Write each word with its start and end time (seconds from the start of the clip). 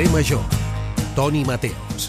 Carrer 0.00 0.12
Major. 0.12 0.40
Toni 1.14 1.44
Mateos. 1.44 2.06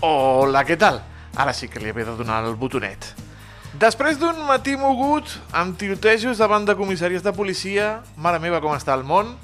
Hola, 0.00 0.64
què 0.66 0.74
tal? 0.74 0.98
Ara 1.38 1.52
sí 1.54 1.68
que 1.70 1.78
li 1.78 1.92
havia 1.92 2.08
de 2.08 2.16
donar 2.18 2.40
el 2.42 2.56
botonet. 2.58 3.12
Després 3.78 4.18
d'un 4.18 4.40
matí 4.48 4.74
mogut, 4.74 5.36
amb 5.54 5.78
tirotejos 5.78 6.42
davant 6.42 6.66
de 6.66 6.74
comissaries 6.74 7.22
de 7.22 7.30
policia, 7.30 8.00
mare 8.16 8.42
meva 8.42 8.58
com 8.58 8.74
està 8.74 8.96
el 8.98 9.06
món, 9.06 9.36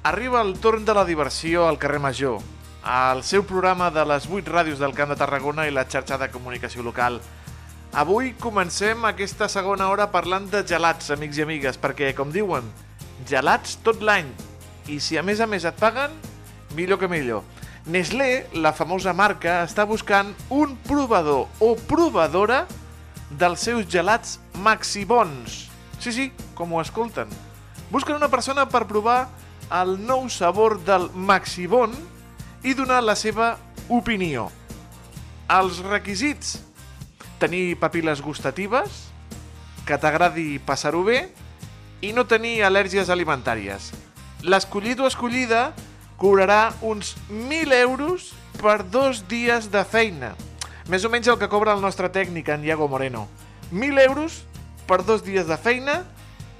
arriba 0.00 0.40
el 0.40 0.56
torn 0.64 0.88
de 0.88 0.96
la 0.96 1.04
diversió 1.04 1.68
al 1.68 1.76
carrer 1.76 2.00
Major, 2.00 2.40
al 2.80 3.20
seu 3.20 3.44
programa 3.44 3.90
de 3.92 4.08
les 4.08 4.30
8 4.32 4.48
ràdios 4.48 4.80
del 4.80 4.96
Camp 4.96 5.12
de 5.12 5.20
Tarragona 5.20 5.68
i 5.68 5.76
la 5.76 5.84
xarxa 5.84 6.16
de 6.16 6.32
comunicació 6.32 6.80
local. 6.80 7.20
Avui 7.92 8.32
comencem 8.32 9.04
aquesta 9.04 9.52
segona 9.52 9.92
hora 9.92 10.08
parlant 10.08 10.48
de 10.48 10.64
gelats, 10.64 11.12
amics 11.12 11.36
i 11.36 11.44
amigues, 11.44 11.76
perquè, 11.76 12.14
com 12.16 12.32
diuen, 12.32 12.72
gelats 13.28 13.76
tot 13.84 14.00
l'any. 14.00 14.32
I 14.90 14.98
si 14.98 15.14
a 15.18 15.22
més 15.22 15.38
a 15.38 15.46
més 15.46 15.62
et 15.68 15.76
paguen, 15.78 16.10
millor 16.74 16.98
que 16.98 17.08
millor. 17.10 17.44
Nestlé, 17.86 18.48
la 18.58 18.72
famosa 18.74 19.14
marca, 19.14 19.60
està 19.62 19.86
buscant 19.86 20.32
un 20.50 20.74
provador 20.86 21.46
o 21.62 21.76
provadora 21.88 22.64
dels 23.30 23.62
seus 23.68 23.86
gelats 23.86 24.38
Maxibons. 24.58 25.68
Sí, 26.02 26.10
sí, 26.10 26.26
com 26.58 26.74
ho 26.74 26.82
escolten. 26.82 27.30
Busquen 27.90 28.18
una 28.18 28.30
persona 28.32 28.66
per 28.66 28.88
provar 28.90 29.28
el 29.78 29.94
nou 30.02 30.26
sabor 30.28 30.80
del 30.82 31.06
Maxibon 31.14 31.94
i 32.66 32.74
donar 32.74 33.00
la 33.06 33.14
seva 33.14 33.54
opinió. 33.88 34.48
Els 35.50 35.80
requisits. 35.86 36.58
Tenir 37.40 37.78
papil·les 37.80 38.20
gustatives, 38.20 39.06
que 39.88 39.96
t'agradi 39.96 40.58
passar-ho 40.60 41.00
bé 41.06 41.30
i 42.04 42.10
no 42.12 42.26
tenir 42.28 42.58
al·lèrgies 42.66 43.08
alimentàries. 43.08 43.92
L'escollit 44.42 45.00
o 45.00 45.08
escollida 45.08 45.74
cobrarà 46.20 46.72
uns 46.80 47.14
1.000 47.28 47.74
euros 47.80 48.30
per 48.60 48.80
dos 48.84 49.24
dies 49.28 49.68
de 49.72 49.82
feina. 49.84 50.32
Més 50.88 51.04
o 51.04 51.10
menys 51.12 51.28
el 51.28 51.38
que 51.40 51.48
cobra 51.48 51.74
el 51.76 51.82
nostre 51.84 52.08
tècnic, 52.12 52.48
en 52.48 52.64
Iago 52.64 52.88
Moreno. 52.88 53.26
1.000 53.72 54.00
euros 54.06 54.40
per 54.88 55.02
dos 55.04 55.22
dies 55.24 55.46
de 55.46 55.56
feina 55.60 56.00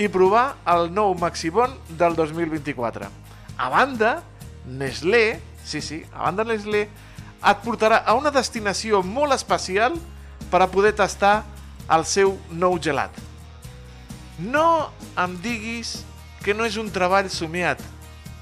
i 0.00 0.08
provar 0.12 0.60
el 0.68 0.90
nou 0.92 1.16
Maxibon 1.18 1.72
del 1.98 2.16
2024. 2.16 3.08
A 3.56 3.68
banda, 3.72 4.20
Nestlé, 4.64 5.40
sí, 5.64 5.80
sí, 5.80 6.02
a 6.12 6.28
banda 6.28 6.44
Nestlé, 6.44 6.86
et 7.40 7.64
portarà 7.64 8.02
a 8.04 8.14
una 8.16 8.32
destinació 8.32 9.00
molt 9.02 9.32
especial 9.36 9.96
per 10.52 10.60
a 10.60 10.68
poder 10.68 10.92
tastar 10.96 11.42
el 11.90 12.04
seu 12.04 12.36
nou 12.52 12.76
gelat. 12.80 13.12
No 14.40 14.92
em 15.20 15.36
diguis 15.42 15.98
que 16.44 16.54
no 16.54 16.64
és 16.64 16.76
un 16.80 16.90
treball 16.90 17.28
somiat. 17.30 17.80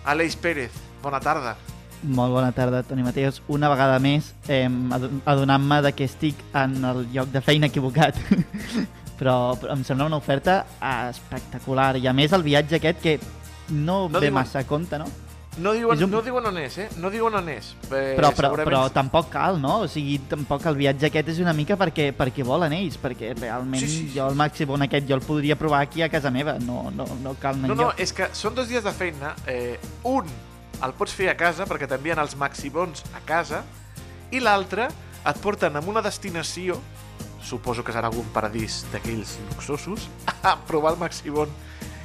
Aleix 0.09 0.37
Pérez, 0.39 0.73
bona 1.03 1.21
tarda. 1.21 1.57
Molt 2.03 2.31
bona 2.31 2.53
tarda, 2.55 2.85
Toni 2.87 3.03
Mateos. 3.03 3.41
Una 3.51 3.69
vegada 3.69 3.99
més, 3.99 4.33
eh, 4.47 4.69
adonant-me 5.27 5.81
de 5.83 5.93
que 5.93 6.05
estic 6.07 6.37
en 6.55 6.77
el 6.85 7.09
lloc 7.13 7.33
de 7.35 7.41
feina 7.43 7.67
equivocat. 7.67 8.15
però, 9.19 9.57
però 9.59 9.73
em 9.75 9.83
sembla 9.85 10.07
una 10.07 10.17
oferta 10.21 10.61
espectacular. 11.11 11.97
I 11.99 12.07
a 12.07 12.13
més 12.15 12.33
el 12.33 12.45
viatge 12.47 12.77
aquest 12.79 13.01
que 13.03 13.17
no, 13.71 14.05
No 14.09 14.21
ve 14.21 14.29
diuen- 14.29 14.35
massa 14.39 14.61
a 14.61 14.67
compte, 14.67 14.99
no? 14.99 15.07
No 15.59 15.73
diuen, 15.75 16.03
un- 16.05 16.11
no 16.11 16.21
diuen 16.23 16.47
on 16.47 16.59
és, 16.59 16.77
eh? 16.79 16.89
No 17.03 17.11
diuen 17.11 17.35
on 17.35 17.49
és. 17.49 17.73
Eh, 17.91 18.15
Però, 18.17 18.31
però, 18.31 18.49
segurament- 18.51 18.67
però 18.69 18.83
tampoc 18.93 19.29
cal, 19.31 19.61
no? 19.61 19.81
O 19.81 19.89
sigui, 19.89 20.19
tampoc 20.31 20.65
el 20.67 20.77
viatge 20.77 21.07
aquest 21.07 21.29
és 21.35 21.39
una 21.43 21.53
mica 21.53 21.77
perquè, 21.77 22.13
perquè 22.17 22.45
volen 22.45 22.73
ells, 22.73 22.99
perquè 23.01 23.33
realment 23.39 23.81
Sí, 23.83 23.89
sí, 23.89 24.09
sí. 24.09 24.19
jo 24.19 24.29
el 24.29 24.35
Maximon 24.37 24.83
aquest 24.83 25.09
jo 25.09 25.15
el 25.17 25.23
podria 25.23 25.57
provar 25.57 25.83
aquí 25.83 26.03
a 26.03 26.09
casa 26.09 26.31
meva, 26.31 26.59
no, 26.59 26.91
no, 26.91 27.07
no 27.23 27.35
cal 27.41 27.55
anar 27.57 27.69
No, 27.69 27.75
no, 27.75 27.93
és 27.97 28.13
que 28.13 28.29
són 28.33 28.55
dos 28.55 28.69
dies 28.69 28.85
de 28.85 28.93
feina. 28.93 29.35
Eh, 29.47 29.79
un 30.05 30.25
el 30.83 30.93
pots 30.95 31.13
fer 31.13 31.29
a 31.31 31.37
casa 31.37 31.67
perquè 31.67 31.89
t'envien 31.91 32.19
els 32.23 32.37
maxibons 32.37 33.03
a 33.15 33.21
casa 33.27 33.65
i 34.31 34.39
l'altre 34.39 34.87
et 35.27 35.39
porten 35.43 35.75
a 35.75 35.81
una 35.81 36.01
destinació 36.01 36.79
suposo 37.43 37.83
que 37.83 37.93
serà 37.93 38.07
algun 38.11 38.27
paradís 38.35 38.85
d'aquells 38.93 39.39
luxosos 39.51 40.09
a 40.43 40.57
provar 40.69 40.93
el 40.95 40.99
maxibon 41.01 41.49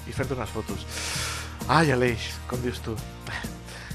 i 0.07 0.11
fer-te 0.11 0.33
unes 0.33 0.49
fotos. 0.49 0.85
Ai, 1.67 1.91
Aleix, 1.91 2.31
com 2.49 2.59
dius 2.61 2.81
tu? 2.83 2.95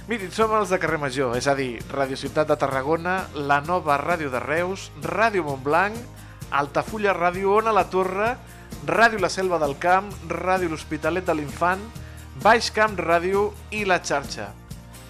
Mirin, 0.09 0.31
som 0.33 0.55
els 0.57 0.71
de 0.73 0.79
carrer 0.81 0.97
Major, 0.97 1.35
és 1.37 1.45
a 1.51 1.53
dir, 1.53 1.83
Ràdio 1.93 2.17
Ciutat 2.17 2.49
de 2.49 2.55
Tarragona, 2.57 3.27
la 3.37 3.59
nova 3.61 3.99
Ràdio 4.01 4.31
de 4.33 4.41
Reus, 4.41 4.87
Ràdio 5.05 5.43
Montblanc, 5.45 5.99
Altafulla 6.49 7.13
Ràdio 7.13 7.59
Ona 7.59 7.75
la 7.77 7.83
Torre, 7.93 8.31
Ràdio 8.89 9.21
La 9.21 9.29
Selva 9.29 9.59
del 9.61 9.77
Camp, 9.77 10.09
Ràdio 10.33 10.71
L'Hospitalet 10.73 11.29
de 11.29 11.37
l'Infant, 11.37 11.85
Baix 12.41 12.71
Camp 12.73 12.97
Ràdio 12.97 13.51
i 13.69 13.83
La 13.85 14.01
Xarxa. 14.01 14.49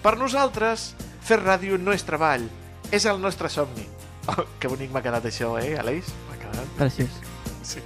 Per 0.03 0.15
nosaltres, 0.19 0.89
fer 1.23 1.39
ràdio 1.45 1.79
no 1.79 1.95
és 1.95 2.03
treball, 2.03 2.43
és 2.91 3.07
el 3.07 3.23
nostre 3.23 3.47
somni. 3.47 3.87
Oh, 4.27 4.43
que 4.59 4.67
bonic 4.67 4.91
m'ha 4.91 5.05
quedat 5.07 5.31
això, 5.31 5.55
eh, 5.63 5.77
Aleix? 5.79 6.11
M'ha 6.27 6.43
quedat... 6.43 6.75
Preciós. 6.75 7.23
Sí. 7.63 7.79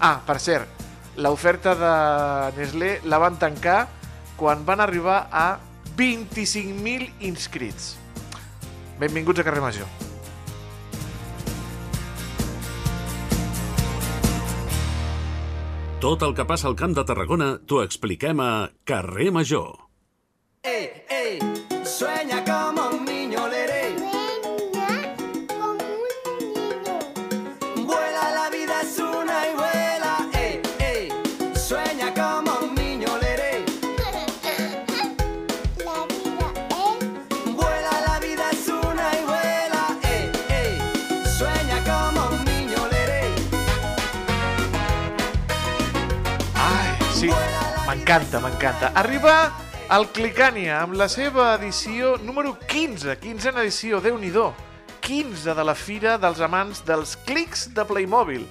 Ah, 0.00 0.16
per 0.24 0.40
cert, 0.40 0.84
l'oferta 1.20 1.76
de 1.76 1.94
Nestlé 2.56 2.92
la 3.04 3.20
van 3.20 3.36
tancar 3.36 3.82
quan 4.40 4.64
van 4.64 4.80
arribar 4.80 5.26
a 5.28 5.48
25.000 5.98 7.10
inscrits. 7.26 7.96
Benvinguts 9.00 9.40
a 9.40 9.44
Carrer 9.44 9.60
Major. 9.60 9.88
Tot 15.98 16.22
el 16.22 16.36
que 16.38 16.46
passa 16.46 16.68
al 16.70 16.76
Camp 16.78 16.94
de 16.94 17.02
Tarragona 17.02 17.50
t'ho 17.66 17.82
expliquem 17.82 18.38
a 18.38 18.70
Carrer 18.86 19.32
Major. 19.34 19.74
Ey, 20.62 21.02
ey, 21.10 21.42
sueña 21.82 22.44
como 22.46 22.86
un 22.94 23.07
m'encanta, 48.08 48.40
m'encanta. 48.40 48.88
Arriba 48.96 49.32
el 49.92 50.06
Clicània 50.16 50.78
amb 50.80 50.94
la 50.96 51.10
seva 51.12 51.50
edició 51.58 52.14
número 52.24 52.54
15, 52.56 53.18
15 53.20 53.52
edició, 53.60 54.00
déu 54.00 54.16
nhi 54.16 54.30
15 55.04 55.52
de 55.52 55.64
la 55.64 55.74
Fira 55.74 56.16
dels 56.16 56.40
Amants 56.40 56.80
dels 56.86 57.18
Clics 57.26 57.68
de 57.74 57.84
Playmobil. 57.84 58.46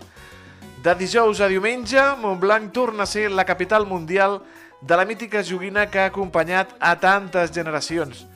De 0.83 0.93
dijous 0.93 1.41
a 1.41 1.47
diumenge, 1.47 1.97
Montblanc 2.21 2.71
torna 2.71 3.03
a 3.03 3.07
ser 3.07 3.31
la 3.31 3.45
capital 3.45 3.87
mundial 3.87 4.43
de 4.79 4.95
la 4.95 5.05
mítica 5.05 5.41
joguina 5.41 5.89
que 5.89 6.01
ha 6.01 6.05
acompanyat 6.05 6.75
a 6.79 6.93
tantes 6.99 7.51
generacions. 7.51 8.27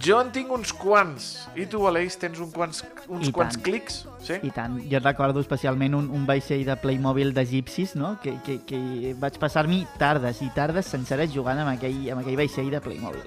Jo 0.00 0.20
en 0.24 0.30
tinc 0.32 0.48
uns 0.54 0.72
quants. 0.72 1.26
I 1.58 1.66
tu, 1.68 1.82
Aleix, 1.86 2.14
tens 2.16 2.38
un 2.40 2.48
quants, 2.50 2.80
uns 3.12 3.28
I 3.28 3.32
quants 3.34 3.58
tant. 3.58 3.64
clics? 3.66 3.98
Sí? 4.24 4.38
I 4.42 4.50
tant, 4.54 4.78
jo 4.88 5.00
recordo 5.02 5.42
especialment 5.44 5.94
un, 5.98 6.08
un 6.16 6.24
vaixell 6.26 6.64
de 6.64 6.76
Playmobil 6.80 7.34
d'egipcis, 7.36 7.92
no? 8.00 8.14
Que, 8.22 8.38
que, 8.46 8.58
que 8.64 9.12
vaig 9.20 9.36
passar-m'hi 9.42 9.82
tardes 10.00 10.40
i 10.40 10.48
tardes 10.56 10.88
senceres 10.88 11.32
jugant 11.34 11.60
amb 11.60 11.74
aquell, 11.74 11.98
amb 12.14 12.24
aquell 12.24 12.40
vaixell 12.40 12.70
de 12.72 12.80
Playmobil. 12.80 13.24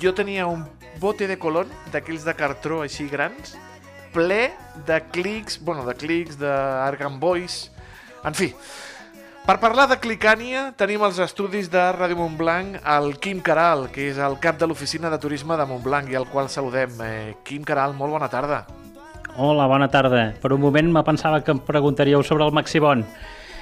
jo 0.00 0.12
tenia 0.14 0.46
un 0.46 0.64
bote 1.00 1.26
de 1.26 1.38
colón, 1.38 1.68
d'aquells 1.92 2.24
de 2.24 2.34
cartró 2.36 2.82
així 2.84 3.08
grans, 3.08 3.56
ple 4.12 4.50
de 4.86 5.00
clics, 5.12 5.58
bueno, 5.60 5.84
de 5.84 5.94
clics, 5.94 6.38
d'Argan 6.40 7.20
Boys... 7.20 7.66
En 8.26 8.34
fi, 8.34 8.48
per 9.48 9.56
parlar 9.62 9.86
de 9.88 9.96
Clicània 9.96 10.66
tenim 10.76 11.00
els 11.06 11.16
estudis 11.24 11.70
de 11.72 11.80
Ràdio 11.96 12.18
Montblanc 12.20 12.82
el 12.84 13.14
Quim 13.22 13.38
Caral, 13.44 13.86
que 13.94 14.10
és 14.10 14.18
el 14.20 14.34
cap 14.42 14.58
de 14.60 14.66
l'oficina 14.68 15.08
de 15.08 15.16
turisme 15.22 15.56
de 15.56 15.64
Montblanc 15.64 16.10
i 16.12 16.18
al 16.18 16.26
qual 16.28 16.50
saludem. 16.52 16.92
Eh, 17.00 17.34
Quim 17.48 17.64
Caral, 17.64 17.94
molt 17.96 18.12
bona 18.12 18.28
tarda. 18.28 18.66
Hola, 19.38 19.64
bona 19.70 19.88
tarda. 19.88 20.34
Per 20.42 20.52
un 20.52 20.60
moment 20.60 20.90
me 20.92 21.02
pensava 21.06 21.40
que 21.46 21.54
em 21.54 21.60
preguntaríeu 21.64 22.22
sobre 22.26 22.44
el 22.44 22.52
Maxibon. 22.52 23.04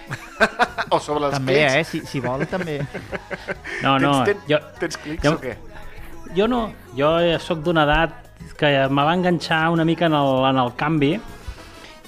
O 0.94 1.00
sobre 1.02 1.26
els 1.26 1.34
també, 1.34 1.54
clics. 1.54 1.74
eh? 1.74 1.84
Si, 1.84 2.00
si 2.06 2.20
vol, 2.22 2.44
també. 2.50 2.76
No, 3.84 3.96
no, 3.98 4.10
tens, 4.24 4.42
tens, 4.42 4.44
jo, 4.50 4.58
tens 4.78 4.98
clics 5.02 5.24
jo- 5.24 5.32
o 5.34 5.40
què? 5.42 5.54
jo 6.36 6.46
no. 6.50 6.60
Jo 6.98 7.10
sóc 7.42 7.62
d'una 7.64 7.82
edat 7.86 8.22
que 8.58 8.70
me 8.90 9.02
va 9.06 9.14
enganxar 9.14 9.68
una 9.74 9.84
mica 9.84 10.06
en 10.06 10.14
el, 10.14 10.44
en 10.50 10.58
el 10.62 10.70
canvi 10.78 11.14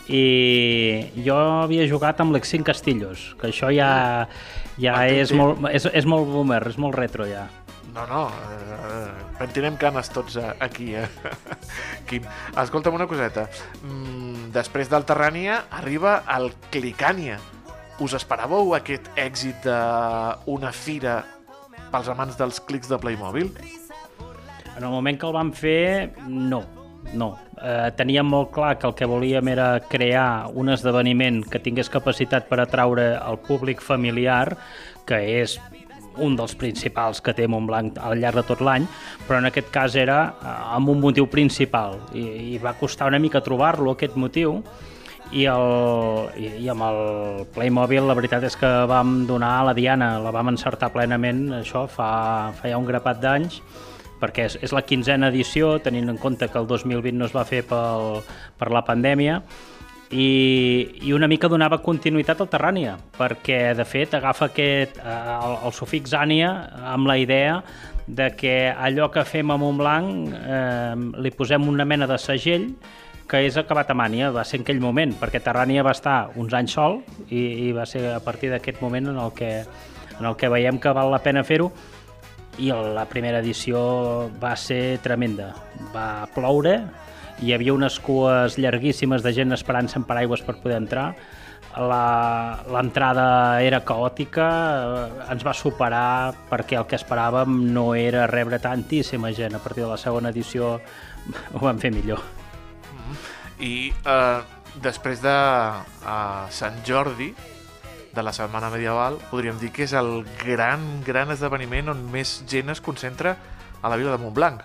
i 0.08 1.22
jo 1.24 1.36
havia 1.36 1.86
jugat 1.88 2.20
amb 2.24 2.32
l'Exin 2.32 2.64
Castillos, 2.64 3.34
que 3.40 3.50
això 3.50 3.68
ja, 3.74 4.26
ja 4.80 4.94
Ah, 4.96 5.06
és, 5.08 5.32
molt, 5.36 5.60
és, 5.72 5.84
és 5.92 6.08
molt 6.08 6.28
boomer, 6.30 6.62
és 6.70 6.78
molt 6.80 6.96
retro 6.96 7.26
ja. 7.28 7.46
No, 7.94 8.04
no, 8.06 8.22
eh, 8.30 9.08
pentinem 9.40 9.76
canes 9.80 10.10
tots 10.14 10.36
eh, 10.38 10.52
aquí, 10.64 10.92
eh? 10.94 11.08
Quim, 12.08 12.26
escolta'm 12.62 12.94
una 12.94 13.08
coseta. 13.10 13.48
Mm, 13.82 14.50
després 14.54 14.90
del 14.92 15.06
Terrània 15.08 15.64
arriba 15.80 16.20
el 16.36 16.52
Clicània. 16.72 17.40
Us 18.04 18.14
esperàveu 18.14 18.76
aquest 18.76 19.08
èxit 19.18 19.66
d'una 19.66 20.70
fira 20.70 21.18
pels 21.90 22.08
amants 22.12 22.38
dels 22.38 22.60
clics 22.62 22.88
de 22.92 23.00
Playmobil? 23.02 23.50
En 24.76 24.84
el 24.84 24.92
moment 24.92 25.18
que 25.18 25.26
el 25.26 25.34
vam 25.34 25.50
fer, 25.50 26.12
no. 26.28 26.62
No. 27.14 27.36
Eh, 27.58 27.90
teníem 27.96 28.26
molt 28.28 28.52
clar 28.54 28.76
que 28.78 28.86
el 28.86 28.94
que 28.94 29.08
volíem 29.08 29.48
era 29.48 29.80
crear 29.80 30.50
un 30.54 30.68
esdeveniment 30.70 31.42
que 31.48 31.60
tingués 31.62 31.88
capacitat 31.90 32.46
per 32.50 32.60
atraure 32.62 33.14
el 33.16 33.38
públic 33.48 33.80
familiar, 33.82 34.56
que 35.08 35.18
és 35.40 35.56
un 36.18 36.36
dels 36.36 36.54
principals 36.58 37.22
que 37.22 37.32
té 37.34 37.46
Montblanc 37.48 37.98
al 38.02 38.18
llarg 38.20 38.40
de 38.40 38.44
tot 38.46 38.62
l'any, 38.64 38.86
però 39.26 39.38
en 39.38 39.48
aquest 39.48 39.70
cas 39.74 39.96
era 39.96 40.20
eh, 40.28 40.54
amb 40.76 40.92
un 40.94 41.00
motiu 41.00 41.26
principal 41.30 41.98
i, 42.12 42.54
i 42.54 42.62
va 42.62 42.76
costar 42.78 43.08
una 43.08 43.22
mica 43.22 43.42
trobar-lo, 43.44 43.94
aquest 43.94 44.18
motiu, 44.18 44.58
i, 45.30 45.44
el, 45.44 45.66
i, 46.40 46.46
i 46.64 46.70
amb 46.72 46.86
el 46.86 47.00
Playmobil 47.52 48.06
la 48.08 48.16
veritat 48.16 48.46
és 48.48 48.56
que 48.56 48.70
vam 48.88 49.26
donar 49.28 49.58
a 49.58 49.66
la 49.68 49.74
Diana, 49.76 50.14
la 50.24 50.32
vam 50.34 50.54
encertar 50.54 50.92
plenament, 50.94 51.48
això 51.60 51.84
fa, 51.90 52.08
fa 52.56 52.70
ja 52.70 52.80
un 52.80 52.88
grapat 52.88 53.20
d'anys, 53.20 53.60
perquè 54.20 54.48
és, 54.48 54.58
és 54.62 54.74
la 54.74 54.84
quinzena 54.86 55.32
edició, 55.32 55.76
tenint 55.82 56.10
en 56.12 56.20
compte 56.20 56.48
que 56.48 56.58
el 56.60 56.68
2020 56.70 57.18
no 57.18 57.26
es 57.28 57.34
va 57.36 57.46
fer 57.48 57.64
pel, 57.66 58.22
per 58.58 58.70
la 58.74 58.84
pandèmia, 58.86 59.42
i, 60.10 61.00
i 61.04 61.12
una 61.12 61.28
mica 61.28 61.50
donava 61.52 61.82
continuïtat 61.84 62.40
al 62.40 62.48
Terrània, 62.48 62.94
perquè 63.18 63.74
de 63.76 63.84
fet 63.84 64.14
agafa 64.16 64.48
aquest, 64.48 64.96
eh, 65.02 65.16
el, 65.34 65.58
el 65.68 65.74
sufix 65.76 66.14
ània 66.16 66.52
amb 66.94 67.10
la 67.10 67.18
idea 67.20 67.60
de 68.08 68.30
que 68.32 68.72
allò 68.72 69.10
que 69.12 69.26
fem 69.28 69.52
a 69.52 69.58
Montblanc 69.60 70.32
eh, 70.32 70.94
li 71.20 71.32
posem 71.36 71.68
una 71.68 71.84
mena 71.84 72.08
de 72.08 72.16
segell 72.18 72.70
que 73.28 73.42
és 73.44 73.58
acabat 73.60 73.90
a 73.92 73.96
Mània, 73.98 74.30
va 74.32 74.46
ser 74.48 74.62
en 74.62 74.64
aquell 74.64 74.80
moment, 74.80 75.12
perquè 75.20 75.42
Terrània 75.44 75.84
va 75.84 75.92
estar 75.92 76.30
uns 76.40 76.54
anys 76.56 76.78
sol 76.78 77.02
i, 77.28 77.68
i 77.68 77.72
va 77.76 77.84
ser 77.84 78.06
a 78.14 78.22
partir 78.24 78.48
d'aquest 78.48 78.80
moment 78.80 79.12
en 79.12 79.20
el, 79.20 79.34
que, 79.36 79.50
en 80.16 80.24
el 80.24 80.38
que 80.40 80.48
veiem 80.48 80.80
que 80.80 80.94
val 80.96 81.12
la 81.12 81.20
pena 81.20 81.44
fer-ho 81.44 81.68
i 82.58 82.70
la 82.72 83.06
primera 83.10 83.40
edició 83.42 84.30
va 84.42 84.54
ser 84.58 84.98
tremenda. 85.04 85.52
Va 85.94 86.26
ploure, 86.34 86.78
hi 87.42 87.52
havia 87.54 87.74
unes 87.74 87.98
cues 88.02 88.58
llarguíssimes 88.58 89.22
de 89.22 89.32
gent 89.36 89.54
esperant-se 89.54 90.00
en 90.00 90.06
paraigües 90.08 90.42
per 90.42 90.58
poder 90.62 90.80
entrar, 90.80 91.12
l'entrada 91.78 93.62
era 93.62 93.82
caòtica, 93.84 94.48
eh, 94.48 95.30
ens 95.32 95.44
va 95.46 95.54
superar 95.54 96.32
perquè 96.50 96.78
el 96.78 96.86
que 96.90 96.98
esperàvem 96.98 97.60
no 97.72 97.92
era 97.94 98.26
rebre 98.26 98.58
tantíssima 98.58 99.32
gent. 99.32 99.54
A 99.54 99.62
partir 99.62 99.84
de 99.84 99.90
la 99.90 99.96
segona 100.00 100.30
edició 100.30 100.78
ho 101.52 101.60
vam 101.60 101.78
fer 101.78 101.92
millor. 101.94 102.22
I 103.60 103.92
eh, 103.92 104.40
després 104.82 105.22
de 105.22 105.36
eh, 105.36 106.42
Sant 106.50 106.82
Jordi, 106.86 107.32
de 108.14 108.22
la 108.24 108.32
Setmana 108.32 108.70
Medieval, 108.72 109.18
podríem 109.30 109.58
dir 109.60 109.70
que 109.74 109.84
és 109.86 109.94
el 109.96 110.24
gran, 110.40 110.84
gran 111.06 111.32
esdeveniment 111.34 111.92
on 111.94 112.02
més 112.12 112.38
gent 112.48 112.72
es 112.72 112.82
concentra 112.84 113.36
a 113.82 113.90
la 113.90 113.98
vila 114.00 114.14
de 114.14 114.22
Montblanc. 114.22 114.64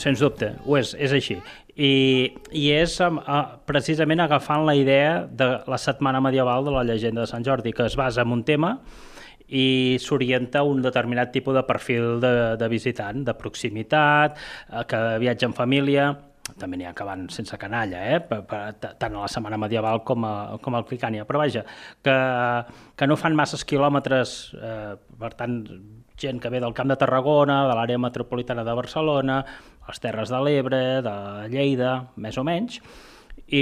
Sens 0.00 0.20
dubte, 0.22 0.54
ho 0.66 0.76
és, 0.78 0.94
és 0.98 1.14
així. 1.14 1.38
I, 1.74 1.94
i 2.54 2.68
és 2.74 2.94
uh, 3.02 3.14
precisament 3.66 4.22
agafant 4.22 4.66
la 4.66 4.76
idea 4.78 5.24
de 5.26 5.48
la 5.70 5.78
setmana 5.78 6.20
medieval 6.22 6.66
de 6.66 6.74
la 6.74 6.84
llegenda 6.86 7.24
de 7.24 7.30
Sant 7.30 7.46
Jordi, 7.46 7.72
que 7.74 7.86
es 7.88 7.96
basa 7.98 8.22
en 8.22 8.34
un 8.34 8.44
tema 8.46 8.76
i 9.54 9.98
s'orienta 10.00 10.62
a 10.62 10.68
un 10.68 10.80
determinat 10.82 11.32
tipus 11.34 11.54
de 11.54 11.62
perfil 11.68 12.20
de, 12.22 12.56
de 12.56 12.68
visitant, 12.72 13.24
de 13.26 13.34
proximitat, 13.36 14.38
eh, 14.70 14.84
que 14.88 15.02
viatja 15.20 15.50
en 15.50 15.54
família, 15.54 16.06
també 16.60 16.76
n'hi 16.76 16.86
ha 16.88 16.92
que 16.96 17.06
van 17.08 17.24
sense 17.32 17.56
canalla, 17.60 18.02
eh? 18.14 18.20
per, 18.20 18.42
per, 18.48 18.60
tant 18.80 19.14
a 19.16 19.22
la 19.22 19.30
setmana 19.32 19.58
medieval 19.60 20.02
com, 20.04 20.26
a, 20.28 20.34
com 20.62 20.76
al 20.76 20.84
Clicània, 20.88 21.24
però 21.28 21.40
vaja, 21.40 21.64
que, 22.04 22.16
que 22.98 23.08
no 23.08 23.16
fan 23.16 23.36
masses 23.38 23.64
quilòmetres, 23.64 24.34
eh, 24.58 24.92
per 25.20 25.32
tant, 25.38 25.62
gent 26.20 26.38
que 26.42 26.52
ve 26.52 26.60
del 26.62 26.76
Camp 26.76 26.92
de 26.92 26.98
Tarragona, 27.00 27.62
de 27.70 27.78
l'àrea 27.78 27.98
metropolitana 27.98 28.64
de 28.66 28.76
Barcelona, 28.76 29.40
les 29.88 30.04
Terres 30.04 30.30
de 30.32 30.42
l'Ebre, 30.44 30.84
de 31.04 31.16
Lleida, 31.52 31.96
més 32.20 32.38
o 32.38 32.44
menys, 32.46 32.78
i, 33.44 33.60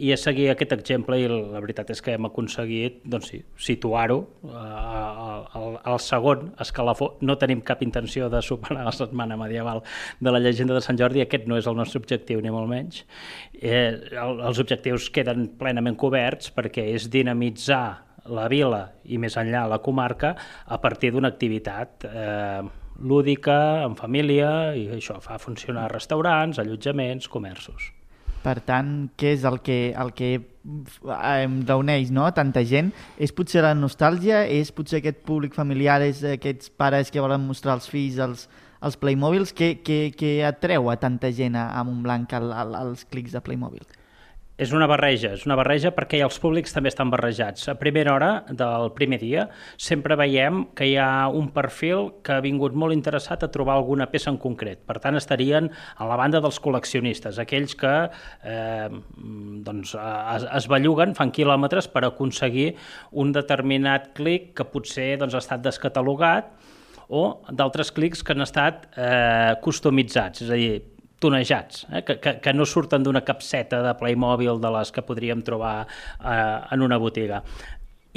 i 0.00 0.10
és 0.14 0.22
seguir 0.24 0.46
aquest 0.52 0.72
exemple 0.72 1.18
i 1.20 1.26
la 1.28 1.60
veritat 1.60 1.90
és 1.92 2.00
que 2.04 2.14
hem 2.16 2.24
aconseguit 2.28 3.02
doncs 3.04 3.28
sí, 3.28 3.42
situar-ho 3.60 4.18
eh, 4.48 4.54
al, 4.56 5.44
al, 5.58 5.76
al 5.92 6.00
segon 6.00 6.48
escalafó. 6.64 7.10
No 7.20 7.36
tenim 7.40 7.60
cap 7.66 7.84
intenció 7.84 8.30
de 8.32 8.40
superar 8.44 8.86
la 8.86 8.94
setmana 8.96 9.36
medieval 9.36 9.82
de 10.20 10.32
la 10.32 10.40
llegenda 10.40 10.76
de 10.76 10.82
Sant 10.84 11.00
Jordi, 11.00 11.20
aquest 11.24 11.46
no 11.50 11.60
és 11.60 11.68
el 11.68 11.76
nostre 11.76 12.00
objectiu 12.00 12.40
ni 12.40 12.52
molt 12.54 12.70
menys. 12.72 13.04
Eh, 13.60 13.92
el, 14.16 14.40
els 14.48 14.62
objectius 14.64 15.10
queden 15.12 15.50
plenament 15.60 15.98
coberts 16.00 16.52
perquè 16.56 16.88
és 16.94 17.10
dinamitzar 17.12 17.84
la 18.28 18.48
vila 18.48 18.82
i 19.08 19.20
més 19.20 19.36
enllà 19.40 19.66
la 19.68 19.80
comarca 19.84 20.34
a 20.66 20.80
partir 20.80 21.12
d'una 21.12 21.30
activitat 21.32 22.08
eh, 22.08 22.64
lúdica, 22.98 23.84
en 23.84 23.94
família, 23.96 24.74
i 24.74 24.88
això 24.96 25.20
fa 25.22 25.38
funcionar 25.38 25.86
restaurants, 25.92 26.58
allotjaments, 26.58 27.28
comerços. 27.30 27.92
Per 28.48 28.62
tant, 28.64 28.92
què 29.20 29.34
és 29.36 29.42
el 29.44 29.58
que, 29.60 29.76
el 29.92 30.14
que 30.16 30.30
em 30.38 31.58
reuneix 31.68 32.12
no? 32.14 32.24
tanta 32.32 32.62
gent? 32.64 32.88
És 33.20 33.34
potser 33.36 33.60
la 33.64 33.74
nostàlgia? 33.76 34.46
És 34.48 34.72
potser 34.72 35.02
aquest 35.02 35.20
públic 35.28 35.56
familiar? 35.56 36.00
És 36.06 36.22
aquests 36.24 36.72
pares 36.80 37.12
que 37.12 37.20
volen 37.20 37.44
mostrar 37.44 37.76
als 37.76 37.90
fills 37.92 38.16
els, 38.24 38.46
els 38.80 38.96
Playmobils? 38.96 39.52
Què, 39.52 39.74
què, 39.84 40.00
què 40.16 40.32
atreu 40.48 40.88
a 40.88 40.96
tanta 40.96 41.28
gent 41.34 41.60
a, 41.60 41.68
a 41.76 41.84
Montblanc 41.84 42.32
al, 42.40 42.52
als 42.80 43.04
clics 43.12 43.36
de 43.36 43.44
Playmobil? 43.44 43.97
És 44.58 44.72
una 44.74 44.88
barreja, 44.90 45.28
és 45.36 45.44
una 45.46 45.54
barreja 45.54 45.92
perquè 45.94 46.18
els 46.26 46.36
públics 46.42 46.72
també 46.74 46.90
estan 46.90 47.12
barrejats. 47.12 47.68
A 47.70 47.76
primera 47.78 48.10
hora 48.16 48.30
del 48.50 48.88
primer 48.96 49.20
dia 49.22 49.44
sempre 49.78 50.16
veiem 50.18 50.64
que 50.74 50.88
hi 50.90 50.96
ha 50.98 51.28
un 51.30 51.52
perfil 51.54 52.08
que 52.26 52.34
ha 52.34 52.42
vingut 52.42 52.74
molt 52.74 52.96
interessat 52.96 53.46
a 53.46 53.50
trobar 53.54 53.76
alguna 53.78 54.08
peça 54.10 54.32
en 54.32 54.40
concret. 54.42 54.82
Per 54.82 54.98
tant, 54.98 55.14
estarien 55.14 55.70
a 55.70 56.10
la 56.10 56.18
banda 56.18 56.42
dels 56.42 56.58
col·leccionistes, 56.64 57.38
aquells 57.38 57.78
que 57.78 57.94
eh, 58.10 58.90
doncs, 59.70 59.94
es, 59.94 60.50
es 60.58 60.68
belluguen, 60.74 61.14
fan 61.14 61.30
quilòmetres 61.30 61.86
per 61.94 62.08
aconseguir 62.08 62.72
un 63.14 63.30
determinat 63.30 64.10
clic 64.18 64.56
que 64.58 64.66
potser 64.66 65.12
doncs, 65.22 65.38
ha 65.38 65.46
estat 65.46 65.62
descatalogat 65.70 66.50
o 67.08 67.44
d'altres 67.54 67.94
clics 67.94 68.26
que 68.26 68.34
han 68.34 68.42
estat 68.42 68.90
eh, 68.98 69.54
customitzats, 69.62 70.42
és 70.42 70.50
a 70.50 70.58
dir, 70.58 70.97
tonejats, 71.18 71.86
eh? 71.92 72.02
que, 72.06 72.18
que, 72.22 72.36
que 72.42 72.54
no 72.54 72.66
surten 72.66 73.02
d'una 73.02 73.24
capseta 73.26 73.82
de 73.82 73.94
Playmobil 73.98 74.60
de 74.62 74.70
les 74.76 74.92
que 74.94 75.02
podríem 75.02 75.42
trobar 75.46 75.80
eh, 75.84 76.60
en 76.70 76.84
una 76.86 76.98
botiga. 77.00 77.42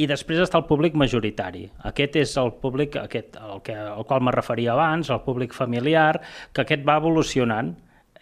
I 0.02 0.08
després 0.08 0.40
està 0.40 0.58
el 0.62 0.68
públic 0.70 0.96
majoritari. 0.98 1.66
Aquest 1.90 2.16
és 2.22 2.36
el 2.40 2.54
públic 2.62 2.96
aquest, 3.02 3.36
el 3.42 3.60
que, 3.66 3.76
al 3.76 4.06
qual 4.08 4.24
me 4.24 4.34
referia 4.34 4.72
abans, 4.74 5.10
el 5.12 5.22
públic 5.26 5.54
familiar, 5.54 6.22
que 6.54 6.64
aquest 6.64 6.86
va 6.88 6.98
evolucionant. 7.02 7.74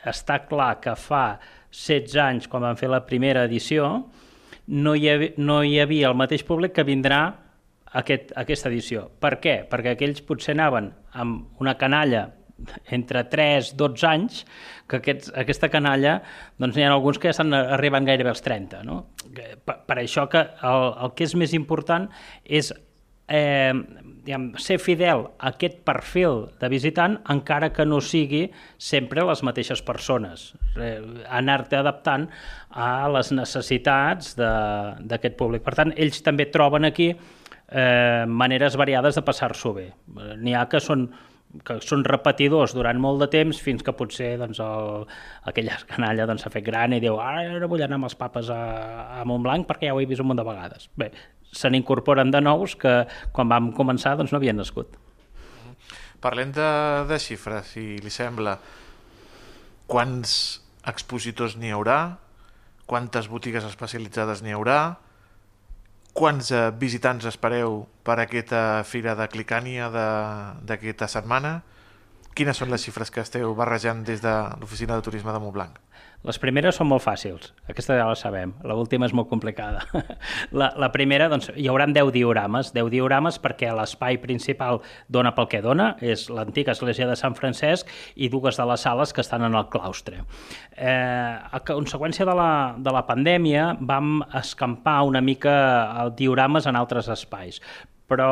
Està 0.10 0.42
clar 0.48 0.80
que 0.82 0.96
fa 0.98 1.40
16 1.70 2.18
anys, 2.24 2.48
quan 2.50 2.66
vam 2.66 2.80
fer 2.80 2.90
la 2.90 3.04
primera 3.06 3.44
edició, 3.46 3.92
no 4.70 4.96
hi, 4.96 5.08
havia, 5.12 5.36
no 5.38 5.62
hi 5.64 5.78
havia 5.82 6.10
el 6.10 6.18
mateix 6.18 6.44
públic 6.48 6.74
que 6.76 6.88
vindrà 6.88 7.22
aquest, 8.00 8.34
aquesta 8.38 8.70
edició. 8.72 9.08
Per 9.22 9.38
què? 9.44 9.60
Perquè 9.70 9.94
aquells 9.96 10.24
potser 10.26 10.56
anaven 10.58 10.92
amb 11.14 11.62
una 11.62 11.76
canalla 11.78 12.28
entre 12.96 13.24
3 13.32 13.74
12 13.80 14.08
anys, 14.10 14.44
que 14.90 15.00
aquests, 15.00 15.32
aquesta 15.38 15.70
canalla, 15.72 16.20
doncs 16.60 16.78
n'hi 16.78 16.86
ha 16.86 16.92
alguns 16.94 17.20
que 17.20 17.30
ja 17.30 17.38
estan 17.38 17.54
arribant 17.54 18.08
gairebé 18.08 18.34
als 18.34 18.44
30. 18.46 18.84
No? 18.88 19.02
Per, 19.30 19.80
per 19.86 19.98
això 20.02 20.28
que 20.32 20.44
el, 20.44 20.92
el 21.06 21.16
que 21.16 21.28
és 21.30 21.36
més 21.40 21.56
important 21.58 22.10
és 22.46 22.72
eh, 23.30 23.74
diguem, 24.26 24.50
ser 24.62 24.80
fidel 24.82 25.28
a 25.38 25.54
aquest 25.54 25.80
perfil 25.88 26.48
de 26.60 26.70
visitant 26.72 27.18
encara 27.32 27.72
que 27.74 27.86
no 27.86 28.02
sigui 28.02 28.48
sempre 28.78 29.24
les 29.26 29.44
mateixes 29.46 29.82
persones. 29.86 30.52
Eh, 30.76 31.00
Anar-te 31.30 31.80
adaptant 31.80 32.28
a 32.70 33.08
les 33.14 33.32
necessitats 33.36 34.36
d'aquest 34.38 35.38
públic. 35.40 35.64
Per 35.66 35.76
tant, 35.78 35.94
ells 35.96 36.22
també 36.26 36.50
troben 36.52 36.90
aquí 36.90 37.12
eh, 37.14 38.26
maneres 38.28 38.78
variades 38.80 39.18
de 39.18 39.26
passar-s'ho 39.26 39.74
bé. 39.78 39.90
N'hi 40.38 40.58
ha 40.58 40.68
que 40.70 40.82
són 40.84 41.08
que 41.66 41.80
són 41.82 42.04
repetidors 42.06 42.76
durant 42.78 43.00
molt 43.02 43.24
de 43.24 43.28
temps 43.34 43.58
fins 43.64 43.82
que 43.86 43.94
potser 43.98 44.36
doncs, 44.38 44.60
el, 44.62 45.04
aquella 45.50 45.80
canalla 45.90 46.28
doncs, 46.30 46.46
s'ha 46.46 46.54
fet 46.54 46.66
gran 46.66 46.94
i 46.94 47.02
diu 47.02 47.18
ara 47.24 47.68
vull 47.70 47.82
anar 47.82 47.98
amb 47.98 48.10
els 48.10 48.18
papes 48.20 48.52
a, 48.54 48.62
a 49.18 49.26
Montblanc 49.26 49.66
perquè 49.70 49.90
ja 49.90 49.96
ho 49.96 50.02
he 50.02 50.08
vist 50.10 50.22
un 50.22 50.30
munt 50.30 50.42
de 50.42 50.46
vegades. 50.46 50.90
Bé, 51.00 51.10
se 51.50 51.72
n'incorporen 51.74 52.30
de 52.32 52.42
nous 52.46 52.76
que 52.78 52.94
quan 53.34 53.50
vam 53.50 53.72
començar 53.74 54.16
doncs, 54.20 54.34
no 54.34 54.38
havien 54.38 54.60
nascut. 54.62 54.94
Parlem 56.22 56.52
de, 56.54 56.70
de 57.10 57.18
xifres, 57.22 57.74
si 57.74 57.98
li 58.04 58.14
sembla. 58.14 58.58
Quants 59.90 60.32
expositors 60.90 61.56
n'hi 61.58 61.72
haurà? 61.74 62.00
Quantes 62.90 63.30
botigues 63.32 63.66
especialitzades 63.66 64.44
n'hi 64.44 64.54
haurà? 64.54 64.82
Quants 66.20 66.50
eh, 66.52 66.66
visitants 66.76 67.24
espereu 67.30 67.86
per 68.04 68.18
aquesta 68.20 68.84
fira 68.84 69.14
de 69.16 69.28
Clicània 69.32 69.86
d'aquesta 70.68 71.08
setmana? 71.08 71.62
Quines 72.40 72.56
són 72.56 72.70
les 72.72 72.80
xifres 72.80 73.10
que 73.12 73.20
esteu 73.20 73.52
barrejant 73.52 74.00
des 74.08 74.22
de 74.24 74.32
l'oficina 74.62 74.96
de 74.96 75.04
turisme 75.04 75.34
de 75.36 75.40
Montblanc? 75.44 75.74
Les 76.24 76.38
primeres 76.40 76.78
són 76.80 76.88
molt 76.88 77.04
fàcils, 77.04 77.50
aquesta 77.68 77.98
ja 78.00 78.06
la 78.08 78.16
sabem. 78.16 78.54
La 78.64 78.78
última 78.80 79.10
és 79.10 79.16
molt 79.16 79.28
complicada. 79.28 79.82
La, 80.60 80.70
la 80.80 80.90
primera, 80.94 81.28
doncs, 81.32 81.50
hi 81.60 81.68
haurà 81.68 81.90
10 81.92 82.14
diorames, 82.16 82.72
10 82.76 82.90
diorames 82.94 83.42
perquè 83.44 83.74
l'espai 83.76 84.22
principal 84.24 84.80
dona 85.12 85.34
pel 85.36 85.50
que 85.52 85.62
dona, 85.64 85.90
és 86.00 86.30
l'antiga 86.32 86.72
església 86.78 87.10
de 87.12 87.20
Sant 87.20 87.36
Francesc 87.36 87.92
i 88.16 88.32
dues 88.32 88.56
de 88.56 88.70
les 88.72 88.88
sales 88.88 89.12
que 89.12 89.24
estan 89.26 89.44
en 89.44 89.60
el 89.60 89.68
claustre. 89.76 90.24
Eh, 90.80 91.36
a 91.44 91.64
conseqüència 91.68 92.28
de 92.28 92.40
la, 92.40 92.50
de 92.80 92.96
la 92.96 93.04
pandèmia 93.08 93.74
vam 93.80 94.22
escampar 94.40 95.02
una 95.12 95.20
mica 95.20 95.56
diorames 96.16 96.72
en 96.72 96.80
altres 96.80 97.12
espais, 97.12 97.60
però 98.10 98.30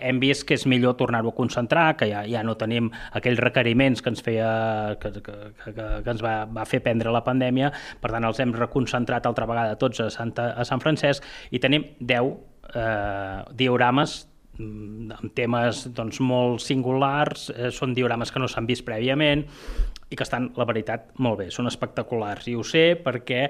hem 0.00 0.20
vist 0.22 0.46
que 0.48 0.56
és 0.56 0.64
millor 0.70 0.96
tornar-ho 1.00 1.32
a 1.32 1.36
concentrar, 1.36 1.88
que 1.98 2.08
ja, 2.10 2.22
ja 2.28 2.44
no 2.46 2.56
tenim 2.60 2.90
aquells 3.18 3.42
requeriments 3.42 4.02
que 4.04 4.12
ens 4.12 4.24
feia 4.24 4.48
que, 5.02 5.12
que, 5.18 5.36
que, 5.64 5.74
que 5.74 6.14
ens 6.14 6.24
va, 6.24 6.36
va 6.46 6.66
fer 6.68 6.80
prendre 6.84 7.12
la 7.14 7.24
pandèmia, 7.26 7.72
per 8.02 8.12
tant 8.14 8.28
els 8.28 8.40
hem 8.42 8.54
reconcentrat 8.56 9.26
altra 9.26 9.48
vegada 9.50 9.78
tots 9.80 10.04
a, 10.04 10.08
Santa, 10.14 10.52
a 10.54 10.66
Sant 10.68 10.82
Francesc 10.84 11.26
i 11.50 11.60
tenim 11.62 11.84
10 12.00 12.32
eh, 12.74 13.38
diorames 13.58 14.18
mm, 14.58 15.18
amb 15.18 15.34
temes 15.36 15.86
doncs, 15.96 16.22
molt 16.24 16.62
singulars, 16.64 17.50
eh, 17.54 17.72
són 17.74 17.94
diorames 17.98 18.32
que 18.32 18.42
no 18.42 18.50
s'han 18.50 18.68
vist 18.70 18.86
prèviament 18.86 19.46
i 20.08 20.16
que 20.16 20.24
estan, 20.24 20.48
la 20.56 20.64
veritat, 20.68 21.10
molt 21.20 21.42
bé, 21.42 21.46
són 21.52 21.68
espectaculars. 21.68 22.46
I 22.48 22.54
ho 22.56 22.62
sé 22.64 22.84
perquè, 23.04 23.42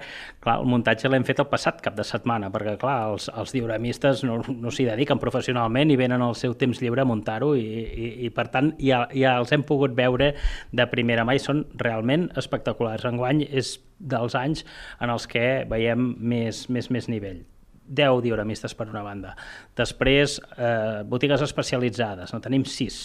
clar, 0.42 0.56
el 0.58 0.70
muntatge 0.70 1.10
l'hem 1.10 1.26
fet 1.26 1.42
el 1.42 1.48
passat 1.50 1.78
cap 1.84 1.94
de 1.98 2.06
setmana, 2.06 2.50
perquè, 2.54 2.74
clar, 2.80 2.96
els, 3.12 3.28
els 3.30 3.54
dioramistes 3.54 4.24
no, 4.26 4.40
no 4.48 4.72
s'hi 4.74 4.88
dediquen 4.88 5.20
professionalment 5.22 5.92
i 5.94 5.98
venen 6.00 6.24
al 6.24 6.34
seu 6.38 6.56
temps 6.58 6.82
lliure 6.82 7.04
a 7.04 7.08
muntar-ho 7.08 7.52
i, 7.58 7.62
i, 7.62 8.08
i, 8.26 8.32
per 8.34 8.48
tant, 8.54 8.72
ja, 8.82 9.04
ja 9.14 9.36
els 9.38 9.54
hem 9.54 9.62
pogut 9.68 9.94
veure 9.98 10.32
de 10.74 10.88
primera 10.90 11.26
mà 11.28 11.38
i 11.38 11.42
són 11.42 11.62
realment 11.78 12.26
espectaculars. 12.40 13.06
Enguany 13.06 13.44
és 13.46 13.76
dels 13.98 14.34
anys 14.38 14.66
en 14.98 15.14
els 15.14 15.30
que 15.30 15.46
veiem 15.70 16.10
més, 16.18 16.66
més, 16.74 16.90
més 16.90 17.08
nivell. 17.10 17.44
10 17.88 18.18
dioramistes 18.26 18.74
per 18.76 18.90
una 18.90 19.00
banda. 19.06 19.30
Després, 19.78 20.36
eh, 20.58 21.06
botigues 21.08 21.40
especialitzades, 21.46 22.34
no 22.34 22.42
tenim 22.44 22.66
6 22.68 22.98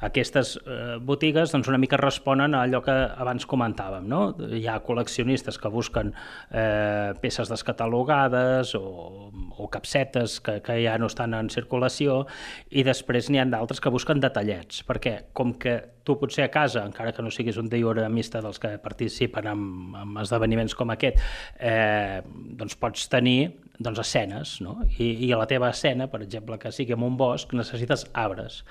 aquestes 0.00 0.54
eh, 0.62 0.96
botigues 1.02 1.52
doncs, 1.52 1.68
una 1.70 1.78
mica 1.80 1.98
responen 2.00 2.54
a 2.54 2.62
allò 2.66 2.80
que 2.84 2.94
abans 2.94 3.46
comentàvem. 3.50 4.06
No? 4.08 4.22
Hi 4.38 4.64
ha 4.68 4.78
col·leccionistes 4.84 5.58
que 5.60 5.72
busquen 5.72 6.12
eh, 6.50 7.14
peces 7.22 7.50
descatalogades 7.50 8.74
o, 8.78 9.30
o 9.58 9.68
capsetes 9.72 10.38
que, 10.44 10.58
que 10.64 10.78
ja 10.84 10.96
no 11.00 11.10
estan 11.10 11.34
en 11.38 11.50
circulació 11.52 12.24
i 12.70 12.84
després 12.86 13.30
n'hi 13.30 13.42
ha 13.42 13.46
d'altres 13.48 13.82
que 13.82 13.92
busquen 13.92 14.22
detallets, 14.22 14.82
perquè 14.86 15.18
com 15.36 15.54
que 15.58 15.78
tu 16.08 16.16
potser 16.16 16.46
a 16.46 16.52
casa, 16.52 16.86
encara 16.88 17.12
que 17.12 17.22
no 17.24 17.32
siguis 17.34 17.58
un 17.60 17.68
dioramista 17.68 18.40
dels 18.44 18.60
que 18.62 18.76
participen 18.80 19.50
en, 19.50 19.64
en 19.98 20.20
esdeveniments 20.22 20.76
com 20.78 20.94
aquest, 20.94 21.20
eh, 21.60 22.22
doncs 22.58 22.78
pots 22.80 23.10
tenir 23.12 23.67
doncs, 23.78 24.00
escenes, 24.02 24.56
no? 24.64 24.76
I, 24.98 25.12
I 25.26 25.30
a 25.32 25.38
la 25.40 25.46
teva 25.50 25.70
escena, 25.70 26.08
per 26.10 26.22
exemple, 26.24 26.58
que 26.58 26.72
sigui 26.74 26.96
en 26.96 27.04
un 27.06 27.16
bosc, 27.20 27.54
necessites 27.54 28.06
arbres. 28.12 28.62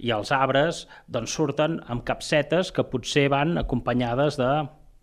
I 0.00 0.14
els 0.16 0.32
arbres 0.32 0.84
doncs, 1.06 1.34
surten 1.36 1.78
amb 1.92 2.04
capsetes 2.08 2.72
que 2.72 2.86
potser 2.88 3.28
van 3.32 3.58
acompanyades 3.60 4.40
de 4.40 4.50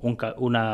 un, 0.01 0.17
una, 0.41 0.65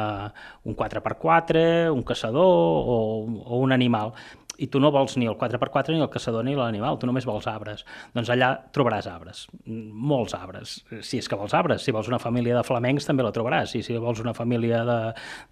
un 0.63 0.75
4x4, 0.75 1.63
un 1.91 2.03
caçador 2.08 2.48
o, 2.48 3.00
o 3.44 3.60
un 3.60 3.75
animal 3.75 4.13
i 4.58 4.68
tu 4.72 4.82
no 4.82 4.92
vols 4.94 5.18
ni 5.18 5.28
el 5.30 5.38
4x4 5.38 5.96
ni 5.96 6.02
el 6.02 6.12
caçador 6.14 6.46
ni 6.46 6.56
l'animal, 6.58 6.98
tu 7.00 7.10
només 7.10 7.28
vols 7.30 7.48
arbres. 7.50 7.84
Doncs 8.16 8.32
allà 8.34 8.52
trobaràs 8.74 9.10
arbres, 9.12 9.46
molts 9.66 10.36
arbres. 10.38 10.80
Si 11.06 11.22
és 11.22 11.30
que 11.30 11.40
vols 11.40 11.56
arbres, 11.58 11.84
si 11.86 11.94
vols 11.96 12.10
una 12.10 12.22
família 12.22 12.58
de 12.58 12.64
flamencs 12.68 13.08
també 13.08 13.26
la 13.26 13.34
trobaràs, 13.36 13.76
i 13.78 13.84
si 13.86 13.98
vols 14.02 14.24
una 14.24 14.36
família 14.38 14.84
de, 14.88 15.02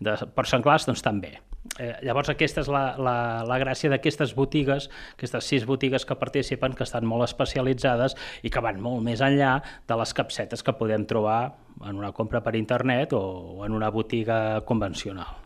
de 0.07 0.17
porcs 0.35 0.55
senglars, 0.55 0.87
doncs 0.89 1.05
també. 1.05 1.35
Eh, 1.81 1.95
llavors 2.05 2.29
aquesta 2.29 2.61
és 2.61 2.69
la, 2.71 2.83
la, 3.01 3.17
la 3.47 3.57
gràcia 3.61 3.89
d'aquestes 3.91 4.35
botigues, 4.37 4.89
aquestes 5.15 5.49
sis 5.49 5.65
botigues 5.65 6.05
que 6.05 6.17
participen, 6.17 6.75
que 6.77 6.85
estan 6.85 7.07
molt 7.09 7.25
especialitzades 7.25 8.15
i 8.45 8.51
que 8.53 8.63
van 8.63 8.81
molt 8.81 9.01
més 9.05 9.23
enllà 9.25 9.57
de 9.87 9.97
les 9.99 10.13
capsetes 10.17 10.63
que 10.63 10.75
podem 10.77 11.07
trobar 11.09 11.55
en 11.83 11.97
una 11.97 12.13
compra 12.15 12.43
per 12.45 12.55
internet 12.55 13.13
o 13.17 13.65
en 13.65 13.73
una 13.75 13.89
botiga 13.91 14.61
convencional. 14.65 15.41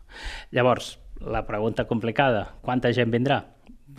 Llavors, 0.51 0.98
la 1.22 1.46
pregunta 1.48 1.86
complicada, 1.88 2.46
quanta 2.62 2.92
gent 2.96 3.12
vindrà? 3.12 3.42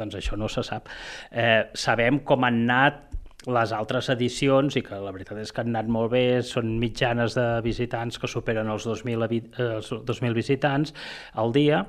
Doncs 0.00 0.16
això 0.16 0.38
no 0.38 0.48
se 0.48 0.64
sap. 0.64 0.88
Eh, 1.30 1.70
sabem 1.74 2.20
com 2.24 2.44
han 2.46 2.62
anat 2.64 3.06
les 3.48 3.72
altres 3.72 4.10
edicions 4.12 4.76
i 4.76 4.82
que 4.84 4.98
la 5.00 5.12
veritat 5.14 5.38
és 5.40 5.52
que 5.52 5.62
han 5.62 5.72
anat 5.72 5.88
molt 5.92 6.12
bé, 6.12 6.24
són 6.44 6.76
mitjanes 6.80 7.36
de 7.38 7.46
visitants 7.64 8.20
que 8.20 8.28
superen 8.28 8.68
els 8.68 8.86
2.000, 8.88 9.24
eh, 9.30 9.70
els 9.78 9.88
2.000 9.92 10.36
visitants 10.36 10.94
al 11.40 11.52
dia 11.56 11.86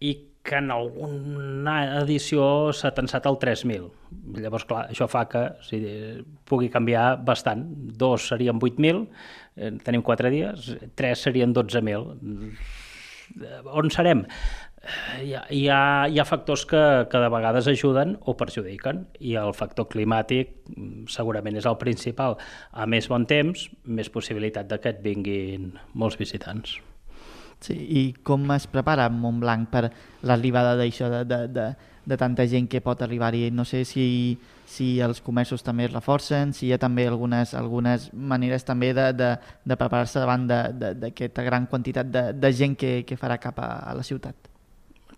i 0.00 0.12
que 0.42 0.58
en 0.58 0.72
alguna 0.74 1.76
edició 2.00 2.44
s'ha 2.74 2.90
tensat 2.96 3.28
el 3.30 3.38
3.000. 3.38 3.86
Llavors, 4.42 4.66
clar, 4.66 4.88
això 4.90 5.06
fa 5.08 5.24
que 5.30 5.44
o 5.52 5.64
sigui, 5.64 5.94
pugui 6.48 6.68
canviar 6.68 7.14
bastant. 7.24 7.62
Dos 7.98 8.26
serien 8.32 8.58
8.000, 8.58 9.04
eh, 9.56 9.74
tenim 9.86 10.02
quatre 10.02 10.32
dies, 10.34 10.72
tres 10.98 11.22
serien 11.28 11.54
12.000 11.54 12.50
on 13.72 13.90
serem? 13.90 14.24
Hi 14.82 15.34
ha, 15.34 15.44
hi 15.54 15.68
ha, 15.70 16.08
hi 16.10 16.18
ha 16.18 16.24
factors 16.26 16.64
que, 16.66 16.80
que 17.10 17.18
de 17.22 17.28
vegades 17.30 17.68
ajuden 17.70 18.16
o 18.26 18.34
perjudiquen 18.38 19.04
i 19.22 19.36
el 19.38 19.54
factor 19.54 19.86
climàtic 19.92 20.50
mm, 20.74 21.04
segurament 21.12 21.58
és 21.60 21.68
el 21.70 21.78
principal. 21.78 22.34
A 22.72 22.88
més 22.90 23.06
bon 23.10 23.26
temps, 23.30 23.68
més 23.86 24.10
possibilitat 24.10 24.66
de 24.72 24.80
que 24.82 24.90
et 24.90 24.98
vinguin 25.04 25.70
molts 25.94 26.18
visitants. 26.18 26.80
Sí, 27.62 27.76
I 27.78 28.02
com 28.26 28.50
es 28.56 28.66
prepara 28.66 29.06
Montblanc 29.06 29.70
per 29.70 29.84
l'arribada 30.26 30.74
d'això 30.74 31.12
de, 31.12 31.24
de, 31.30 31.40
de, 31.54 31.66
de 32.10 32.18
tanta 32.18 32.48
gent 32.50 32.66
que 32.66 32.82
pot 32.82 33.06
arribar-hi? 33.06 33.52
No 33.54 33.62
sé 33.62 33.84
si, 33.86 34.06
si 34.66 34.96
els 34.98 35.22
comerços 35.22 35.62
també 35.62 35.86
es 35.86 35.94
reforcen, 35.94 36.50
si 36.58 36.66
hi 36.66 36.74
ha 36.74 36.82
també 36.82 37.06
algunes, 37.06 37.54
algunes 37.54 38.10
maneres 38.12 38.66
també 38.66 38.90
de, 38.98 39.12
de, 39.14 39.36
de 39.62 39.78
preparar-se 39.78 40.18
davant 40.18 40.50
d'aquesta 40.50 41.46
gran 41.46 41.70
quantitat 41.70 42.10
de, 42.10 42.32
de 42.34 42.50
gent 42.50 42.74
que, 42.74 42.96
que 43.06 43.20
farà 43.20 43.38
cap 43.38 43.62
a, 43.62 43.76
a 43.86 43.94
la 43.94 44.02
ciutat 44.02 44.50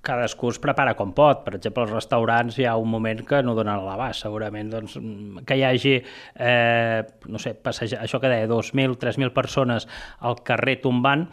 cadascú 0.04 0.50
es 0.52 0.60
prepara 0.62 0.94
com 0.98 1.14
pot. 1.16 1.42
Per 1.46 1.56
exemple, 1.58 1.86
els 1.86 1.94
restaurants 1.94 2.58
hi 2.58 2.68
ha 2.68 2.76
un 2.80 2.90
moment 2.90 3.24
que 3.26 3.40
no 3.42 3.56
donen 3.56 3.74
a 3.74 3.86
l'abast, 3.86 4.26
segurament. 4.26 4.70
Doncs, 4.74 4.98
que 5.46 5.58
hi 5.58 5.64
hagi, 5.66 5.96
eh, 6.34 7.00
no 7.26 7.40
sé, 7.42 7.54
passejar, 7.54 8.02
això 8.04 8.20
que 8.20 8.32
deia, 8.32 8.50
2.000, 8.50 8.98
3.000 9.00 9.34
persones 9.36 9.88
al 10.20 10.42
carrer 10.46 10.78
tombant, 10.84 11.26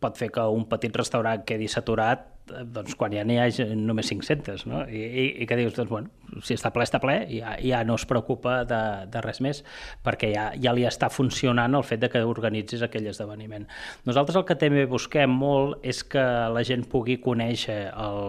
pot 0.00 0.16
fer 0.16 0.30
que 0.32 0.46
un 0.46 0.64
petit 0.70 0.94
restaurant 0.96 1.44
quedi 1.46 1.68
saturat 1.68 2.35
doncs 2.46 2.94
quan 2.98 3.14
ja 3.14 3.24
n'hi 3.26 3.38
ha 3.40 3.48
només 3.78 4.10
500, 4.12 4.66
no? 4.70 4.84
I, 4.86 5.02
i, 5.02 5.24
i 5.42 5.46
que 5.48 5.58
dius, 5.58 5.74
doncs, 5.76 5.90
bueno, 5.90 6.40
si 6.44 6.54
està 6.56 6.70
ple, 6.74 6.86
està 6.86 7.00
ple, 7.02 7.16
ja, 7.30 7.56
ja 7.62 7.82
no 7.86 7.96
es 7.98 8.06
preocupa 8.08 8.60
de, 8.68 8.80
de 9.10 9.22
res 9.24 9.40
més, 9.44 9.62
perquè 10.06 10.30
ja, 10.34 10.46
ja 10.62 10.74
li 10.76 10.86
està 10.88 11.10
funcionant 11.12 11.74
el 11.78 11.86
fet 11.86 12.02
de 12.02 12.10
que 12.12 12.22
organitzis 12.26 12.84
aquell 12.86 13.08
esdeveniment. 13.10 13.66
Nosaltres 14.08 14.38
el 14.40 14.46
que 14.48 14.58
també 14.60 14.86
busquem 14.90 15.32
molt 15.32 15.84
és 15.86 16.02
que 16.06 16.24
la 16.52 16.64
gent 16.66 16.86
pugui 16.90 17.18
conèixer 17.22 17.78
el, 17.92 18.20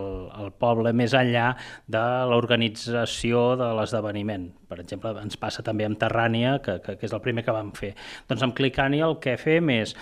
el 0.44 0.54
poble 0.60 0.94
més 0.98 1.16
enllà 1.18 1.52
de 1.88 2.06
l'organització 2.32 3.50
de 3.60 3.74
l'esdeveniment. 3.80 4.50
Per 4.68 4.82
exemple, 4.84 5.14
ens 5.22 5.40
passa 5.40 5.64
també 5.64 5.86
amb 5.88 6.00
Terrània, 6.00 6.58
que, 6.64 6.80
que, 6.84 6.98
que 7.00 7.08
és 7.08 7.14
el 7.16 7.24
primer 7.24 7.46
que 7.46 7.56
vam 7.56 7.74
fer. 7.78 7.94
Doncs 8.28 8.44
amb 8.44 8.58
Clicània 8.58 9.08
el 9.08 9.20
que 9.24 9.38
fem 9.40 9.72
és 9.78 9.96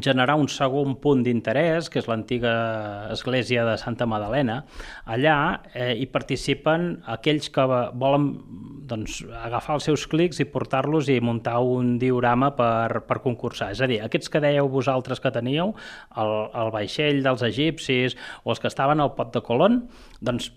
generar 0.00 0.38
un 0.40 0.48
segon 0.48 0.94
punt 1.02 1.20
d'interès, 1.26 1.90
que 1.92 2.00
és 2.00 2.08
l'antiga 2.08 2.52
església 3.12 3.66
de 3.68 3.74
Santa 3.76 4.06
Madalena. 4.08 4.62
Allà 5.04 5.36
eh, 5.74 5.92
hi 6.00 6.06
participen 6.08 7.02
aquells 7.12 7.50
que 7.52 7.66
volen 8.00 8.30
doncs, 8.88 9.20
agafar 9.42 9.76
els 9.76 9.90
seus 9.90 10.06
clics 10.08 10.40
i 10.40 10.48
portar-los 10.48 11.10
i 11.12 11.18
muntar 11.20 11.58
un 11.60 11.98
diorama 12.00 12.52
per, 12.56 13.02
per 13.08 13.20
concursar. 13.24 13.72
És 13.76 13.84
a 13.84 13.90
dir, 13.90 14.00
aquests 14.04 14.32
que 14.32 14.40
dèieu 14.40 14.70
vosaltres 14.72 15.20
que 15.20 15.34
teníeu, 15.34 15.74
el, 16.16 16.34
el 16.62 16.72
vaixell 16.72 17.22
dels 17.26 17.44
egipcis 17.44 18.16
o 18.44 18.54
els 18.54 18.62
que 18.62 18.72
estaven 18.72 19.00
al 19.02 19.12
pot 19.18 19.34
de 19.36 19.44
Colón, 19.44 19.82
doncs 20.24 20.50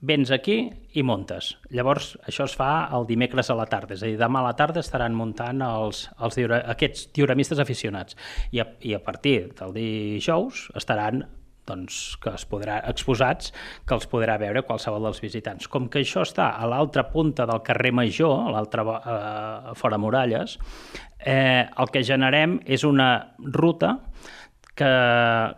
vens 0.00 0.30
aquí 0.30 0.58
i 0.94 1.02
montes. 1.02 1.56
Llavors, 1.74 2.12
això 2.28 2.46
es 2.46 2.54
fa 2.58 2.88
el 2.94 3.06
dimecres 3.08 3.50
a 3.50 3.56
la 3.58 3.66
tarda, 3.70 3.96
és 3.96 4.04
a 4.04 4.10
dir, 4.10 4.18
demà 4.20 4.42
a 4.42 4.48
la 4.50 4.54
tarda 4.58 4.82
estaran 4.84 5.16
muntant 5.18 5.62
els, 5.64 6.06
els 6.22 6.38
diura, 6.38 6.62
aquests 6.74 7.08
dioramistes 7.16 7.58
aficionats 7.58 8.18
i 8.54 8.62
a, 8.62 8.68
i 8.86 8.94
a 8.94 9.02
partir 9.02 9.50
del 9.58 9.74
dijous 9.74 10.68
estaran 10.78 11.24
doncs, 11.68 12.16
que 12.22 12.32
es 12.32 12.46
podrà, 12.48 12.78
exposats 12.88 13.52
que 13.84 13.96
els 13.96 14.08
podrà 14.08 14.38
veure 14.40 14.62
qualsevol 14.64 15.04
dels 15.04 15.20
visitants. 15.20 15.68
Com 15.68 15.90
que 15.92 16.00
això 16.00 16.22
està 16.24 16.50
a 16.56 16.68
l'altra 16.70 17.04
punta 17.12 17.44
del 17.48 17.60
carrer 17.66 17.92
Major, 17.92 18.46
a 18.46 18.54
l'altra 18.54 18.86
eh, 18.96 19.74
fora 19.76 19.98
muralles, 20.00 20.56
eh, 21.18 21.66
el 21.68 21.92
que 21.92 22.04
generem 22.06 22.58
és 22.64 22.86
una 22.88 23.10
ruta 23.38 23.98
que, 24.78 24.90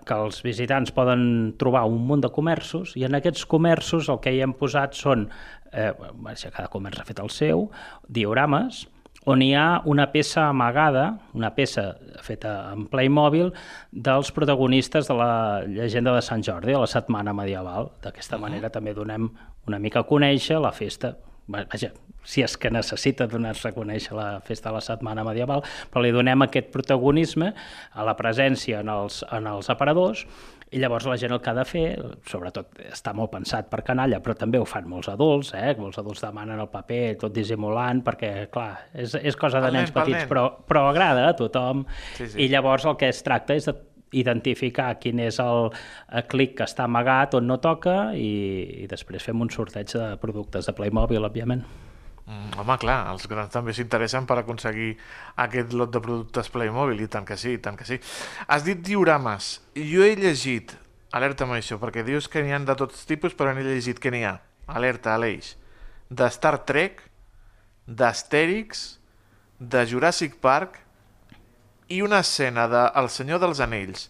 que 0.06 0.20
els 0.24 0.40
visitants 0.44 0.92
poden 0.96 1.22
trobar 1.60 1.84
un 1.88 2.00
munt 2.08 2.24
de 2.24 2.30
comerços 2.32 2.94
i 2.98 3.04
en 3.08 3.18
aquests 3.18 3.44
comerços 3.50 4.08
el 4.12 4.20
que 4.24 4.32
hi 4.34 4.40
hem 4.44 4.54
posat 4.56 4.96
són, 4.98 5.28
eh, 5.72 5.92
cada 6.48 6.70
comerç 6.72 7.02
ha 7.02 7.06
fet 7.08 7.20
el 7.22 7.30
seu, 7.34 7.68
diorames, 8.08 8.86
on 9.28 9.42
hi 9.44 9.52
ha 9.54 9.82
una 9.84 10.06
peça 10.12 10.46
amagada, 10.48 11.04
una 11.36 11.52
peça 11.52 11.90
feta 12.24 12.72
en 12.72 12.86
Playmobil, 12.88 13.52
dels 13.92 14.32
protagonistes 14.32 15.10
de 15.10 15.16
la 15.18 15.32
llegenda 15.68 16.14
de 16.16 16.22
Sant 16.24 16.44
Jordi, 16.46 16.72
de 16.72 16.80
la 16.80 16.88
setmana 16.88 17.36
medieval. 17.36 17.92
D'aquesta 18.02 18.40
manera 18.40 18.72
també 18.72 18.96
donem 18.96 19.28
una 19.68 19.78
mica 19.78 20.00
a 20.00 20.08
conèixer 20.08 20.56
la 20.60 20.72
festa 20.72 21.18
vaja, 21.50 21.90
si 22.24 22.44
és 22.44 22.56
que 22.60 22.70
necessita 22.72 23.26
donar-se 23.30 23.70
a 23.70 23.74
conèixer 23.74 24.14
la 24.16 24.28
festa 24.46 24.70
de 24.70 24.78
la 24.78 24.84
setmana 24.84 25.24
medieval, 25.26 25.64
però 25.90 26.04
li 26.04 26.14
donem 26.14 26.46
aquest 26.46 26.70
protagonisme 26.74 27.52
a 27.92 28.06
la 28.06 28.16
presència 28.18 28.84
en 28.84 28.92
els, 28.92 29.22
en 29.32 29.48
els 29.50 29.70
aparadors 29.72 30.26
i 30.70 30.78
llavors 30.78 31.06
la 31.10 31.16
gent 31.18 31.32
el 31.34 31.40
que 31.42 31.50
ha 31.50 31.56
de 31.56 31.64
fer, 31.66 31.84
sobretot 32.30 32.78
està 32.92 33.10
molt 33.16 33.32
pensat 33.32 33.66
per 33.72 33.80
canalla, 33.86 34.20
però 34.22 34.36
també 34.38 34.60
ho 34.60 34.66
fan 34.68 34.86
molts 34.86 35.10
adults, 35.10 35.50
eh? 35.58 35.72
molts 35.80 35.98
adults 35.98 36.22
demanen 36.22 36.62
el 36.62 36.70
paper 36.70 37.02
tot 37.24 37.34
dissimulant, 37.34 38.04
perquè, 38.06 38.30
clar, 38.54 38.70
és, 38.94 39.16
és 39.18 39.38
cosa 39.38 39.62
de 39.64 39.72
nens 39.74 39.90
petits, 39.94 40.28
però, 40.30 40.46
però 40.70 40.86
agrada 40.92 41.26
a 41.26 41.34
tothom. 41.34 41.82
Sí, 42.14 42.28
sí. 42.28 42.44
I 42.44 42.50
llavors 42.52 42.86
el 42.86 42.94
que 43.00 43.10
es 43.10 43.24
tracta 43.26 43.58
és 43.58 43.66
de 43.66 43.74
identificar 44.12 44.94
quin 45.02 45.20
és 45.22 45.38
el, 45.42 45.70
el 46.10 46.26
clic 46.30 46.56
que 46.58 46.66
està 46.66 46.86
amagat 46.88 47.36
on 47.38 47.46
no 47.46 47.60
toca 47.62 48.10
i, 48.16 48.82
i 48.84 48.88
després 48.90 49.24
fem 49.26 49.40
un 49.40 49.52
sorteig 49.52 49.92
de 49.94 50.10
productes 50.22 50.66
de 50.66 50.74
Playmobil, 50.74 51.24
òbviament. 51.26 51.64
Mm, 52.30 52.60
home, 52.62 52.76
clar, 52.82 52.98
els 53.10 53.26
grans 53.30 53.50
també 53.50 53.74
s'interessen 53.74 54.26
per 54.28 54.38
aconseguir 54.38 54.92
aquest 55.46 55.74
lot 55.74 55.90
de 55.94 56.02
productes 56.02 56.50
Playmobil, 56.54 57.02
i 57.02 57.08
tant 57.10 57.26
que 57.26 57.38
sí, 57.40 57.56
i 57.56 57.62
tant 57.62 57.78
que 57.78 57.86
sí. 57.88 57.98
Has 58.46 58.66
dit 58.66 58.82
diorames. 58.86 59.56
Jo 59.74 60.06
he 60.06 60.14
llegit, 60.18 60.76
alerta 61.16 61.46
amb 61.46 61.58
això, 61.58 61.80
perquè 61.82 62.04
dius 62.06 62.28
que 62.30 62.44
n'hi 62.44 62.54
ha 62.54 62.60
de 62.62 62.76
tots 62.78 63.06
tipus, 63.08 63.34
però 63.34 63.54
n'he 63.54 63.66
llegit 63.66 63.98
que 64.02 64.12
n'hi 64.14 64.22
ha, 64.28 64.36
alerta, 64.70 65.16
Aleix, 65.16 65.56
de 66.10 66.30
Star 66.30 66.60
Trek, 66.66 67.02
d'Astèrix, 67.86 69.00
de 69.60 69.82
Jurassic 69.86 70.38
Park 70.40 70.78
i 71.90 72.00
una 72.06 72.20
escena 72.24 72.68
de 72.70 72.84
El 73.00 73.08
Senyor 73.12 73.40
dels 73.42 73.60
Anells, 73.60 74.08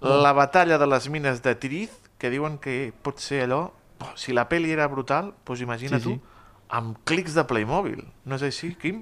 la 0.00 0.32
batalla 0.36 0.78
de 0.78 0.86
les 0.86 1.08
mines 1.10 1.42
de 1.42 1.54
Tirith, 1.58 1.94
que 2.20 2.30
diuen 2.32 2.58
que 2.62 2.92
pot 3.02 3.20
ser 3.22 3.44
allò... 3.46 3.66
Oh, 3.96 4.10
si 4.20 4.34
la 4.36 4.44
pel·li 4.44 4.74
era 4.74 4.84
brutal, 4.92 5.30
doncs 5.48 5.62
imagina 5.64 5.96
Sí, 5.96 6.10
sí. 6.10 6.16
tu, 6.18 6.64
amb 6.76 6.98
clics 7.08 7.32
de 7.32 7.46
Playmobil. 7.48 8.02
No 8.28 8.36
és 8.36 8.42
així, 8.44 8.74
Quim? 8.76 8.98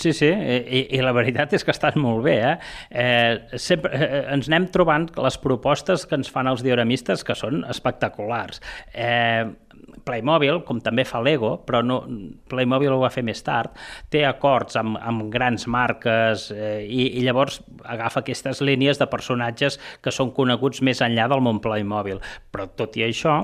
Sí, 0.00 0.14
sí, 0.16 0.30
i, 0.32 0.86
i 0.96 1.00
la 1.04 1.12
veritat 1.12 1.52
és 1.52 1.66
que 1.68 1.72
estan 1.74 1.98
molt 2.00 2.22
bé. 2.24 2.38
Eh? 2.40 2.54
Eh, 3.02 3.58
sempre, 3.60 3.90
eh, 3.92 4.22
ens 4.32 4.48
anem 4.48 4.70
trobant 4.72 5.10
les 5.20 5.36
propostes 5.42 6.06
que 6.08 6.16
ens 6.16 6.32
fan 6.32 6.48
els 6.48 6.64
dioramistes 6.64 7.26
que 7.28 7.36
són 7.36 7.60
espectaculars. 7.68 8.62
Eh, 8.94 9.44
Playmobil, 10.06 10.62
com 10.66 10.80
també 10.82 11.04
fa 11.08 11.20
Lego, 11.22 11.54
però 11.66 11.82
no, 11.84 12.00
Playmobil 12.50 12.92
ho 12.94 13.00
va 13.02 13.12
fer 13.12 13.24
més 13.26 13.42
tard, 13.46 13.76
té 14.12 14.24
acords 14.26 14.78
amb, 14.80 14.98
amb 15.00 15.28
grans 15.32 15.66
marques 15.70 16.48
eh, 16.54 16.82
i, 16.86 17.08
i 17.18 17.24
llavors 17.26 17.60
agafa 17.84 18.22
aquestes 18.22 18.62
línies 18.64 19.00
de 19.00 19.08
personatges 19.10 19.78
que 20.02 20.14
són 20.14 20.32
coneguts 20.36 20.82
més 20.82 21.02
enllà 21.04 21.28
del 21.30 21.44
món 21.44 21.62
Playmobil. 21.62 22.22
Però 22.52 22.68
tot 22.76 22.98
i 22.98 23.06
això, 23.06 23.38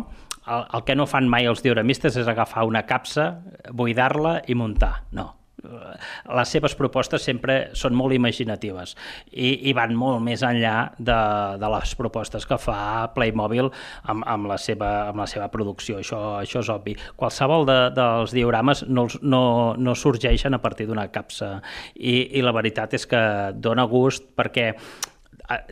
el, 0.49 0.69
el 0.75 0.87
que 0.87 0.97
no 0.99 1.09
fan 1.11 1.29
mai 1.31 1.49
els 1.49 1.65
dioramistes 1.65 2.19
és 2.19 2.29
agafar 2.31 2.67
una 2.69 2.85
capsa, 2.89 3.31
buidar-la 3.73 4.41
i 4.49 4.57
muntar. 4.59 4.95
No, 5.17 5.31
les 5.65 6.53
seves 6.53 6.75
propostes 6.79 7.25
sempre 7.27 7.57
són 7.77 7.97
molt 7.99 8.15
imaginatives 8.15 8.95
i, 9.33 9.69
i 9.69 9.75
van 9.77 9.95
molt 9.99 10.23
més 10.25 10.45
enllà 10.47 10.93
de, 10.99 11.19
de 11.59 11.71
les 11.75 11.95
propostes 11.99 12.47
que 12.47 12.59
fa 12.63 13.09
Playmobil 13.15 13.71
amb, 14.13 14.23
amb, 14.23 14.49
la, 14.51 14.59
seva, 14.63 14.91
amb 15.11 15.23
la 15.23 15.29
seva 15.31 15.49
producció, 15.53 15.99
això, 16.03 16.21
això 16.39 16.63
és 16.63 16.73
obvi. 16.73 16.95
Qualsevol 17.19 17.67
de, 17.69 17.79
dels 17.97 18.35
diorames 18.37 18.85
no, 18.89 19.09
no, 19.23 19.43
no 19.79 19.97
sorgeixen 19.99 20.55
a 20.55 20.63
partir 20.63 20.89
d'una 20.89 21.09
capsa 21.13 21.57
i, 21.95 22.39
i 22.39 22.45
la 22.45 22.55
veritat 22.55 22.95
és 22.99 23.07
que 23.09 23.23
dona 23.59 23.89
gust 23.91 24.31
perquè 24.39 24.73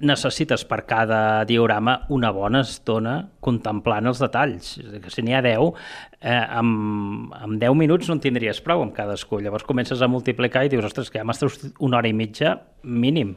necessites 0.01 0.65
per 0.65 0.81
cada 0.89 1.45
diorama 1.45 1.99
una 2.15 2.31
bona 2.33 2.63
estona 2.65 3.17
contemplant 3.45 4.09
els 4.09 4.21
detalls. 4.23 4.77
Que 5.03 5.13
Si 5.13 5.23
n'hi 5.23 5.35
ha 5.37 5.43
10, 5.45 5.73
eh, 6.21 6.33
amb, 6.33 7.35
amb 7.37 7.61
10 7.61 7.77
minuts 7.77 8.09
no 8.09 8.17
en 8.17 8.23
tindries 8.25 8.63
prou 8.65 8.83
amb 8.83 8.95
cadascú. 8.97 9.41
Llavors 9.41 9.67
comences 9.69 10.01
a 10.01 10.09
multiplicar 10.09 10.65
i 10.65 10.73
dius, 10.73 10.87
ostres, 10.89 11.11
que 11.11 11.21
ja 11.21 11.27
m'estàs 11.29 11.59
una 11.79 11.99
hora 11.99 12.09
i 12.09 12.17
mitja 12.17 12.57
mínim. 12.83 13.35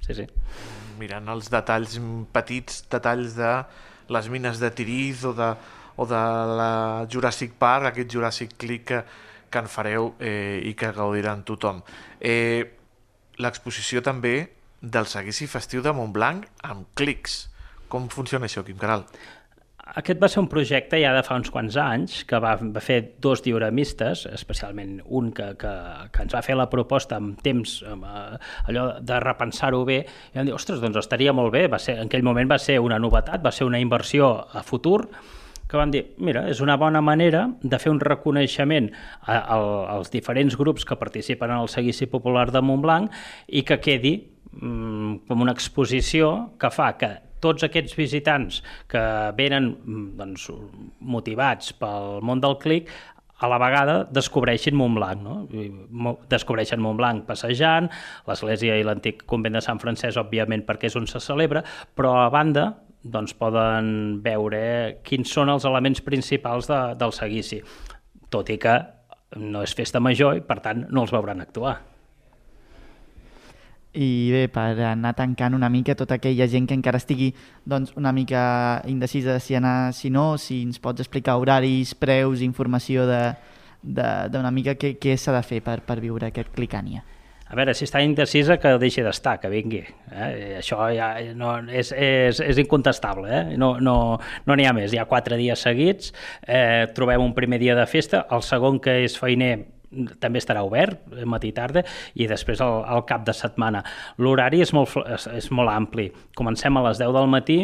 Sí, 0.00 0.16
sí. 0.16 0.26
Mirant 0.98 1.28
els 1.28 1.50
detalls 1.52 1.98
petits, 2.32 2.84
detalls 2.90 3.36
de 3.36 3.52
les 4.12 4.28
mines 4.32 4.58
de 4.60 4.70
Tiriz 4.70 5.24
o 5.28 5.34
de, 5.36 5.52
o 5.96 6.06
de 6.08 6.22
la 6.56 6.72
Jurassic 7.10 7.52
Park, 7.58 7.90
aquest 7.92 8.10
Jurassic 8.12 8.56
Click 8.56 8.88
que, 8.88 9.02
que 9.50 9.60
en 9.60 9.68
fareu 9.68 10.14
eh, 10.20 10.62
i 10.64 10.72
que 10.74 10.92
gaudiran 10.96 11.44
tothom. 11.44 11.84
Eh, 12.20 12.78
L'exposició 13.42 14.02
també 14.04 14.61
del 14.82 15.06
seguici 15.06 15.46
festiu 15.46 15.82
de 15.82 15.94
Montblanc 15.94 16.48
amb 16.66 16.90
clics. 16.98 17.46
Com 17.88 18.10
funciona 18.10 18.48
això, 18.50 18.64
Quim 18.66 18.80
Caral? 18.80 19.06
Aquest 19.82 20.20
va 20.22 20.28
ser 20.30 20.38
un 20.40 20.46
projecte 20.48 20.96
ja 21.02 21.10
de 21.12 21.24
fa 21.26 21.34
uns 21.36 21.50
quants 21.52 21.74
anys 21.76 22.22
que 22.28 22.38
va, 22.40 22.54
va 22.54 22.80
fer 22.80 23.00
dos 23.20 23.42
dioramistes, 23.44 24.24
especialment 24.30 25.00
un 25.04 25.32
que, 25.36 25.50
que, 25.60 25.72
que 26.14 26.24
ens 26.24 26.32
va 26.32 26.40
fer 26.46 26.56
la 26.56 26.68
proposta 26.72 27.18
amb 27.18 27.42
temps, 27.44 27.80
amb, 27.90 28.06
eh, 28.06 28.38
allò 28.70 28.86
de 29.02 29.20
repensar-ho 29.20 29.82
bé, 29.84 29.98
i 30.32 30.38
vam 30.38 30.48
dir, 30.48 30.54
ostres, 30.56 30.80
doncs 30.80 31.02
estaria 31.02 31.34
molt 31.36 31.52
bé, 31.52 31.66
va 31.68 31.82
ser, 31.82 31.98
en 31.98 32.08
aquell 32.08 32.24
moment 32.24 32.48
va 32.54 32.60
ser 32.62 32.78
una 32.80 33.00
novetat, 33.02 33.42
va 33.44 33.52
ser 33.52 33.68
una 33.68 33.82
inversió 33.82 34.32
a 34.54 34.64
futur, 34.64 35.02
que 35.68 35.76
van 35.80 35.92
dir, 35.92 36.06
mira, 36.20 36.46
és 36.52 36.60
una 36.60 36.76
bona 36.76 37.00
manera 37.00 37.46
de 37.60 37.78
fer 37.80 37.92
un 37.92 38.00
reconeixement 38.00 38.90
a, 39.20 39.36
a, 39.36 39.56
als 39.96 40.12
diferents 40.12 40.56
grups 40.60 40.84
que 40.88 40.98
participen 41.00 41.50
en 41.50 41.62
el 41.64 41.70
seguici 41.72 42.06
popular 42.12 42.50
de 42.52 42.60
Montblanc 42.60 43.12
i 43.48 43.64
que 43.66 43.80
quedi 43.80 44.12
com 44.60 45.44
una 45.44 45.54
exposició 45.54 46.32
que 46.60 46.70
fa 46.72 46.92
que 47.00 47.12
tots 47.42 47.64
aquests 47.66 47.96
visitants 47.98 48.60
que 48.90 49.02
venen 49.38 49.72
mm, 49.72 50.04
doncs, 50.20 50.46
motivats 51.00 51.72
pel 51.78 52.22
món 52.22 52.42
del 52.42 52.58
clic 52.62 52.92
a 53.42 53.48
la 53.50 53.58
vegada 53.58 53.96
descobreixin 54.14 54.76
Montblanc, 54.78 55.22
no? 55.24 56.14
Descobreixen 56.30 56.78
Montblanc 56.82 57.24
passejant, 57.26 57.88
l'església 58.28 58.76
i 58.78 58.86
l'antic 58.86 59.24
convent 59.26 59.58
de 59.58 59.64
Sant 59.64 59.82
Francesc, 59.82 60.20
òbviament, 60.20 60.62
perquè 60.68 60.86
és 60.86 60.96
on 61.00 61.08
se 61.10 61.18
celebra, 61.22 61.64
però 61.98 62.14
a 62.22 62.30
banda 62.30 62.68
doncs 63.02 63.34
poden 63.34 64.20
veure 64.22 65.02
quins 65.02 65.32
són 65.34 65.50
els 65.50 65.66
elements 65.66 66.04
principals 66.06 66.70
de, 66.70 66.82
del 67.00 67.14
seguici, 67.16 67.58
tot 68.30 68.52
i 68.54 68.60
que 68.62 68.78
no 69.42 69.64
és 69.66 69.74
festa 69.74 69.98
major 69.98 70.38
i, 70.38 70.44
per 70.46 70.60
tant, 70.62 70.86
no 70.94 71.02
els 71.02 71.14
veuran 71.14 71.42
actuar. 71.42 71.80
I 73.92 74.30
bé, 74.32 74.46
per 74.48 74.78
anar 74.88 75.12
tancant 75.12 75.52
una 75.52 75.68
mica 75.68 75.92
tota 75.94 76.16
aquella 76.16 76.46
gent 76.48 76.64
que 76.68 76.76
encara 76.78 76.96
estigui 76.96 77.28
doncs, 77.68 77.92
una 78.00 78.12
mica 78.16 78.80
indecisa 78.88 79.34
de 79.34 79.40
si 79.40 79.54
anar, 79.54 79.92
si 79.92 80.08
no, 80.08 80.38
si 80.40 80.62
ens 80.64 80.80
pots 80.80 81.04
explicar 81.04 81.36
horaris, 81.36 81.92
preus, 81.94 82.40
informació 82.40 83.04
d'una 83.04 84.52
mica 84.52 84.78
què, 84.80 84.94
què 84.96 85.16
s'ha 85.18 85.34
de 85.36 85.42
fer 85.44 85.60
per, 85.60 85.82
per 85.84 85.98
viure 86.00 86.30
aquest 86.30 86.54
Clicània. 86.56 87.04
A 87.52 87.56
veure, 87.58 87.74
si 87.76 87.84
està 87.84 88.00
indecisa, 88.00 88.56
que 88.56 88.70
deixi 88.80 89.02
d'estar, 89.04 89.34
que 89.42 89.50
vingui. 89.52 89.82
Eh? 90.08 90.54
Això 90.62 90.86
ja 90.96 91.10
no, 91.36 91.58
és, 91.68 91.90
és, 91.92 92.40
és 92.40 92.60
incontestable, 92.62 93.28
eh? 93.28 93.58
no 93.60 93.74
n'hi 93.76 93.84
no, 93.84 93.96
no 94.48 94.56
ha 94.56 94.72
més. 94.72 94.94
Hi 94.94 95.02
ha 95.02 95.04
quatre 95.10 95.36
dies 95.36 95.60
seguits, 95.68 96.14
eh, 96.48 96.88
trobem 96.96 97.20
un 97.20 97.36
primer 97.36 97.60
dia 97.60 97.76
de 97.76 97.84
festa, 97.84 98.24
el 98.32 98.40
segon, 98.40 98.80
que 98.80 99.02
és 99.04 99.18
feiner, 99.20 99.66
també 100.22 100.42
estarà 100.42 100.64
obert, 100.66 101.00
eh, 101.16 101.26
matí 101.28 101.52
i 101.52 101.56
tarda, 101.56 101.84
i 102.14 102.28
després 102.30 102.62
el, 102.64 102.82
el 102.96 103.04
cap 103.08 103.26
de 103.26 103.34
setmana. 103.36 103.82
L'horari 104.22 104.62
és, 104.64 104.72
molt, 104.76 104.96
és, 105.06 105.28
és 105.42 105.50
molt 105.54 105.72
ampli. 105.72 106.10
Comencem 106.38 106.76
a 106.76 106.86
les 106.88 107.02
10 107.02 107.12
del 107.16 107.28
matí 107.32 107.58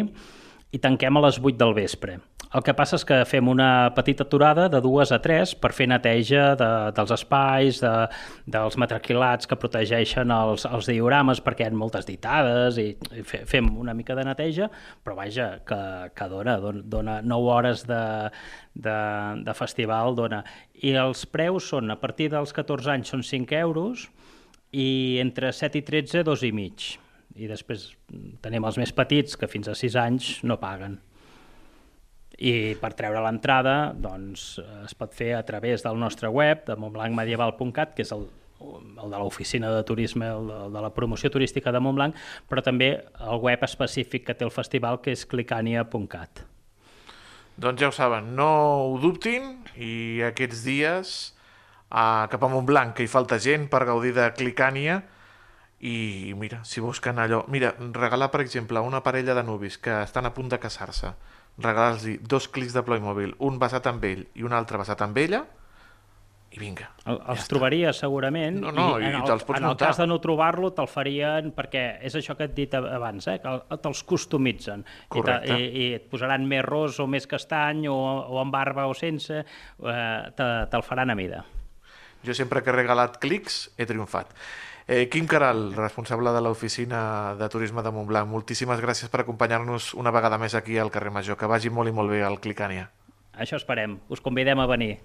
i 0.71 0.79
tanquem 0.81 1.17
a 1.17 1.23
les 1.25 1.39
8 1.41 1.57
del 1.57 1.73
vespre. 1.73 2.19
El 2.49 2.63
que 2.65 2.73
passa 2.73 2.97
és 2.97 3.03
que 3.05 3.17
fem 3.29 3.45
una 3.51 3.91
petita 3.93 4.25
aturada 4.25 4.63
de 4.73 4.79
dues 4.81 5.11
a 5.13 5.19
tres 5.21 5.51
per 5.53 5.69
fer 5.77 5.85
neteja 5.91 6.55
de, 6.57 6.69
dels 6.97 7.11
espais, 7.13 7.77
de, 7.83 7.91
dels 8.49 8.77
matraquilats 8.81 9.45
que 9.45 9.57
protegeixen 9.61 10.33
els, 10.33 10.65
els 10.65 10.89
diorames 10.89 11.43
perquè 11.45 11.67
hi 11.67 11.69
ha 11.69 11.77
moltes 11.77 12.07
ditades 12.09 12.79
i, 12.81 12.87
i 13.13 13.21
fe, 13.21 13.43
fem 13.49 13.69
una 13.77 13.93
mica 13.93 14.17
de 14.17 14.25
neteja, 14.25 14.65
però 15.05 15.19
vaja, 15.19 15.51
que, 15.61 15.81
que 16.17 16.29
dona, 16.31 16.57
dona, 16.63 16.81
dona 16.95 17.19
9 17.21 17.51
hores 17.53 17.83
de, 17.89 18.01
de, 18.73 18.97
de 19.45 19.55
festival, 19.57 20.17
dona. 20.17 20.41
I 20.81 20.95
els 20.97 21.27
preus 21.29 21.69
són, 21.69 21.93
a 21.93 21.99
partir 22.01 22.31
dels 22.33 22.55
14 22.57 22.95
anys 22.95 23.13
són 23.13 23.21
5 23.29 23.61
euros 23.61 24.07
i 24.73 25.21
entre 25.21 25.53
7 25.53 25.83
i 25.83 25.85
13, 25.85 26.25
dos 26.25 26.41
i 26.41 26.49
mig. 26.49 26.95
I 27.39 27.47
després 27.47 27.93
tenim 28.43 28.65
els 28.67 28.79
més 28.81 28.91
petits, 28.95 29.37
que 29.39 29.47
fins 29.47 29.69
a 29.71 29.77
6 29.77 29.95
anys 30.01 30.33
no 30.43 30.59
paguen. 30.59 30.97
I 32.39 32.75
per 32.79 32.93
treure 32.95 33.23
l'entrada 33.23 33.93
doncs, 33.95 34.57
es 34.85 34.95
pot 34.95 35.15
fer 35.15 35.33
a 35.35 35.45
través 35.47 35.83
del 35.83 35.99
nostre 35.99 36.31
web, 36.31 36.65
de 36.67 36.75
montblancmedieval.cat, 36.79 37.95
que 37.95 38.03
és 38.03 38.13
el, 38.15 38.27
el 38.59 39.11
de 39.11 39.19
l'oficina 39.19 39.71
de 39.73 39.83
turisme, 39.87 40.27
el 40.27 40.47
de, 40.47 40.59
el 40.67 40.73
de 40.73 40.83
la 40.83 40.93
promoció 40.95 41.31
turística 41.31 41.71
de 41.71 41.81
Montblanc, 41.83 42.15
però 42.49 42.63
també 42.63 42.91
el 43.19 43.43
web 43.43 43.63
específic 43.67 44.27
que 44.27 44.35
té 44.35 44.47
el 44.47 44.55
festival, 44.55 45.01
que 45.03 45.15
és 45.15 45.25
clicania.cat. 45.27 46.45
Doncs 47.59 47.81
ja 47.81 47.89
ho 47.89 47.95
saben, 47.95 48.33
no 48.39 48.49
ho 48.87 48.97
dubtin 49.03 49.51
i 49.75 50.21
aquests 50.29 50.63
dies 50.63 51.15
a, 51.89 52.27
cap 52.31 52.43
a 52.43 52.51
Montblanc, 52.51 52.95
que 52.95 53.03
hi 53.03 53.11
falta 53.11 53.39
gent 53.43 53.67
per 53.71 53.83
gaudir 53.89 54.13
de 54.15 54.29
Clicània, 54.37 55.01
i 55.79 56.33
mira, 56.35 56.63
si 56.65 56.81
busquen 56.81 57.19
allò... 57.19 57.45
Mira, 57.47 57.73
regalar, 57.93 58.31
per 58.31 58.41
exemple, 58.41 58.77
a 58.77 58.81
una 58.83 59.01
parella 59.03 59.33
de 59.37 59.43
nuvis 59.47 59.77
que 59.79 59.93
estan 60.03 60.25
a 60.27 60.33
punt 60.33 60.49
de 60.51 60.59
casar-se, 60.59 61.13
regalar-los 61.57 62.05
dos 62.27 62.49
clics 62.49 62.73
de 62.75 62.83
Playmobil, 62.83 63.35
un 63.39 63.59
basat 63.59 63.87
en 63.87 64.01
ell 64.03 64.27
i 64.35 64.43
un 64.43 64.53
altre 64.53 64.77
basat 64.81 65.01
en 65.07 65.15
ella, 65.17 65.45
i 66.49 66.57
vinga. 66.57 66.87
El, 67.05 67.19
els 67.29 67.43
trobaries 67.45 67.99
segurament 68.01 68.55
No, 68.57 68.71
no, 68.73 68.85
i 68.99 69.05
en 69.05 69.19
el, 69.19 69.21
pots 69.21 69.51
en 69.53 69.59
el 69.61 69.67
muntar. 69.69 69.91
cas 69.91 69.99
de 70.01 70.07
no 70.09 70.15
trobar-lo 70.19 70.71
te'l 70.73 70.87
farien 70.89 71.51
perquè 71.53 71.83
és 72.01 72.15
això 72.17 72.33
que 72.35 72.47
et 72.49 72.55
dit 72.57 72.73
abans, 72.73 73.27
eh? 73.29 73.35
que 73.43 73.51
el- 73.53 73.77
te'ls 73.83 74.01
customitzen 74.09 74.81
I, 74.81 74.87
te, 74.89 75.09
Correcte. 75.13 75.59
i, 75.61 75.67
i 75.69 75.85
et 75.99 76.07
posaran 76.09 76.47
més 76.49 76.65
ros 76.65 76.97
o 76.99 77.05
més 77.05 77.27
castany 77.29 77.85
o, 77.87 77.93
o 77.93 78.39
amb 78.41 78.51
barba 78.51 78.87
o 78.89 78.95
sense 78.97 79.43
eh, 79.45 79.45
te, 80.33 80.47
te'l 80.73 80.81
faran 80.87 81.13
a 81.13 81.15
mida 81.21 81.43
Jo 82.25 82.33
sempre 82.33 82.63
que 82.65 82.73
he 82.73 82.75
regalat 82.79 83.19
clics 83.21 83.69
he 83.77 83.85
triomfat. 83.85 84.33
Eh, 84.91 85.07
Quim 85.07 85.27
Caral, 85.29 85.75
responsable 85.75 86.31
de 86.33 86.39
l'oficina 86.41 87.35
de 87.37 87.47
turisme 87.53 87.83
de 87.85 87.91
Montblanc, 87.93 88.25
moltíssimes 88.25 88.79
gràcies 88.81 89.11
per 89.13 89.19
acompanyar-nos 89.21 89.91
una 89.93 90.09
vegada 90.09 90.39
més 90.41 90.55
aquí 90.57 90.79
al 90.81 90.89
carrer 90.89 91.11
Major. 91.13 91.37
Que 91.37 91.45
vagi 91.51 91.69
molt 91.69 91.91
i 91.91 91.93
molt 91.93 92.09
bé 92.09 92.23
al 92.25 92.39
Clicània. 92.41 92.87
això 93.37 93.59
esperem, 93.61 93.99
us 94.09 94.19
convidem 94.19 94.59
a 94.59 94.65
venir 94.65 94.97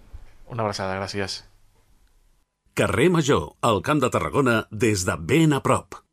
Una 0.49 0.63
abraçada, 0.63 0.97
gràcies. 0.97 1.45
Carrer 2.73 3.11
Major, 3.11 3.53
al 3.61 3.83
Camp 3.83 4.01
de 4.01 4.11
Tarragona, 4.11 4.67
des 4.71 5.05
de 5.05 5.17
ben 5.21 5.53
a 5.53 5.61
prop. 5.61 6.04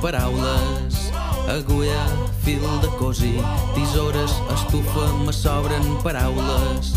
Paraules, 0.00 1.10
agulla, 1.48 2.04
fil 2.44 2.62
de 2.82 2.88
cosir, 2.98 3.42
tisores, 3.74 4.32
estufa, 4.54 5.06
me 5.24 5.32
sobren 5.32 5.84
paraules. 6.04 6.94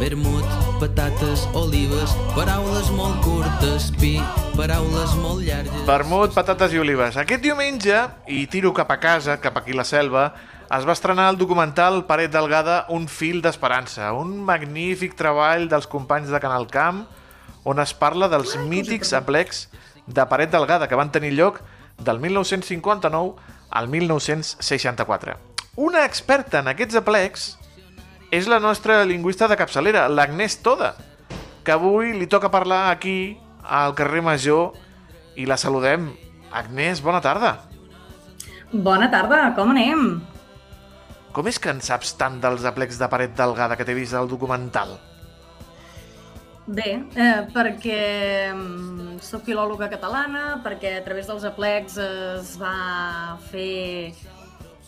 Vermut, 0.00 0.44
patates, 0.80 1.46
olives, 1.54 2.12
paraules 2.36 2.90
molt 2.96 3.20
curtes, 3.24 3.90
pi, 4.00 4.16
paraules 4.56 5.14
molt 5.22 5.44
llargues. 5.46 5.84
Vermut, 5.88 6.34
patates 6.34 6.74
i 6.74 6.80
olives. 6.82 7.16
Aquest 7.20 7.44
diumenge, 7.44 7.98
i 8.28 8.44
tiro 8.50 8.74
cap 8.76 8.90
a 8.92 8.98
casa, 9.00 9.38
cap 9.40 9.56
aquí 9.60 9.72
a 9.72 9.80
la 9.80 9.88
selva, 9.88 10.28
es 10.72 10.86
va 10.88 10.96
estrenar 10.96 11.30
el 11.32 11.38
documental 11.40 12.02
Paret 12.08 12.32
Delgada, 12.32 12.86
un 12.92 13.06
fil 13.08 13.42
d'esperança, 13.44 14.12
un 14.16 14.40
magnífic 14.44 15.16
treball 15.16 15.68
dels 15.72 15.88
companys 15.88 16.32
de 16.32 16.40
Canal 16.42 16.66
Camp, 16.72 17.04
on 17.64 17.78
es 17.78 17.92
parla 17.94 18.28
dels 18.28 18.56
mítics 18.68 19.12
aplecs 19.16 19.68
de 20.06 20.24
Paret 20.26 20.50
Delgada, 20.50 20.88
que 20.88 20.98
van 20.98 21.12
tenir 21.14 21.36
lloc 21.36 21.62
del 22.04 22.20
1959 22.20 23.34
al 23.70 23.88
1964. 23.88 25.36
Una 25.76 26.04
experta 26.04 26.60
en 26.60 26.68
aquests 26.68 26.98
aplecs 27.00 27.46
és 28.32 28.48
la 28.48 28.58
nostra 28.60 29.02
lingüista 29.08 29.48
de 29.48 29.56
capçalera, 29.60 30.06
l'Agnès 30.08 30.58
Toda, 30.64 30.94
que 31.64 31.72
avui 31.72 32.12
li 32.16 32.28
toca 32.28 32.50
parlar 32.52 32.90
aquí, 32.90 33.36
al 33.62 33.94
carrer 33.94 34.22
Major, 34.24 34.72
i 35.36 35.46
la 35.46 35.56
saludem. 35.56 36.10
Agnès, 36.52 37.00
bona 37.00 37.22
tarda. 37.24 37.54
Bona 38.72 39.08
tarda, 39.12 39.52
com 39.56 39.72
anem? 39.72 40.20
Com 41.32 41.48
és 41.48 41.58
que 41.60 41.72
en 41.72 41.80
saps 41.80 42.12
tant 42.20 42.36
dels 42.40 42.64
aplecs 42.68 42.98
de 43.00 43.08
paret 43.08 43.32
delgada 43.36 43.76
que 43.76 43.84
t'he 43.88 43.96
vist 43.96 44.16
al 44.16 44.28
documental? 44.28 44.98
Bé, 46.66 46.92
eh, 47.18 47.46
perquè 47.50 48.52
mm, 48.54 49.16
soc 49.18 49.48
filòloga 49.48 49.88
catalana, 49.90 50.60
perquè 50.62 50.92
a 51.00 51.02
través 51.02 51.26
dels 51.26 51.42
aplecs 51.48 51.96
es 51.98 52.52
va 52.60 53.34
fer 53.48 54.12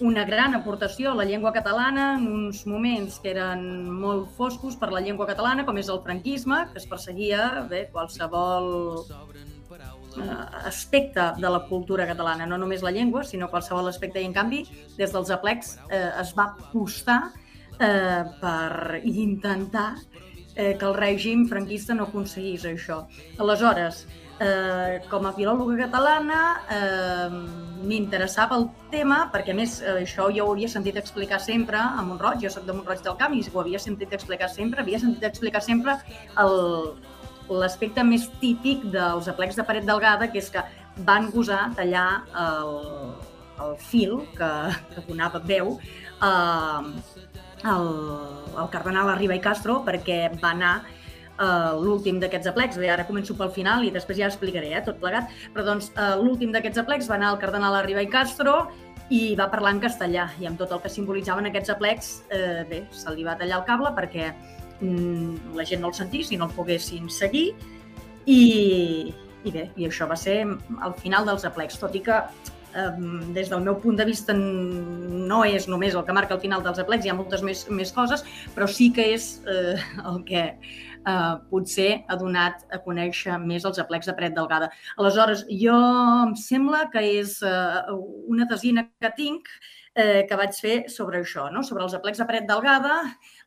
una 0.06 0.22
gran 0.24 0.54
aportació 0.54 1.10
a 1.10 1.18
la 1.18 1.26
llengua 1.26 1.52
catalana 1.52 2.14
en 2.14 2.28
uns 2.30 2.64
moments 2.66 3.18
que 3.18 3.32
eren 3.34 3.90
molt 3.90 4.30
foscos 4.38 4.78
per 4.78 4.92
la 4.94 5.02
llengua 5.02 5.26
catalana, 5.26 5.66
com 5.66 5.78
és 5.78 5.90
el 5.90 5.98
franquisme, 6.06 6.64
que 6.70 6.78
es 6.78 6.86
perseguia 6.86 7.66
bé, 7.70 7.88
qualsevol 7.90 9.06
eh, 9.74 10.30
aspecte 10.70 11.32
de 11.40 11.50
la 11.50 11.64
cultura 11.66 12.06
catalana, 12.06 12.46
no 12.46 12.58
només 12.58 12.86
la 12.86 12.94
llengua, 12.94 13.24
sinó 13.26 13.50
qualsevol 13.50 13.90
aspecte. 13.90 14.22
I, 14.22 14.30
en 14.30 14.34
canvi, 14.36 14.62
des 14.94 15.10
dels 15.10 15.34
aplecs 15.34 15.74
eh, 15.90 16.10
es 16.22 16.34
va 16.38 16.52
apostar 16.54 17.32
eh, 17.80 18.22
per 18.38 19.00
intentar 19.02 19.96
eh, 20.54 20.74
que 20.78 20.86
el 20.86 20.94
règim 20.94 21.46
franquista 21.50 21.94
no 21.94 22.08
aconseguís 22.08 22.64
això. 22.68 23.04
Aleshores, 23.38 24.04
eh, 24.40 25.00
com 25.10 25.26
a 25.26 25.32
filòloga 25.34 25.76
catalana 25.84 26.40
eh, 26.70 27.28
m'interessava 27.84 28.58
el 28.58 28.68
tema 28.90 29.24
perquè 29.32 29.54
a 29.54 29.58
més 29.58 29.80
eh, 29.82 30.00
això 30.02 30.28
jo 30.34 30.48
ho 30.48 30.54
havia 30.54 30.70
sentit 30.70 30.98
explicar 31.00 31.40
sempre 31.40 31.78
a 31.78 32.02
Montroig, 32.02 32.42
jo 32.42 32.50
soc 32.50 32.66
de 32.66 32.74
Montroig 32.74 33.02
del 33.04 33.18
Camp 33.20 33.34
i 33.36 33.44
ho 33.52 33.60
havia 33.60 33.78
sentit 33.78 34.12
explicar 34.12 34.48
sempre, 34.50 34.82
havia 34.82 35.00
sentit 35.02 35.26
explicar 35.30 35.62
sempre 35.62 35.98
l'aspecte 37.44 38.02
més 38.04 38.26
típic 38.40 38.86
dels 38.94 39.28
aplecs 39.28 39.58
de 39.58 39.66
paret 39.68 39.84
delgada, 39.84 40.30
que 40.32 40.40
és 40.40 40.48
que 40.50 40.62
van 41.04 41.28
gosar 41.30 41.68
tallar 41.76 42.24
el, 42.40 42.78
el 43.66 43.76
fil 43.78 44.22
que, 44.38 44.50
que 44.94 45.04
donava 45.10 45.42
veu 45.44 45.76
eh, 45.76 47.13
al, 47.64 47.88
al 48.56 48.70
cardenal 48.72 49.10
Arriba 49.12 49.36
i 49.36 49.42
Castro 49.42 49.80
perquè 49.86 50.28
va 50.40 50.52
anar 50.52 50.74
uh, 50.84 51.74
l'últim 51.80 52.20
d'aquests 52.22 52.52
aplecs, 52.52 52.78
bé, 52.80 52.90
ara 52.92 53.06
començo 53.08 53.36
pel 53.38 53.52
final 53.54 53.84
i 53.84 53.92
després 53.94 54.20
ja 54.20 54.30
explicaré 54.30 54.72
eh, 54.74 54.82
tot 54.86 55.00
plegat, 55.02 55.30
però 55.54 55.66
doncs 55.66 55.90
uh, 55.96 56.14
l'últim 56.20 56.54
d'aquests 56.54 56.84
aplecs 56.84 57.10
va 57.10 57.18
anar 57.18 57.32
al 57.32 57.40
cardenal 57.42 57.76
Arriba 57.80 58.04
i 58.04 58.10
Castro 58.10 58.68
i 59.12 59.34
va 59.36 59.50
parlar 59.52 59.74
en 59.74 59.82
castellà. 59.82 60.28
I 60.40 60.48
amb 60.48 60.60
tot 60.60 60.72
el 60.72 60.80
que 60.80 60.92
simbolitzaven 60.92 61.50
aquests 61.50 61.74
aplecs, 61.74 62.10
eh, 62.32 62.64
bé, 62.68 62.84
se 62.92 63.12
li 63.12 63.24
va 63.26 63.36
tallar 63.36 63.60
el 63.60 63.66
cable 63.68 63.92
perquè 63.96 64.30
mm, 64.80 65.52
la 65.58 65.66
gent 65.68 65.82
no 65.84 65.90
el 65.92 65.96
sentís 65.98 66.32
i 66.32 66.40
no 66.40 66.48
el 66.48 66.54
poguessin 66.56 67.10
seguir. 67.12 67.50
I, 68.24 68.40
i 69.44 69.52
bé, 69.52 69.68
i 69.76 69.88
això 69.88 70.08
va 70.08 70.16
ser 70.16 70.38
el 70.46 70.94
final 71.02 71.28
dels 71.28 71.44
aplecs, 71.44 71.76
tot 71.82 71.94
i 71.94 72.00
que 72.04 72.16
eh, 72.16 72.53
des 73.34 73.50
del 73.50 73.62
meu 73.62 73.76
punt 73.80 73.96
de 73.96 74.06
vista 74.08 74.34
no 74.34 75.42
és 75.44 75.68
només 75.70 75.94
el 75.94 76.04
que 76.04 76.16
marca 76.16 76.34
el 76.34 76.42
final 76.42 76.62
dels 76.64 76.80
aplecs, 76.82 77.06
hi 77.06 77.12
ha 77.12 77.18
moltes 77.18 77.44
més, 77.46 77.64
més 77.70 77.92
coses, 77.94 78.24
però 78.54 78.66
sí 78.70 78.90
que 78.94 79.06
és 79.14 79.28
eh, 79.50 79.76
el 80.10 80.20
que 80.26 80.42
eh, 81.06 81.34
potser 81.50 81.90
ha 82.08 82.18
donat 82.20 82.64
a 82.74 82.80
conèixer 82.84 83.38
més 83.42 83.64
els 83.64 83.80
aplecs 83.82 84.10
de 84.10 84.16
paret 84.16 84.34
delgada. 84.36 84.70
Aleshores, 84.98 85.44
jo 85.62 85.76
em 86.24 86.34
sembla 86.40 86.88
que 86.92 87.04
és 87.20 87.38
eh, 87.46 87.94
una 88.30 88.48
tesina 88.50 88.88
que 89.00 89.12
tinc 89.16 89.48
eh, 89.94 90.24
que 90.28 90.40
vaig 90.40 90.56
fer 90.58 90.76
sobre 90.92 91.22
això, 91.22 91.48
no? 91.54 91.62
sobre 91.62 91.86
els 91.86 91.94
aplecs 91.96 92.20
de 92.20 92.28
paret 92.28 92.48
delgada, 92.50 92.98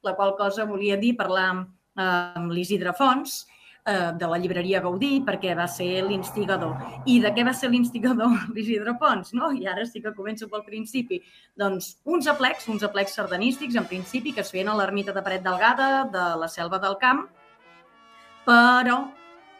la 0.07 0.15
qual 0.15 0.35
cosa 0.39 0.67
volia 0.69 0.97
dir 0.99 1.15
parlar 1.19 1.47
amb, 1.51 1.69
amb 1.97 2.53
l'Isidre 2.53 2.93
Fons, 2.97 3.43
eh, 3.87 4.11
de 4.19 4.27
la 4.27 4.37
llibreria 4.37 4.81
Gaudí, 4.83 5.21
perquè 5.25 5.55
va 5.57 5.67
ser 5.71 6.03
l'instigador. 6.05 6.75
I 7.07 7.17
de 7.23 7.31
què 7.33 7.45
va 7.47 7.53
ser 7.55 7.71
l'instigador 7.71 8.33
l'Isidre 8.55 8.97
Pons? 8.99 9.33
No? 9.37 9.51
I 9.55 9.67
ara 9.71 9.85
sí 9.87 10.01
que 10.03 10.13
començo 10.17 10.49
pel 10.51 10.65
principi. 10.67 11.21
Doncs 11.57 11.93
uns 12.05 12.27
aplecs, 12.27 12.67
uns 12.73 12.83
aplecs 12.83 13.15
sardanístics, 13.17 13.79
en 13.79 13.87
principi, 13.87 14.35
que 14.35 14.43
es 14.43 14.51
feien 14.51 14.71
a 14.71 14.75
l'ermita 14.77 15.15
de 15.15 15.23
Paret 15.23 15.45
Delgada, 15.45 16.03
de 16.11 16.25
la 16.41 16.51
Selva 16.51 16.81
del 16.83 16.99
Camp, 17.01 17.25
però, 18.47 18.99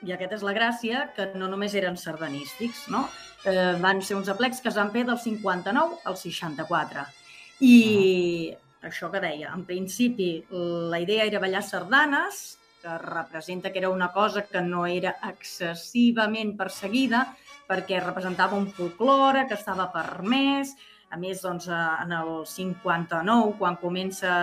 i 0.04 0.14
aquesta 0.16 0.38
és 0.38 0.46
la 0.46 0.54
gràcia, 0.56 1.08
que 1.16 1.32
no 1.36 1.50
només 1.52 1.74
eren 1.76 1.98
sardanístics, 2.00 2.86
no? 2.94 3.08
Eh, 3.48 3.74
van 3.84 4.04
ser 4.04 4.16
uns 4.20 4.30
aplecs 4.32 4.62
que 4.62 4.72
es 4.72 4.78
van 4.80 4.94
fer 4.94 5.04
del 5.08 5.20
59 5.20 6.04
al 6.08 6.20
64. 6.20 7.04
I 7.68 7.76
això 8.88 9.10
que 9.12 9.20
deia, 9.20 9.52
en 9.56 9.66
principi 9.66 10.30
la 10.52 11.00
idea 11.02 11.26
era 11.26 11.42
ballar 11.42 11.64
sardanes, 11.66 12.58
que 12.88 12.98
representa 12.98 13.72
que 13.72 13.80
era 13.80 13.90
una 13.90 14.12
cosa 14.14 14.46
que 14.48 14.62
no 14.62 14.86
era 14.88 15.18
excessivament 15.28 16.56
perseguida, 16.58 17.26
perquè 17.68 18.00
representava 18.00 18.56
un 18.56 18.70
folklore 18.72 19.46
que 19.48 19.58
estava 19.60 19.90
permès. 19.92 20.72
A 21.12 21.20
més, 21.20 21.44
doncs, 21.44 21.68
eh, 21.68 21.84
en 22.04 22.16
el 22.16 22.32
59, 22.48 23.58
quan 23.60 23.76
comença 23.84 24.34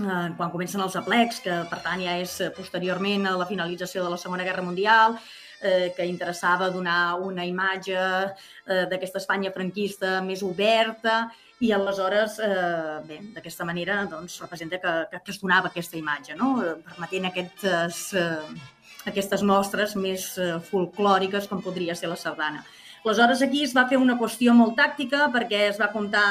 eh, 0.00 0.28
quan 0.36 0.50
comencen 0.50 0.82
els 0.82 0.96
aplecs, 0.98 1.40
que 1.44 1.62
per 1.70 1.80
tant 1.82 2.02
ja 2.02 2.18
és 2.18 2.40
eh, 2.40 2.50
posteriorment 2.54 3.28
a 3.30 3.36
la 3.38 3.46
finalització 3.46 4.02
de 4.04 4.10
la 4.10 4.18
Segona 4.18 4.46
Guerra 4.46 4.66
Mundial, 4.66 5.18
eh, 5.62 5.92
que 5.96 6.06
interessava 6.06 6.70
donar 6.70 7.14
una 7.22 7.46
imatge 7.46 7.98
eh, 7.98 8.84
d'aquesta 8.90 9.22
Espanya 9.22 9.54
franquista 9.54 10.20
més 10.22 10.42
oberta 10.42 11.28
i 11.62 11.70
aleshores, 11.72 12.38
eh, 12.42 13.00
bé, 13.06 13.20
d'aquesta 13.36 13.64
manera 13.64 14.00
doncs, 14.10 14.40
representa 14.42 14.80
que, 14.82 14.94
que, 15.10 15.20
que 15.24 15.34
es 15.34 15.40
donava 15.40 15.70
aquesta 15.70 15.98
imatge, 15.98 16.34
no? 16.38 16.56
Eh, 16.64 16.74
permetent 16.88 17.28
aquestes, 17.30 18.00
eh, 18.18 18.64
aquestes 19.06 19.44
mostres 19.46 19.94
més 19.96 20.32
eh, 20.38 20.56
folclòriques 20.70 21.46
com 21.50 21.62
podria 21.62 21.94
ser 21.94 22.10
la 22.10 22.18
sardana. 22.18 22.64
Aleshores, 23.04 23.42
aquí 23.44 23.62
es 23.62 23.74
va 23.76 23.86
fer 23.88 24.00
una 24.00 24.18
qüestió 24.18 24.54
molt 24.56 24.78
tàctica 24.80 25.28
perquè 25.32 25.68
es 25.68 25.80
va 25.80 25.92
comptar 25.92 26.26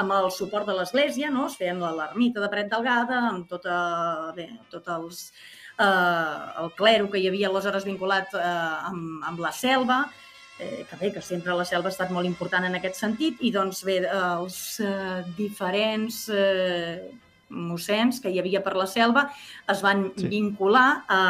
amb 0.00 0.14
el 0.16 0.30
suport 0.34 0.66
de 0.66 0.74
l'Església, 0.74 1.30
no? 1.30 1.46
es 1.46 1.58
feien 1.60 1.78
l'ermita 1.82 2.42
de 2.42 2.48
Paret 2.50 2.70
Delgada, 2.72 3.20
amb 3.30 3.46
tota, 3.50 3.76
bé, 4.34 4.48
tots 4.72 4.90
els, 4.96 5.20
eh, 5.78 6.64
el 6.64 6.72
clero 6.78 7.10
que 7.12 7.20
hi 7.20 7.28
havia 7.30 7.50
aleshores 7.50 7.86
vinculat 7.86 8.34
eh, 8.34 8.54
amb, 8.90 9.22
amb 9.30 9.44
la 9.44 9.52
selva, 9.54 10.04
eh, 10.58 10.84
que 10.88 10.96
bé, 11.00 11.12
que 11.12 11.22
sempre 11.22 11.54
la 11.56 11.64
selva 11.64 11.88
ha 11.90 11.94
estat 11.94 12.10
molt 12.14 12.26
important 12.26 12.64
en 12.64 12.74
aquest 12.78 12.96
sentit, 13.00 13.38
i 13.40 13.50
doncs 13.54 13.82
bé, 13.84 14.00
els 14.06 14.80
eh, 14.80 15.22
diferents 15.36 16.28
eh, 16.30 17.10
mossens 17.54 18.20
que 18.22 18.30
hi 18.32 18.38
havia 18.40 18.62
per 18.64 18.74
la 18.74 18.86
selva 18.86 19.28
es 19.70 19.82
van 19.84 20.08
Sí. 20.16 20.28
vincular 20.28 21.04
a, 21.08 21.20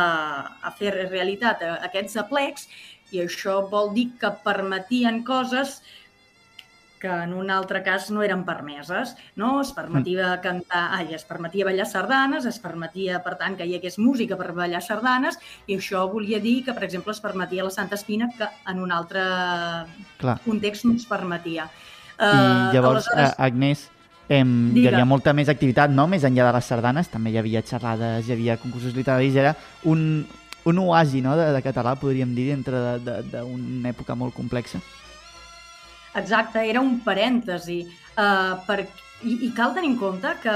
a 0.62 0.70
fer 0.78 0.92
realitat 1.10 1.62
a, 1.62 1.74
aquests 1.88 2.16
aplecs 2.16 2.68
i 3.12 3.20
això 3.24 3.58
vol 3.68 3.92
dir 3.94 4.10
que 4.20 4.30
permetien 4.44 5.22
coses 5.24 5.82
que 7.04 7.12
en 7.12 7.34
un 7.36 7.50
altre 7.52 7.82
cas 7.84 8.06
no 8.08 8.22
eren 8.24 8.46
permeses, 8.48 9.10
no? 9.36 9.58
Es 9.60 9.74
permetia 9.76 10.38
cantar, 10.40 10.86
ai, 10.96 11.10
es 11.12 11.26
permetia 11.28 11.66
ballar 11.68 11.84
sardanes, 11.84 12.46
es 12.48 12.56
permetia, 12.62 13.18
per 13.20 13.34
tant, 13.36 13.58
que 13.58 13.66
hi 13.68 13.74
hagués 13.76 13.98
música 14.00 14.38
per 14.40 14.54
ballar 14.56 14.80
sardanes, 14.80 15.36
i 15.68 15.76
això 15.76 16.06
volia 16.08 16.40
dir 16.40 16.62
que, 16.64 16.72
per 16.72 16.86
exemple, 16.88 17.12
es 17.12 17.20
permetia 17.20 17.66
la 17.66 17.74
Santa 17.74 18.00
Espina, 18.00 18.30
que 18.38 18.48
en 18.72 18.80
un 18.80 18.96
altre 18.96 19.20
Clar. 20.22 20.38
context 20.46 20.88
no 20.88 20.96
es 20.96 21.04
permetia. 21.04 21.68
I 21.68 22.24
Eh, 22.24 22.72
llavors, 22.72 23.08
aleshores, 23.10 23.30
eh, 23.32 23.42
Agnès, 23.42 23.84
em, 24.30 24.72
hi 24.72 24.86
havia 24.88 25.04
molta 25.04 25.34
més 25.36 25.50
activitat, 25.52 25.90
no? 25.90 26.06
Més 26.08 26.24
enllà 26.24 26.48
de 26.48 26.56
les 26.56 26.72
sardanes, 26.72 27.10
també 27.12 27.34
hi 27.34 27.40
havia 27.42 27.60
xerrades, 27.66 28.24
hi 28.24 28.32
havia 28.32 28.56
concursos 28.56 28.94
literaris, 28.96 29.36
era 29.36 29.56
un, 29.84 30.24
un 30.64 30.78
oasi 30.78 31.20
no? 31.20 31.36
de, 31.36 31.52
de 31.52 31.62
català, 31.62 31.98
podríem 32.00 32.32
dir, 32.34 32.54
dintre 32.54 32.96
d'una 33.02 33.90
època 33.92 34.16
molt 34.16 34.32
complexa. 34.32 34.80
Exacte, 36.14 36.62
era 36.70 36.80
un 36.80 37.00
parèntesi. 37.04 37.82
Uh, 38.14 38.60
per... 38.66 38.84
I, 39.24 39.38
I 39.46 39.48
cal 39.56 39.72
tenir 39.74 39.94
en 39.94 39.98
compte 39.98 40.30
que 40.42 40.54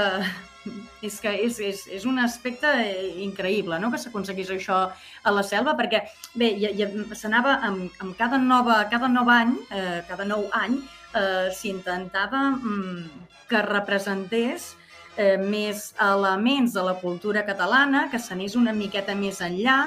és 1.07 1.19
que 1.23 1.31
és, 1.45 1.59
és, 1.63 1.81
és 1.99 2.05
un 2.05 2.19
aspecte 2.21 2.69
eh, 2.83 3.07
increïble 3.23 3.79
no? 3.81 3.89
que 3.91 3.99
s'aconseguís 4.01 4.51
això 4.53 4.81
a 4.89 5.33
la 5.33 5.43
selva, 5.47 5.75
perquè 5.79 6.03
bé, 6.37 6.51
ja, 6.61 6.71
ja, 6.75 6.89
s'anava 7.17 7.57
amb, 7.65 7.87
amb 8.03 8.17
cada, 8.19 8.39
nova, 8.41 8.81
cada 8.91 9.09
nou 9.11 9.31
any, 9.33 9.55
eh, 9.71 10.01
cada 10.09 10.27
nou 10.27 10.49
any, 10.59 10.77
eh, 11.15 11.47
s'intentava 11.55 12.49
mm, 12.57 13.25
que 13.49 13.63
representés 13.65 14.73
eh, 15.17 15.37
més 15.41 15.89
elements 16.03 16.75
de 16.75 16.83
la 16.85 16.97
cultura 17.01 17.45
catalana, 17.47 18.07
que 18.11 18.21
s'anés 18.21 18.55
una 18.59 18.75
miqueta 18.75 19.15
més 19.17 19.41
enllà, 19.45 19.81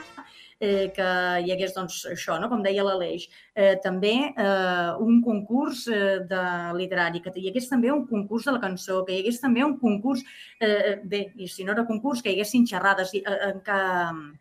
eh, 0.63 0.93
que 0.95 1.09
hi 1.43 1.51
hagués, 1.53 1.75
doncs, 1.75 1.99
això, 2.13 2.39
no? 2.41 2.49
com 2.51 2.63
deia 2.63 2.85
l'Aleix, 2.87 3.27
eh, 3.59 3.75
també 3.83 4.15
eh, 4.31 4.91
un 5.03 5.19
concurs 5.27 5.85
eh, 5.91 6.21
de 6.31 6.43
literari, 6.79 7.23
que 7.25 7.33
hi 7.35 7.51
hagués 7.51 7.67
també 7.71 7.91
un 7.93 8.05
concurs 8.07 8.47
de 8.47 8.55
la 8.55 8.63
cançó, 8.63 9.01
que 9.05 9.17
hi 9.17 9.25
hagués 9.25 9.43
també 9.43 9.65
un 9.67 9.75
concurs, 9.81 10.23
eh, 10.63 11.01
bé, 11.03 11.25
i 11.35 11.51
si 11.51 11.67
no 11.67 11.75
era 11.75 11.87
concurs, 11.89 12.23
que 12.23 12.31
hi 12.31 12.39
haguessin 12.39 12.69
xerrades, 12.71 13.11
i, 13.19 13.25
eh, 13.27 13.39
eh, 13.49 13.53
que 13.67 13.81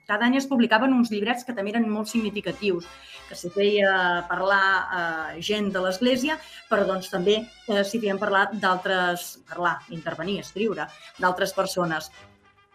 cada 0.07 0.29
any 0.29 0.37
es 0.37 0.49
publicaven 0.51 0.93
uns 0.93 1.09
llibrets 1.11 1.47
que 1.47 1.57
també 1.57 1.73
eren 1.73 1.89
molt 1.89 2.11
significatius, 2.13 2.85
que 3.27 3.37
s'hi 3.39 3.49
feia 3.55 3.93
parlar 4.29 4.65
eh, 4.81 5.41
gent 5.41 5.71
de 5.73 5.81
l'Església, 5.81 6.37
però 6.69 6.85
doncs 6.85 7.09
també 7.09 7.39
eh, 7.41 7.81
s'hi 7.81 8.01
feien 8.03 8.21
parlar 8.21 8.49
d'altres, 8.53 9.39
parlar, 9.49 9.79
intervenir, 9.89 10.41
escriure, 10.45 10.85
d'altres 11.17 11.57
persones. 11.57 12.11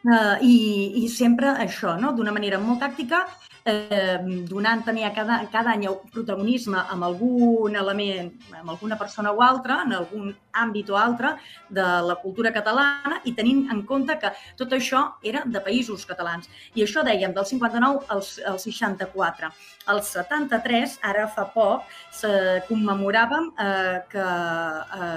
Uh, 0.05 0.37
i, 0.45 0.57
I 1.03 1.09
sempre 1.11 1.51
això, 1.59 1.97
no? 1.99 2.13
d'una 2.15 2.35
manera 2.35 2.61
molt 2.63 2.79
tàctica, 2.85 3.25
eh, 3.67 4.19
donant 4.49 4.83
també 4.87 5.05
a 5.05 5.13
cada, 5.15 5.41
cada 5.51 5.73
any 5.75 5.87
protagonisme 6.15 6.79
amb 6.79 7.07
algun 7.09 7.75
element, 7.77 8.31
amb 8.61 8.71
alguna 8.71 8.99
persona 9.01 9.33
o 9.35 9.43
altra, 9.43 9.81
en 9.85 9.97
algun 9.97 10.31
àmbit 10.55 10.91
o 10.91 10.99
altre 11.01 11.35
de 11.69 11.87
la 12.07 12.17
cultura 12.23 12.53
catalana 12.55 13.21
i 13.25 13.35
tenint 13.35 13.67
en 13.75 13.83
compte 13.89 14.17
que 14.23 14.31
tot 14.57 14.73
això 14.73 15.03
era 15.23 15.43
de 15.45 15.63
països 15.65 16.07
catalans. 16.07 16.49
I 16.75 16.87
això 16.87 17.03
dèiem 17.07 17.35
del 17.35 17.49
59 17.49 18.07
al, 18.15 18.23
al 18.53 18.61
64. 18.63 19.51
Al 19.93 20.03
73, 20.03 21.01
ara 21.03 21.27
fa 21.35 21.49
poc, 21.55 21.91
se 22.15 22.31
commemoràvem 22.71 23.51
eh, 23.59 23.99
que 24.13 24.29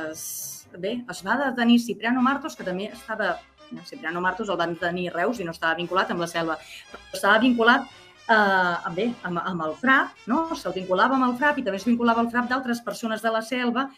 es, 0.09 0.25
bé, 0.73 0.99
es 1.09 1.23
va 1.25 1.37
detenir 1.45 1.79
Cipriano 1.85 2.25
Martos, 2.25 2.57
que 2.57 2.65
també 2.65 2.89
estava 2.89 3.37
Cipriano 3.85 4.21
Martos 4.21 4.49
el 4.49 4.59
van 4.59 4.75
tenir 4.79 5.09
Reus 5.13 5.39
i 5.39 5.47
no 5.47 5.55
estava 5.55 5.77
vinculat 5.77 6.11
amb 6.11 6.25
la 6.25 6.29
selva, 6.31 6.57
però 6.91 7.17
estava 7.19 7.39
vinculat 7.43 7.87
eh, 8.29 8.93
bé, 8.95 9.09
amb, 9.23 9.41
amb 9.43 9.65
el 9.67 9.75
FRAP, 9.81 10.27
no? 10.31 10.45
se'l 10.55 10.75
vinculava 10.75 11.17
amb 11.17 11.29
el 11.29 11.35
FRAP 11.39 11.59
i 11.59 11.65
també 11.67 11.81
es 11.81 11.87
vinculava 11.87 12.23
al 12.23 12.31
FRAP 12.31 12.49
d'altres 12.51 12.83
persones 12.85 13.25
de 13.25 13.33
la 13.33 13.43
selva 13.45 13.89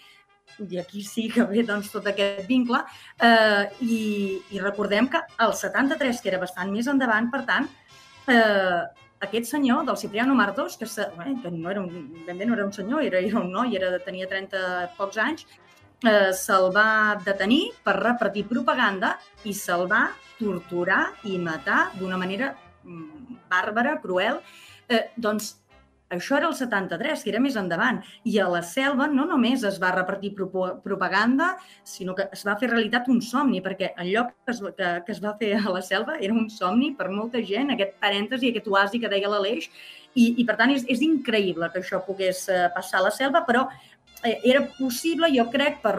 i 0.60 0.78
aquí 0.78 1.04
sí 1.04 1.30
que 1.32 1.44
ve 1.48 1.64
doncs, 1.64 1.92
tot 1.94 2.08
aquest 2.08 2.48
vincle. 2.48 2.82
Eh, 3.24 3.64
i, 3.82 4.00
I 4.52 4.60
recordem 4.60 5.08
que 5.10 5.22
el 5.46 5.54
73, 5.58 6.22
que 6.22 6.32
era 6.34 6.42
bastant 6.42 6.72
més 6.74 6.90
endavant, 6.92 7.30
per 7.32 7.44
tant, 7.48 7.70
eh, 8.30 8.82
aquest 9.22 9.52
senyor 9.52 9.86
del 9.86 9.98
Cipriano 9.98 10.36
Martos, 10.36 10.78
que, 10.78 10.86
se, 10.86 11.08
bé, 11.18 11.36
que 11.42 11.52
no 11.52 11.72
era 11.72 11.82
un, 11.82 12.12
ben 12.26 12.38
bé 12.38 12.46
no 12.46 12.58
era 12.58 12.66
un 12.66 12.74
senyor, 12.74 13.04
era, 13.06 13.20
era 13.20 13.40
un 13.40 13.52
noi, 13.54 13.76
era, 13.78 13.94
tenia 14.06 14.30
30 14.30 14.92
pocs 14.98 15.22
anys, 15.22 15.46
eh, 16.04 16.32
se'l 16.34 16.70
va 16.76 17.18
detenir 17.26 17.64
per 17.86 17.98
repartir 18.00 18.48
propaganda 18.50 19.16
i 19.46 19.54
se'l 19.54 19.88
va 19.92 20.10
torturar 20.40 21.04
i 21.30 21.38
matar 21.38 21.92
d'una 22.00 22.18
manera 22.18 22.54
mm, 22.84 23.42
bàrbara, 23.52 24.00
cruel. 24.02 24.42
Eh, 24.90 25.10
doncs 25.16 25.56
això 26.12 26.36
era 26.36 26.50
el 26.50 26.56
73, 26.56 27.24
que 27.24 27.32
era 27.32 27.40
més 27.40 27.56
endavant. 27.56 28.02
I 28.28 28.34
a 28.44 28.50
la 28.52 28.60
selva 28.68 29.08
no 29.08 29.24
només 29.30 29.64
es 29.68 29.78
va 29.80 29.94
repartir 29.96 30.34
propaganda, 30.36 31.54
sinó 31.88 32.16
que 32.18 32.26
es 32.36 32.44
va 32.48 32.58
fer 32.60 32.68
realitat 32.74 33.08
un 33.14 33.22
somni, 33.24 33.62
perquè 33.64 33.94
el 34.04 34.12
lloc 34.12 34.34
que 34.44 34.52
es, 34.52 34.60
que, 34.78 34.90
que 35.08 35.16
es 35.16 35.24
va 35.24 35.38
fer 35.40 35.54
a 35.56 35.72
la 35.72 35.82
selva 35.86 36.18
era 36.20 36.36
un 36.36 36.50
somni 36.52 36.92
per 37.00 37.08
molta 37.14 37.40
gent, 37.48 37.72
aquest 37.72 37.96
parèntesi, 38.04 38.52
aquest 38.52 38.68
oasi 38.68 39.00
que 39.00 39.12
deia 39.14 39.32
l'Aleix, 39.32 39.70
i, 40.12 40.28
i 40.42 40.44
per 40.44 40.58
tant 40.60 40.74
és, 40.76 40.84
és 40.92 41.00
increïble 41.06 41.72
que 41.72 41.80
això 41.80 42.02
pogués 42.04 42.44
eh, 42.52 42.66
passar 42.76 43.00
a 43.00 43.06
la 43.08 43.16
selva, 43.16 43.46
però 43.48 43.70
era 44.24 44.62
possible, 44.78 45.32
jo 45.34 45.48
crec, 45.54 45.80
per, 45.82 45.96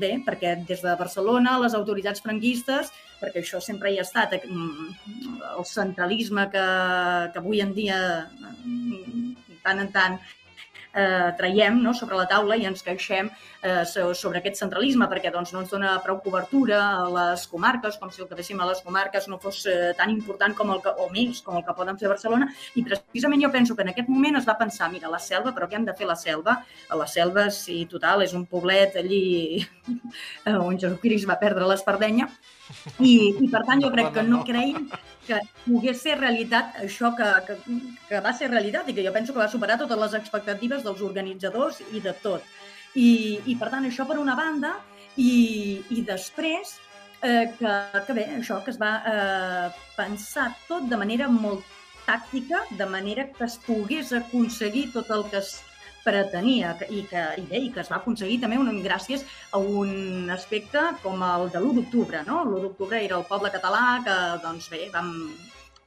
bé, 0.00 0.12
perquè 0.26 0.56
des 0.66 0.82
de 0.82 0.96
Barcelona, 0.98 1.58
les 1.62 1.76
autoritats 1.78 2.22
franquistes, 2.24 2.90
perquè 3.20 3.42
això 3.44 3.60
sempre 3.62 3.92
hi 3.92 4.00
ha 4.00 4.06
estat, 4.06 4.34
eh, 4.38 4.42
el 4.44 5.64
centralisme 5.68 6.48
que, 6.50 6.66
que 7.32 7.42
avui 7.42 7.62
en 7.62 7.74
dia 7.76 8.00
mm, 8.64 9.58
tant 9.64 9.82
en 9.82 9.90
tant 9.94 10.18
eh, 10.94 11.30
traiem 11.38 11.78
no, 11.82 11.94
sobre 11.94 12.16
la 12.18 12.26
taula 12.30 12.56
i 12.58 12.66
ens 12.68 12.82
queixem 12.82 13.30
eh, 13.62 13.84
so- 13.84 14.12
sobre 14.14 14.40
aquest 14.40 14.56
centralisme 14.62 15.08
perquè 15.10 15.32
doncs, 15.32 15.52
no 15.52 15.60
ens 15.62 15.70
dona 15.70 15.94
prou 16.04 16.20
cobertura 16.24 16.80
a 17.02 17.08
les 17.14 17.46
comarques, 17.50 17.96
com 18.00 18.10
si 18.10 18.22
el 18.22 18.28
que 18.28 18.36
féssim 18.38 18.60
a 18.60 18.66
les 18.68 18.82
comarques 18.82 19.28
no 19.28 19.38
fos 19.42 19.64
eh, 19.66 19.92
tan 19.98 20.10
important 20.10 20.54
com 20.56 20.72
el 20.74 20.82
que, 20.84 20.94
o 20.98 21.08
més 21.14 21.42
com 21.46 21.56
el 21.58 21.64
que 21.64 21.74
poden 21.76 21.98
fer 21.98 22.08
a 22.10 22.14
Barcelona 22.14 22.50
i 22.74 22.84
precisament 22.86 23.42
jo 23.42 23.52
penso 23.54 23.76
que 23.76 23.82
en 23.86 23.92
aquest 23.94 24.08
moment 24.08 24.36
es 24.40 24.48
va 24.48 24.58
pensar 24.58 24.90
mira, 24.90 25.08
la 25.10 25.18
selva, 25.22 25.54
però 25.54 25.68
què 25.68 25.78
hem 25.78 25.84
de 25.88 25.94
fer 25.96 26.06
la 26.08 26.16
selva? 26.16 26.58
A 26.88 26.96
la 26.98 27.06
selva, 27.06 27.48
sí, 27.54 27.84
total, 27.90 28.22
és 28.22 28.34
un 28.34 28.46
poblet 28.46 28.96
allí 28.96 29.60
on 30.46 30.78
Jesucrist 30.78 31.28
va 31.28 31.38
perdre 31.40 31.68
l'espardenya 31.68 32.28
i, 32.98 33.12
i 33.44 33.48
per 33.52 33.62
tant 33.68 33.82
jo 33.82 33.90
crec 33.94 34.12
que 34.14 34.24
no 34.26 34.42
creiem 34.46 34.88
que 35.26 35.38
pogués 35.64 36.02
ser 36.02 36.18
realitat 36.18 36.78
això 36.84 37.12
que, 37.18 37.30
que, 37.46 37.56
que 38.08 38.20
va 38.24 38.32
ser 38.36 38.50
realitat 38.50 38.88
i 38.88 38.96
que 38.96 39.04
jo 39.06 39.14
penso 39.14 39.34
que 39.34 39.42
va 39.42 39.50
superar 39.52 39.78
totes 39.80 40.00
les 40.00 40.16
expectatives 40.18 40.84
dels 40.86 41.02
organitzadors 41.06 41.82
i 41.92 42.02
de 42.04 42.14
tot. 42.22 42.46
I, 42.94 43.38
i 43.46 43.56
per 43.58 43.70
tant, 43.70 43.86
això 43.86 44.06
per 44.08 44.18
una 44.18 44.34
banda, 44.38 44.74
i, 45.16 45.82
i 45.94 46.02
després 46.06 46.78
eh, 47.22 47.52
que, 47.58 47.74
que 48.06 48.16
bé, 48.16 48.26
això 48.38 48.58
que 48.64 48.72
es 48.74 48.80
va 48.80 48.94
eh, 49.06 49.68
pensar 49.96 50.50
tot 50.68 50.88
de 50.90 50.98
manera 50.98 51.28
molt 51.30 51.66
tàctica, 52.06 52.64
de 52.78 52.86
manera 52.90 53.28
que 53.36 53.46
es 53.46 53.58
pogués 53.66 54.12
aconseguir 54.16 54.88
tot 54.94 55.10
el 55.14 55.26
que 55.30 55.38
es 55.42 55.58
pretenia 56.04 56.74
i 56.88 57.04
que, 57.10 57.22
i 57.40 57.46
bé, 57.50 57.60
i 57.66 57.70
que 57.74 57.82
es 57.84 57.90
va 57.92 58.00
aconseguir 58.00 58.40
també 58.42 58.58
un, 58.60 58.82
gràcies 58.84 59.24
a 59.52 59.60
un 59.60 60.30
aspecte 60.32 60.82
com 61.04 61.22
el 61.26 61.48
de 61.52 61.60
l'1 61.60 61.78
d'octubre. 61.78 62.24
No? 62.26 62.42
L'1 62.44 62.66
d'octubre 62.66 63.00
era 63.00 63.18
el 63.20 63.26
poble 63.28 63.52
català 63.54 63.84
que, 64.04 64.18
doncs 64.44 64.68
bé, 64.72 64.86
vam, 64.94 65.10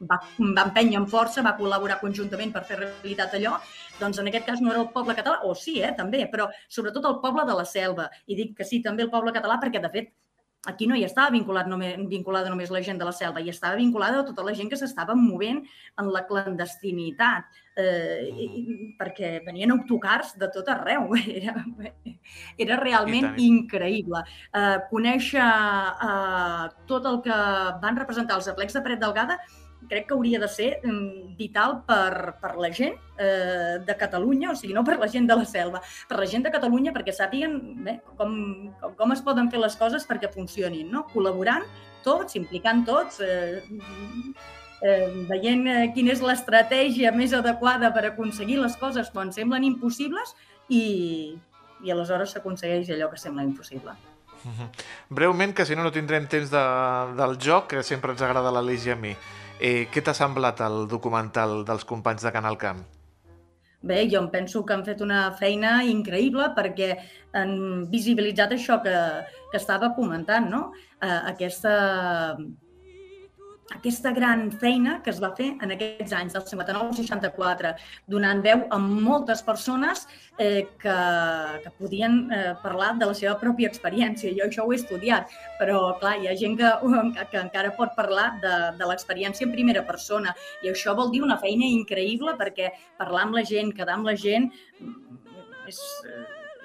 va, 0.10 0.20
va 0.40 0.66
empènyer 0.68 1.00
amb 1.00 1.12
força, 1.12 1.44
va 1.46 1.56
col·laborar 1.60 2.00
conjuntament 2.02 2.54
per 2.54 2.66
fer 2.70 2.80
realitat 2.80 3.38
allò, 3.38 3.56
doncs 4.00 4.20
en 4.22 4.32
aquest 4.32 4.50
cas 4.50 4.64
no 4.64 4.74
era 4.74 4.82
el 4.84 4.92
poble 4.96 5.16
català, 5.18 5.40
o 5.48 5.54
sí, 5.58 5.80
eh, 5.82 5.94
també, 5.98 6.26
però 6.32 6.50
sobretot 6.68 7.08
el 7.10 7.22
poble 7.24 7.48
de 7.50 7.58
la 7.60 7.66
selva. 7.70 8.10
I 8.28 8.38
dic 8.40 8.58
que 8.58 8.68
sí, 8.68 8.82
també 8.86 9.06
el 9.06 9.14
poble 9.14 9.36
català, 9.36 9.60
perquè 9.62 9.82
de 9.84 9.92
fet 9.94 10.14
aquí 10.66 10.88
no 10.88 10.96
hi 10.96 11.04
estava 11.04 11.34
vinculat 11.34 11.68
només, 11.68 11.98
vinculada 12.08 12.52
només 12.52 12.72
la 12.72 12.82
gent 12.84 13.00
de 13.00 13.08
la 13.08 13.16
selva, 13.16 13.42
hi 13.44 13.52
estava 13.52 13.80
vinculada 13.80 14.24
tota 14.28 14.46
la 14.48 14.54
gent 14.56 14.70
que 14.72 14.80
s'estava 14.80 15.16
movent 15.20 15.60
en 16.00 16.12
la 16.14 16.24
clandestinitat, 16.30 17.63
eh, 17.78 18.30
i, 18.30 18.46
i- 18.60 18.88
perquè 19.00 19.36
venien 19.46 19.72
autocars 19.76 20.36
de 20.40 20.50
tot 20.54 20.70
arreu. 20.74 21.10
Era, 21.40 21.56
era 22.58 22.78
realment 22.80 23.26
tant, 23.32 23.40
increïble. 23.42 24.22
Eh, 24.56 24.78
conèixer 24.92 25.44
eh, 25.44 26.70
tot 26.88 27.06
el 27.10 27.20
que 27.26 27.36
van 27.84 27.98
representar 28.00 28.38
els 28.40 28.48
aplecs 28.52 28.78
de 28.78 28.82
Paret 28.86 29.02
Delgada 29.02 29.40
crec 29.90 30.08
que 30.08 30.16
hauria 30.16 30.40
de 30.40 30.48
ser 30.48 30.70
mm, 30.84 31.36
vital 31.36 31.82
per, 31.88 32.38
per 32.42 32.54
la 32.62 32.70
gent 32.72 32.96
eh, 33.20 33.80
de 33.84 33.96
Catalunya, 34.00 34.54
o 34.54 34.56
sigui, 34.56 34.74
no 34.78 34.84
per 34.88 34.96
la 35.02 35.10
gent 35.12 35.28
de 35.28 35.36
la 35.36 35.44
selva, 35.50 35.82
per 36.10 36.20
la 36.22 36.28
gent 36.30 36.46
de 36.46 36.54
Catalunya 36.54 36.94
perquè 36.96 37.12
sàpiguen 37.16 37.58
bé, 37.84 37.98
com, 38.20 38.36
com, 38.80 38.96
com 39.00 39.16
es 39.16 39.24
poden 39.26 39.52
fer 39.52 39.60
les 39.60 39.76
coses 39.80 40.08
perquè 40.08 40.32
funcionin, 40.34 40.88
no? 40.92 41.04
col·laborant 41.12 41.68
tots, 42.04 42.36
implicant 42.40 42.86
tots, 42.88 43.20
eh, 43.24 43.60
eh, 44.84 45.10
veient 45.30 45.68
eh, 45.68 45.92
quina 45.96 46.14
és 46.14 46.22
l'estratègia 46.24 47.14
més 47.16 47.34
adequada 47.34 47.94
per 47.96 48.06
aconseguir 48.10 48.60
les 48.62 48.76
coses 48.80 49.10
quan 49.14 49.32
semblen 49.36 49.66
impossibles 49.68 50.36
i, 50.70 51.36
i 51.84 51.94
aleshores 51.94 52.36
s'aconsegueix 52.36 52.92
allò 52.94 53.10
que 53.12 53.22
sembla 53.22 53.48
impossible. 53.48 53.96
Breument, 55.10 55.54
que 55.56 55.66
si 55.66 55.76
no 55.76 55.86
no 55.86 55.94
tindrem 55.96 56.28
temps 56.28 56.52
de, 56.52 56.64
del 57.20 57.38
joc, 57.40 57.70
que 57.72 57.84
sempre 57.84 58.12
ens 58.12 58.24
agrada 58.26 58.52
l'Aleix 58.52 58.90
i 58.90 58.92
a 58.92 59.00
mi. 59.00 59.14
Eh, 59.64 59.88
què 59.94 60.04
t'ha 60.04 60.16
semblat 60.18 60.60
el 60.66 60.84
documental 60.92 61.62
dels 61.64 61.88
companys 61.88 62.26
de 62.26 62.34
Canal 62.36 62.60
Camp? 62.60 62.84
Bé, 63.84 64.06
jo 64.08 64.22
em 64.24 64.30
penso 64.32 64.62
que 64.64 64.76
han 64.76 64.84
fet 64.88 65.02
una 65.04 65.26
feina 65.36 65.82
increïble 65.84 66.50
perquè 66.56 66.94
han 67.36 67.56
visibilitzat 67.92 68.56
això 68.56 68.78
que, 68.84 68.96
que 69.52 69.60
estava 69.60 69.92
comentant, 69.96 70.48
no? 70.52 70.62
Eh, 71.04 71.20
aquesta, 71.34 71.74
aquesta 73.72 74.12
gran 74.12 74.52
feina 74.52 74.98
que 75.04 75.10
es 75.10 75.20
va 75.24 75.30
fer 75.38 75.54
en 75.64 75.72
aquests 75.74 76.12
anys, 76.14 76.34
del 76.36 76.44
59 76.46 76.90
al 76.90 76.96
64, 76.98 77.72
donant 78.12 78.42
veu 78.44 78.66
a 78.70 78.78
moltes 78.82 79.42
persones 79.46 80.04
eh, 80.38 80.68
que, 80.82 80.96
que 81.64 81.72
podien 81.80 82.18
eh, 82.32 82.54
parlar 82.62 82.94
de 83.00 83.08
la 83.10 83.16
seva 83.18 83.38
pròpia 83.40 83.70
experiència. 83.72 84.34
Jo 84.38 84.48
això 84.50 84.66
ho 84.68 84.74
he 84.74 84.80
estudiat, 84.82 85.32
però 85.60 85.98
clar, 86.02 86.18
hi 86.20 86.28
ha 86.28 86.36
gent 86.40 86.58
que, 86.60 86.72
que 87.32 87.40
encara 87.42 87.74
pot 87.78 87.96
parlar 87.96 88.34
de, 88.44 88.54
de 88.80 88.90
l'experiència 88.90 89.48
en 89.48 89.56
primera 89.56 89.86
persona 89.88 90.36
i 90.62 90.72
això 90.74 90.96
vol 90.98 91.12
dir 91.14 91.24
una 91.24 91.40
feina 91.42 91.66
increïble 91.66 92.36
perquè 92.40 92.74
parlar 93.00 93.28
amb 93.28 93.40
la 93.40 93.46
gent, 93.48 93.72
quedar 93.76 93.96
amb 93.98 94.12
la 94.12 94.18
gent, 94.20 94.52
mm, 94.80 95.22
és, 95.72 95.80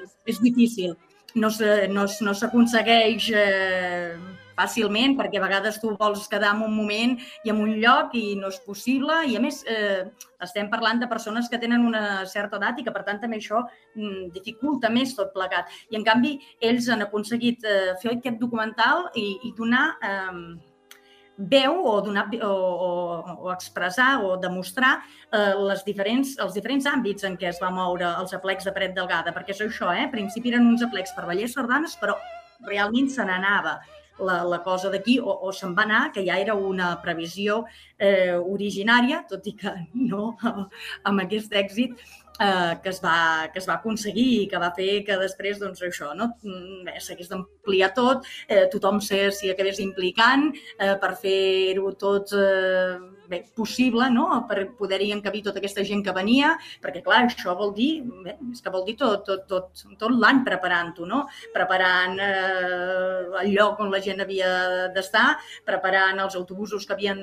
és, 0.03 0.19
és 0.35 0.43
difícil. 0.43 0.97
No 1.39 1.51
se- 1.53 1.87
no, 1.93 2.09
s'aconsegueix 2.09 3.31
eh, 3.37 4.17
fàcilment 4.59 5.17
perquè 5.19 5.41
a 5.41 5.45
vegades 5.47 5.81
tu 5.83 5.95
vols 5.99 6.27
quedar 6.31 6.55
en 6.57 6.65
un 6.67 6.75
moment 6.77 7.17
i 7.47 7.53
en 7.55 7.63
un 7.65 7.75
lloc 7.83 8.15
i 8.19 8.37
no 8.41 8.53
és 8.53 8.61
possible 8.67 9.23
i 9.31 9.37
a 9.39 9.43
més 9.43 9.63
eh, 9.71 10.05
estem 10.45 10.71
parlant 10.71 11.01
de 11.03 11.11
persones 11.11 11.49
que 11.51 11.61
tenen 11.63 11.87
una 11.87 12.25
certa 12.27 12.59
edat 12.61 12.79
i 12.79 12.87
que 12.87 12.95
per 12.95 13.05
tant 13.07 13.21
també 13.23 13.41
això 13.41 13.65
mm, 13.65 14.31
dificulta 14.35 14.91
més 14.91 15.15
tot 15.19 15.33
plegat. 15.35 15.71
I 15.91 15.99
en 15.99 16.07
canvi 16.07 16.37
ells 16.61 16.89
han 16.93 17.07
aconseguit 17.07 17.65
eh, 17.67 17.95
fer 18.03 18.17
aquest 18.17 18.41
documental 18.43 19.09
i, 19.19 19.29
i 19.49 19.55
donar 19.59 19.87
eh, 20.03 20.59
veu 21.39 21.85
o, 21.87 22.01
donar, 22.03 22.27
o, 22.43 22.47
o, 22.51 23.37
o 23.47 23.53
expressar 23.53 24.25
o 24.25 24.37
demostrar 24.37 24.99
eh, 25.33 25.55
les 25.55 25.85
diferents, 25.87 26.35
els 26.43 26.57
diferents 26.59 26.89
àmbits 26.91 27.25
en 27.25 27.39
què 27.39 27.53
es 27.53 27.61
va 27.63 27.71
moure 27.71 28.09
els 28.19 28.35
aplecs 28.35 28.67
de 28.67 28.75
Pret 28.75 28.97
Delgada, 28.97 29.33
perquè 29.35 29.55
és 29.55 29.63
això, 29.63 29.93
eh? 29.95 30.09
Al 30.09 30.15
principi 30.15 30.51
eren 30.51 30.67
uns 30.67 30.83
aplecs 30.83 31.15
per 31.15 31.29
ballers 31.31 31.55
sardanes, 31.55 31.95
però 32.01 32.19
realment 32.67 33.07
se 33.15 33.23
n'anava 33.23 33.79
la, 34.21 34.43
la 34.45 34.63
cosa 34.63 34.91
d'aquí, 34.93 35.19
o, 35.21 35.35
o 35.49 35.53
se'n 35.53 35.75
va 35.77 35.85
anar, 35.87 36.03
que 36.15 36.25
ja 36.27 36.39
era 36.39 36.55
una 36.55 36.93
previsió 37.03 37.63
eh, 37.99 38.37
originària, 38.39 39.25
tot 39.31 39.47
i 39.47 39.55
que 39.59 39.75
no 39.95 40.33
amb 41.09 41.25
aquest 41.25 41.55
èxit 41.55 41.95
eh, 42.41 42.75
que, 42.83 42.89
es 42.89 43.03
va, 43.05 43.51
que 43.53 43.61
es 43.63 43.69
va 43.69 43.79
aconseguir 43.79 44.29
i 44.43 44.49
que 44.51 44.63
va 44.63 44.73
fer 44.77 45.03
que 45.07 45.19
després, 45.21 45.61
doncs 45.63 45.83
això, 45.87 46.15
no? 46.19 46.33
Mm, 46.47 46.99
s'hagués 47.05 47.31
d'ampliar 47.33 47.93
tot, 47.97 48.27
eh, 48.49 48.67
tothom 48.73 49.01
s'hi 49.05 49.53
acabés 49.53 49.83
implicant 49.85 50.51
eh, 50.55 50.95
per 51.01 51.15
fer-ho 51.23 51.95
tot 51.99 52.35
eh, 52.39 53.18
bé, 53.29 53.43
possible, 53.55 54.09
no? 54.11 54.27
per 54.49 54.65
poder-hi 54.79 55.11
encabir 55.15 55.43
tota 55.47 55.61
aquesta 55.61 55.85
gent 55.87 56.03
que 56.05 56.15
venia, 56.17 56.55
perquè 56.83 57.03
clar, 57.05 57.25
això 57.29 57.55
vol 57.59 57.75
dir, 57.77 58.03
bé, 58.25 58.37
és 58.53 58.65
que 58.65 58.73
vol 58.73 58.87
dir 58.89 58.97
tot, 59.01 59.25
tot, 59.29 59.45
tot, 59.51 59.85
tot 60.01 60.15
l'any 60.15 60.43
preparant-ho, 60.47 61.07
no? 61.09 61.25
preparant 61.55 62.17
eh, 62.25 63.43
el 63.45 63.53
lloc 63.55 63.83
on 63.85 63.93
la 63.93 64.03
gent 64.05 64.25
havia 64.25 64.53
d'estar, 64.95 65.29
preparant 65.69 66.25
els 66.25 66.39
autobusos 66.39 66.87
que 66.87 66.97
havien 66.97 67.21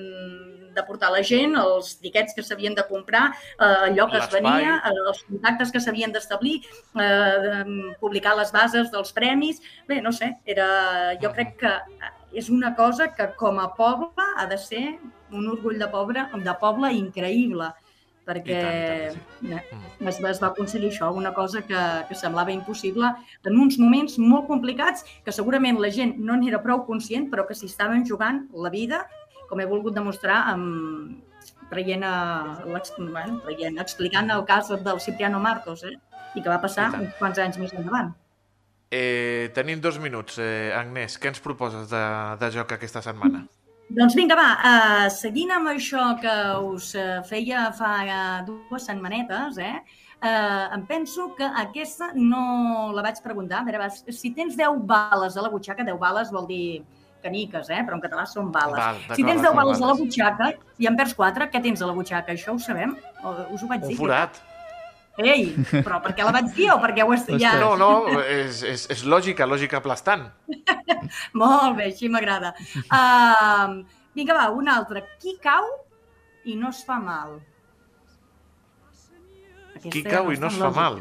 de 0.75 0.83
portar 0.83 1.09
la 1.13 1.23
gent, 1.23 1.55
els 1.57 1.95
tiquets 2.03 2.35
que 2.35 2.43
s'havien 2.43 2.75
de 2.75 2.83
comprar, 2.89 3.29
eh, 3.31 3.87
el 3.87 3.95
lloc 3.97 4.11
que 4.11 4.19
es 4.19 4.29
venia, 4.33 4.75
eh, 4.83 4.93
els 5.07 5.23
contactes 5.29 5.71
que 5.71 5.81
s'havien 5.81 6.11
d'establir, 6.11 6.59
eh, 6.99 7.63
publicar 8.01 8.35
les 8.35 8.51
bases 8.51 8.91
dels 8.91 9.15
premis. 9.15 9.61
Bé, 9.87 10.01
no 10.01 10.11
sé, 10.11 10.35
era, 10.45 11.15
jo 11.21 11.31
crec 11.31 11.57
que 11.63 11.73
és 12.35 12.49
una 12.51 12.73
cosa 12.75 13.07
que 13.15 13.29
com 13.39 13.57
a 13.63 13.69
poble 13.77 14.25
ha 14.37 14.45
de 14.51 14.57
ser 14.59 14.85
un 15.31 15.47
orgull 15.49 15.79
de 15.79 15.87
poble, 15.89 16.27
de 16.43 16.53
poble 16.61 16.91
increïble 16.93 17.71
perquè 18.25 18.55
I 18.57 19.11
tant, 19.13 19.19
i 19.45 19.49
tant 19.51 19.59
eh, 20.01 20.09
es, 20.09 20.17
va- 20.23 20.31
es 20.33 20.39
va 20.41 20.47
aconseguir 20.49 20.89
això, 20.89 21.11
una 21.13 21.31
cosa 21.33 21.61
que, 21.61 21.81
que 22.09 22.15
semblava 22.17 22.51
impossible 22.51 23.11
en 23.45 23.59
uns 23.61 23.77
moments 23.77 24.17
molt 24.17 24.47
complicats 24.49 25.05
que 25.23 25.31
segurament 25.35 25.77
la 25.79 25.91
gent 25.93 26.15
no 26.17 26.33
n'era 26.41 26.57
prou 26.63 26.81
conscient 26.87 27.27
però 27.29 27.45
que 27.45 27.53
s'hi 27.57 27.69
estaven 27.69 28.01
jugant 28.09 28.47
la 28.65 28.71
vida 28.73 29.03
com 29.49 29.61
he 29.61 29.67
volgut 29.69 29.93
demostrar 29.93 30.39
amb, 30.49 31.21
traient, 31.69 32.01
a, 32.03 32.65
l'ex- 32.65 32.95
bueno, 32.97 33.39
traient, 33.45 33.77
explicant 33.79 34.31
el 34.33 34.43
cas 34.49 34.73
del 34.73 34.99
Cipriano 34.99 35.39
Martos 35.39 35.83
eh? 35.85 35.93
i 36.35 36.41
que 36.41 36.49
va 36.49 36.57
passar 36.61 36.89
uns 36.97 37.13
quants 37.19 37.37
anys 37.39 37.61
més 37.61 37.73
endavant. 37.77 38.09
Eh, 38.95 39.51
tenim 39.53 39.81
dos 39.83 39.97
minuts. 39.99 40.37
Eh, 40.39 40.71
Agnès, 40.77 41.17
què 41.19 41.31
ens 41.33 41.41
proposes 41.43 41.89
de, 41.91 42.03
de 42.39 42.49
joc 42.53 42.71
aquesta 42.77 43.01
setmana? 43.03 43.43
Doncs 43.95 44.15
vinga, 44.17 44.37
va, 44.39 44.47
uh, 44.65 45.07
seguint 45.13 45.51
amb 45.53 45.69
això 45.69 46.07
que 46.21 46.33
us 46.71 46.93
uh, 46.97 47.19
feia 47.27 47.67
fa 47.77 47.91
uh, 48.01 48.39
dues 48.47 48.87
setmanetes, 48.87 49.59
eh, 49.61 49.75
uh, 50.15 50.73
em 50.73 50.85
penso 50.89 51.27
que 51.37 51.45
aquesta 51.61 52.07
no 52.15 52.93
la 52.95 53.03
vaig 53.05 53.19
preguntar. 53.21 53.61
A 53.61 53.67
veure, 53.67 53.83
va, 53.83 53.91
si 53.91 54.31
tens 54.33 54.57
10 54.57 54.81
bales 54.89 55.37
a 55.37 55.45
la 55.45 55.51
butxaca, 55.53 55.85
10 55.85 55.99
bales 56.01 56.33
vol 56.33 56.47
dir 56.49 56.65
caniques, 57.25 57.69
eh? 57.73 57.83
però 57.85 57.99
en 57.99 58.03
català 58.03 58.25
són 58.29 58.49
bales. 58.53 58.79
Val, 58.79 59.03
si 59.11 59.25
tens 59.25 59.41
10 59.41 59.49
són 59.51 59.59
bales 59.59 59.77
a 59.77 59.85
la 59.85 59.93
bales. 59.93 60.01
butxaca 60.03 60.49
i 60.81 60.89
en 60.89 60.97
perds 60.97 61.15
4, 61.19 61.51
què 61.53 61.61
tens 61.67 61.81
a 61.81 61.89
la 61.89 61.95
butxaca? 61.97 62.33
Això 62.33 62.53
ho 62.55 62.61
sabem? 62.61 62.93
O, 63.21 63.37
us 63.53 63.65
ho 63.65 63.69
vaig 63.69 63.85
Un 63.85 63.91
dir? 63.93 63.97
forat. 64.01 64.41
Ei, 65.23 65.45
però 65.71 66.01
per 66.03 66.11
què 66.15 66.25
la 66.27 66.33
vaig 66.35 66.49
dir 66.55 66.67
o 66.73 66.77
perquè 66.83 67.05
ho 67.05 67.13
has... 67.15 67.23
Ja... 67.39 67.53
No, 67.61 67.75
no, 67.79 68.19
és, 68.19 68.61
és, 68.67 68.85
és 68.91 69.03
lògica, 69.07 69.47
lògica 69.47 69.79
aplastant. 69.79 70.27
Molt 71.41 71.77
bé, 71.77 71.89
així 71.91 72.09
m'agrada. 72.11 72.51
Uh, 72.85 73.83
vinga, 74.17 74.35
va, 74.35 74.49
una 74.51 74.75
altra. 74.81 75.05
Qui 75.21 75.37
cau 75.43 75.69
i 76.43 76.57
no 76.59 76.73
es 76.75 76.83
fa 76.87 76.99
mal? 76.99 77.37
Aquesta 79.75 79.93
Qui 79.93 80.03
cau 80.03 80.33
i 80.33 80.41
no 80.41 80.51
es 80.51 80.59
fa 80.59 80.73
mal? 80.75 80.99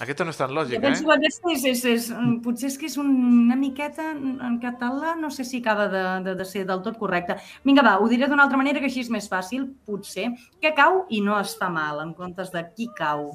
Aquesta 0.00 0.24
no 0.26 0.32
és 0.34 0.36
tan 0.36 0.50
Jo 0.50 0.56
lògica, 0.58 0.80
penso 0.82 1.02
eh? 1.02 1.06
que 1.06 1.14
aquesta 1.16 1.52
és, 1.54 1.64
és, 1.70 1.84
és, 1.88 2.06
potser 2.44 2.68
és 2.68 2.76
que 2.76 2.86
és 2.90 2.96
una 3.00 3.56
miqueta 3.56 4.10
en 4.12 4.58
català, 4.60 5.14
no 5.16 5.30
sé 5.32 5.44
si 5.48 5.62
acaba 5.62 5.86
de, 5.88 6.02
de, 6.26 6.34
de 6.36 6.44
ser 6.44 6.66
del 6.68 6.82
tot 6.84 6.98
correcte. 7.00 7.38
Vinga, 7.64 7.82
va, 7.86 7.94
ho 7.98 8.08
diré 8.08 8.28
d'una 8.28 8.44
altra 8.44 8.58
manera 8.60 8.80
que 8.82 8.90
així 8.90 9.00
és 9.06 9.10
més 9.10 9.28
fàcil, 9.32 9.64
potser. 9.88 10.26
Què 10.60 10.74
cau 10.76 11.06
i 11.08 11.22
no 11.24 11.38
es 11.40 11.54
fa 11.56 11.70
mal, 11.72 12.02
en 12.04 12.12
comptes 12.18 12.52
de 12.52 12.64
qui 12.76 12.90
cau? 12.98 13.30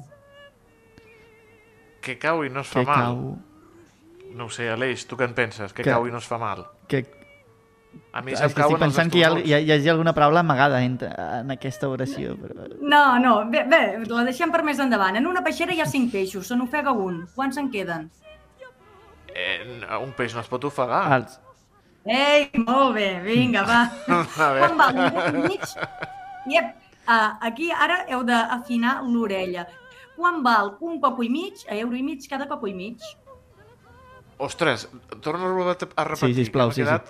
Que 2.02 2.18
cau 2.18 2.44
i 2.46 2.50
no 2.50 2.60
es 2.62 2.70
fa 2.70 2.80
Que 2.82 2.86
mal. 2.86 3.02
cau... 3.08 3.38
No 4.32 4.46
ho 4.46 4.50
sé, 4.50 4.70
Aleix, 4.72 5.02
tu 5.06 5.18
què 5.20 5.26
en 5.28 5.34
penses? 5.36 5.74
Que 5.76 5.82
Que- 5.84 5.90
cau 5.92 6.06
i 6.08 6.10
no 6.14 6.18
es 6.22 6.26
fa 6.30 6.38
mal. 6.40 6.64
Que... 6.88 7.02
A 8.12 8.20
mi 8.20 8.34
se'm 8.36 8.52
cauen 8.52 8.52
estic 8.52 8.64
els 8.74 8.80
pensant 8.82 9.10
que 9.12 9.18
hi 9.18 9.22
ha, 9.24 9.30
hi, 9.40 9.52
ha, 9.56 9.58
hi 9.64 9.70
hagi 9.72 9.88
alguna 9.88 10.12
paraula 10.12 10.40
amagada 10.44 10.82
entre, 10.84 11.08
en 11.40 11.50
aquesta 11.54 11.88
oració. 11.88 12.34
Però... 12.40 12.66
No, 12.80 13.04
no, 13.22 13.32
bé, 13.50 13.62
bé, 13.70 13.80
la 14.10 14.24
deixem 14.28 14.52
per 14.52 14.60
més 14.66 14.78
endavant. 14.84 15.16
En 15.16 15.26
una 15.30 15.40
peixera 15.44 15.72
hi 15.72 15.80
ha 15.80 15.86
cinc 15.88 16.12
peixos, 16.12 16.46
se 16.50 16.56
n'ofega 16.58 16.92
un. 16.92 17.22
Quants 17.34 17.56
en 17.62 17.70
queden? 17.72 18.10
Eh, 19.32 19.62
un 19.96 20.12
peix 20.12 20.34
no 20.36 20.42
es 20.44 20.50
pot 20.52 20.64
ofegar. 20.68 21.04
Els... 21.16 21.38
Ei, 22.04 22.50
molt 22.66 22.96
bé, 22.98 23.08
vinga, 23.24 23.62
va. 23.64 23.80
A 24.44 24.50
Quan 24.58 24.76
val 24.76 24.98
un 24.98 25.40
i 25.40 25.46
mig? 25.54 25.64
Yep. 26.52 26.72
Uh, 27.02 27.30
aquí 27.48 27.70
ara 27.74 28.02
heu 28.12 28.20
d'afinar 28.26 28.98
l'orella. 29.06 29.64
Quan 30.18 30.42
val 30.44 30.76
un 30.84 31.00
coco 31.00 31.24
i 31.24 31.30
mig 31.32 31.64
a 31.66 31.74
euro 31.80 31.96
i 31.96 32.02
mig 32.04 32.28
cada 32.30 32.44
coco 32.50 32.68
i 32.70 32.74
mig? 32.76 33.00
Ostres, 34.42 34.88
torna 35.24 35.48
a 35.48 35.72
rep- 35.72 35.92
a 35.96 36.04
repetir. 36.04 36.34
Sí, 36.34 36.44
sisplau, 36.44 36.70
sí, 36.74 36.82
quedat... 36.82 37.08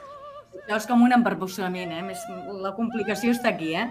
Això 0.67 0.77
és 0.79 0.87
com 0.87 1.03
un 1.03 1.13
embarbussament, 1.13 1.91
eh? 1.93 2.03
Més, 2.07 2.21
la 2.63 2.71
complicació 2.77 3.33
està 3.35 3.51
aquí, 3.51 3.73
eh? 3.75 3.89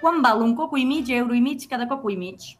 Quan 0.00 0.22
val 0.24 0.40
un 0.42 0.54
coco 0.56 0.76
i 0.80 0.84
mig 0.88 1.10
euro 1.12 1.34
i 1.36 1.40
mig 1.44 1.66
cada 1.68 1.86
coco 1.88 2.10
i 2.10 2.16
mig? 2.16 2.54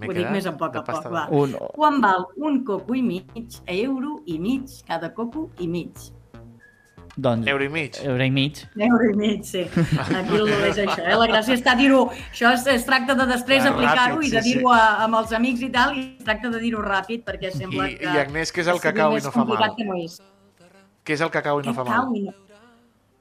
Ho 0.00 0.12
dic 0.16 0.30
més 0.32 0.46
a 0.48 0.54
poc 0.56 0.76
a 0.80 0.82
poc, 0.86 1.06
va. 1.12 1.26
Un... 1.36 1.52
Quan 1.74 1.98
val 2.00 2.24
un 2.40 2.62
coco 2.64 2.94
i 2.96 3.02
mig 3.04 3.58
euro 3.68 4.22
i 4.26 4.38
mig 4.40 4.70
cada 4.88 5.10
coco 5.12 5.50
i 5.60 5.68
mig? 5.68 5.92
Doncs, 7.20 7.44
Euro 7.50 7.64
i 7.64 7.68
mig. 7.68 7.96
euro 8.06 8.24
i 8.24 8.30
mig. 8.30 8.60
Euro 8.78 9.08
i 9.10 9.16
mig, 9.18 9.42
sí. 9.44 9.64
Aquí 9.66 10.36
el 10.38 10.48
és 10.70 10.78
això, 10.78 11.02
eh? 11.04 11.16
La 11.18 11.26
gràcia 11.28 11.56
està 11.58 11.74
dir-ho. 11.76 12.04
Això 12.30 12.52
es, 12.54 12.64
es 12.70 12.86
tracta 12.86 13.16
de 13.18 13.26
després 13.28 13.66
aplicar-ho 13.66 14.14
ràpid, 14.22 14.28
i 14.28 14.30
de 14.36 14.42
sí, 14.46 14.54
dir-ho 14.54 14.70
a- 14.72 15.02
amb 15.04 15.18
els 15.18 15.34
amics 15.36 15.60
i 15.66 15.68
tal, 15.74 15.92
i 15.98 16.04
es 16.16 16.24
tracta 16.24 16.48
de 16.54 16.60
dir-ho 16.62 16.80
ràpid 16.86 17.26
perquè 17.26 17.50
sembla 17.52 17.90
I- 17.90 17.98
que... 17.98 18.06
i 18.14 18.20
Agnès, 18.22 18.54
què 18.54 18.62
és 18.64 18.70
el 18.72 18.80
que 18.80 18.92
cacau 18.94 19.18
i 19.18 19.20
no 19.26 19.32
fa 19.34 19.44
mal? 19.44 19.50
complicat 19.58 19.76
Que 19.76 19.84
no 19.90 19.98
és. 20.00 20.16
Què 21.10 21.16
és 21.18 21.24
el 21.26 21.30
que 21.34 21.42
cau 21.42 21.58
i 21.58 21.66
no 21.66 21.74
fa 21.74 21.82
cau 21.82 22.06
mal? 22.06 22.14
i 22.14 22.22
no... 22.28 22.32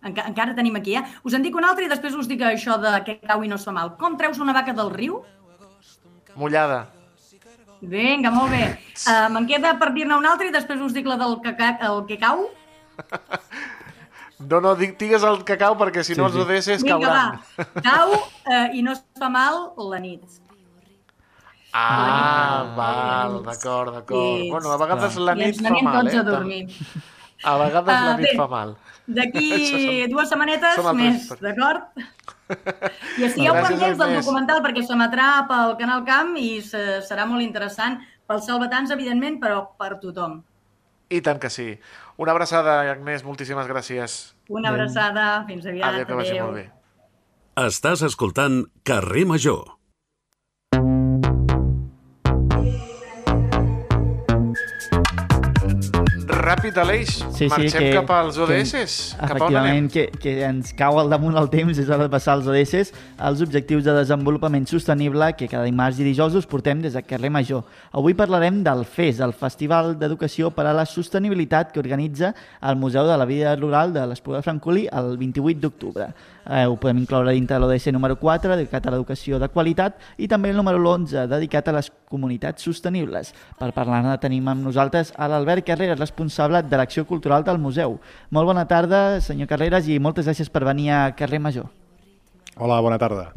Enca 0.05 0.23
encara 0.29 0.53
tenim 0.55 0.77
aquí, 0.77 0.93
eh? 0.95 1.01
Us 1.27 1.33
en 1.35 1.41
dic 1.43 1.55
un 1.57 1.65
altre 1.67 1.87
i 1.87 1.89
després 1.91 2.13
us 2.15 2.27
dic 2.29 2.39
això 2.45 2.77
de 2.79 2.91
què 3.07 3.17
cau 3.25 3.41
i 3.43 3.49
no 3.51 3.57
es 3.59 3.65
fa 3.67 3.73
mal. 3.75 3.95
Com 3.99 4.13
treus 4.21 4.37
una 4.39 4.53
vaca 4.55 4.71
del 4.77 4.93
riu? 4.93 5.17
Mullada. 6.39 6.85
Vinga, 7.81 8.29
molt 8.31 8.53
bé. 8.53 8.61
Uh, 9.07 9.25
Me'n 9.33 9.47
queda 9.49 9.73
per 9.81 9.89
dir-ne 9.97 10.15
un 10.21 10.27
altre 10.29 10.47
i 10.47 10.53
després 10.55 10.79
us 10.85 10.93
dic 10.95 11.09
la 11.09 11.17
del 11.19 11.35
que, 11.43 11.55
ca- 11.57 11.75
el 11.89 12.05
que 12.07 12.19
cau. 12.21 12.45
No, 14.39 14.61
no, 14.63 14.71
di- 14.79 14.93
digues 14.99 15.23
el 15.27 15.41
cacau 15.47 15.75
perquè 15.81 16.03
si 16.07 16.15
no 16.15 16.29
Sí, 16.29 16.37
els 16.39 16.45
ODS 16.45 16.83
Vinga, 16.85 16.95
cauran. 16.95 17.39
va, 17.57 17.65
cau 17.89 18.13
eh, 18.47 18.77
i 18.79 18.83
no 18.85 18.93
es 18.95 19.01
fa 19.19 19.27
mal 19.33 19.65
la 19.89 19.99
nit. 19.99 20.23
Ah, 21.75 22.63
La 22.63 22.75
val, 22.77 23.39
d'acord, 23.45 23.91
d'acord. 23.99 24.39
I- 24.45 24.49
Bueno, 24.49 24.71
a 24.71 24.77
vegades 24.79 25.19
la 25.19 25.35
I 25.35 25.41
nit 25.43 25.59
ens 25.59 25.67
fa 25.67 25.81
mal, 25.83 25.99
tots 26.05 26.15
eh? 26.15 26.19
a 26.23 26.23
dormir. 26.23 26.63
A 27.43 27.53
vegades 27.57 27.87
la 27.87 28.13
Ah, 28.13 28.17
nit 28.17 28.27
bé. 28.27 28.37
fa 28.37 28.47
mal. 28.51 28.75
D'aquí 29.07 30.07
dues 30.11 30.29
setmanetes 30.29 30.79
més, 30.93 31.29
d'acord? 31.39 31.85
I 33.19 33.23
estigueu 33.29 33.53
pendents 33.53 33.97
del 34.01 34.15
documental 34.19 34.61
perquè 34.65 34.83
s'emetrà 34.85 35.45
pel 35.47 35.75
Canal 35.79 36.03
Camp 36.05 36.35
i 36.37 36.59
se- 36.65 36.99
serà 37.07 37.25
molt 37.29 37.41
interessant 37.45 37.99
pels 38.27 38.45
salvatans, 38.45 38.91
evidentment, 38.91 39.39
però 39.41 39.63
per 39.79 39.95
tothom. 40.01 40.41
I 41.09 41.21
tant 41.25 41.39
que 41.41 41.49
sí. 41.49 41.79
Una 42.21 42.33
abraçada, 42.35 42.81
Agnès, 42.91 43.23
moltíssimes 43.25 43.65
gràcies. 43.65 44.35
Una 44.49 44.69
abraçada, 44.69 45.43
fins 45.47 45.65
aviat, 45.65 45.93
Adéu, 45.93 46.05
que 46.05 46.13
vagi 46.19 46.35
adéu. 46.35 46.45
molt 46.45 46.57
bé. 46.59 46.69
Estàs 47.65 48.03
escoltant 48.05 48.65
Carrer 48.83 49.25
Major. 49.25 49.78
Ràpid, 56.39 56.77
Aleix. 56.79 57.09
Sí, 57.19 57.25
sí, 57.35 57.47
Marxem 57.51 57.81
que, 57.83 57.89
cap 57.97 58.11
als 58.15 58.37
que- 58.37 58.43
ODS. 58.45 58.93
Cap 59.19 59.19
a 59.19 59.25
on 59.25 59.35
Efectivament, 59.35 59.77
anem? 59.77 59.89
que, 59.91 60.05
que 60.21 60.33
ens 60.47 60.71
cau 60.73 60.97
al 61.01 61.09
damunt 61.11 61.35
el 61.37 61.49
temps, 61.51 61.77
és 61.77 61.89
hora 61.89 62.05
de 62.07 62.09
passar 62.13 62.37
als 62.37 62.47
ODS, 62.47 62.93
els 63.27 63.41
Objectius 63.43 63.83
de 63.83 63.93
Desenvolupament 63.97 64.65
Sostenible, 64.71 65.33
que 65.35 65.49
cada 65.51 65.65
dimarts 65.67 65.99
i 65.99 66.07
dijous 66.07 66.35
us 66.39 66.47
portem 66.47 66.81
des 66.81 66.93
de 66.95 67.03
Carrer 67.03 67.29
Major. 67.29 67.65
Avui 67.91 68.15
parlarem 68.15 68.63
del 68.63 68.85
FES, 68.85 69.19
el 69.19 69.33
Festival 69.33 69.97
d'Educació 69.99 70.49
per 70.55 70.65
a 70.65 70.73
la 70.73 70.85
Sostenibilitat 70.87 71.73
que 71.73 71.79
organitza 71.83 72.33
el 72.61 72.75
Museu 72.77 73.05
de 73.05 73.17
la 73.19 73.25
Vida 73.25 73.55
Rural 73.57 73.91
de 73.93 74.07
l'Espluga 74.07 74.39
de 74.39 74.43
Francolí 74.47 74.87
el 74.91 75.17
28 75.17 75.59
d'octubre. 75.59 76.07
Eh, 76.45 76.65
ho 76.65 76.77
podem 76.79 77.01
incloure 77.01 77.33
dintre 77.35 77.57
de 77.57 77.61
l'ODC 77.63 77.91
número 77.91 78.15
4, 78.19 78.55
dedicat 78.55 78.87
a 78.87 78.93
l'educació 78.93 79.39
de 79.41 79.49
qualitat, 79.51 79.99
i 80.17 80.27
també 80.27 80.53
el 80.53 80.57
número 80.57 80.79
11, 80.79 81.27
dedicat 81.27 81.67
a 81.67 81.75
les 81.75 81.91
comunitats 82.09 82.63
sostenibles. 82.63 83.33
Per 83.59 83.71
parlar-ne 83.75 84.15
tenim 84.21 84.47
amb 84.47 84.65
nosaltres 84.65 85.13
a 85.17 85.27
l'Albert 85.29 85.67
Carreras, 85.67 85.99
responsable 85.99 86.63
de 86.63 86.79
l'Acció 86.79 87.05
Cultural 87.05 87.43
del 87.43 87.59
Museu. 87.59 87.99
Molt 88.31 88.49
bona 88.49 88.65
tarda, 88.67 89.19
senyor 89.21 89.49
Carreras, 89.51 89.87
i 89.87 89.99
moltes 89.99 90.25
gràcies 90.29 90.49
per 90.49 90.65
venir 90.65 90.91
a 90.91 91.03
Carrer 91.15 91.39
Major. 91.43 91.69
Hola, 92.57 92.81
bona 92.81 92.97
tarda. 92.99 93.33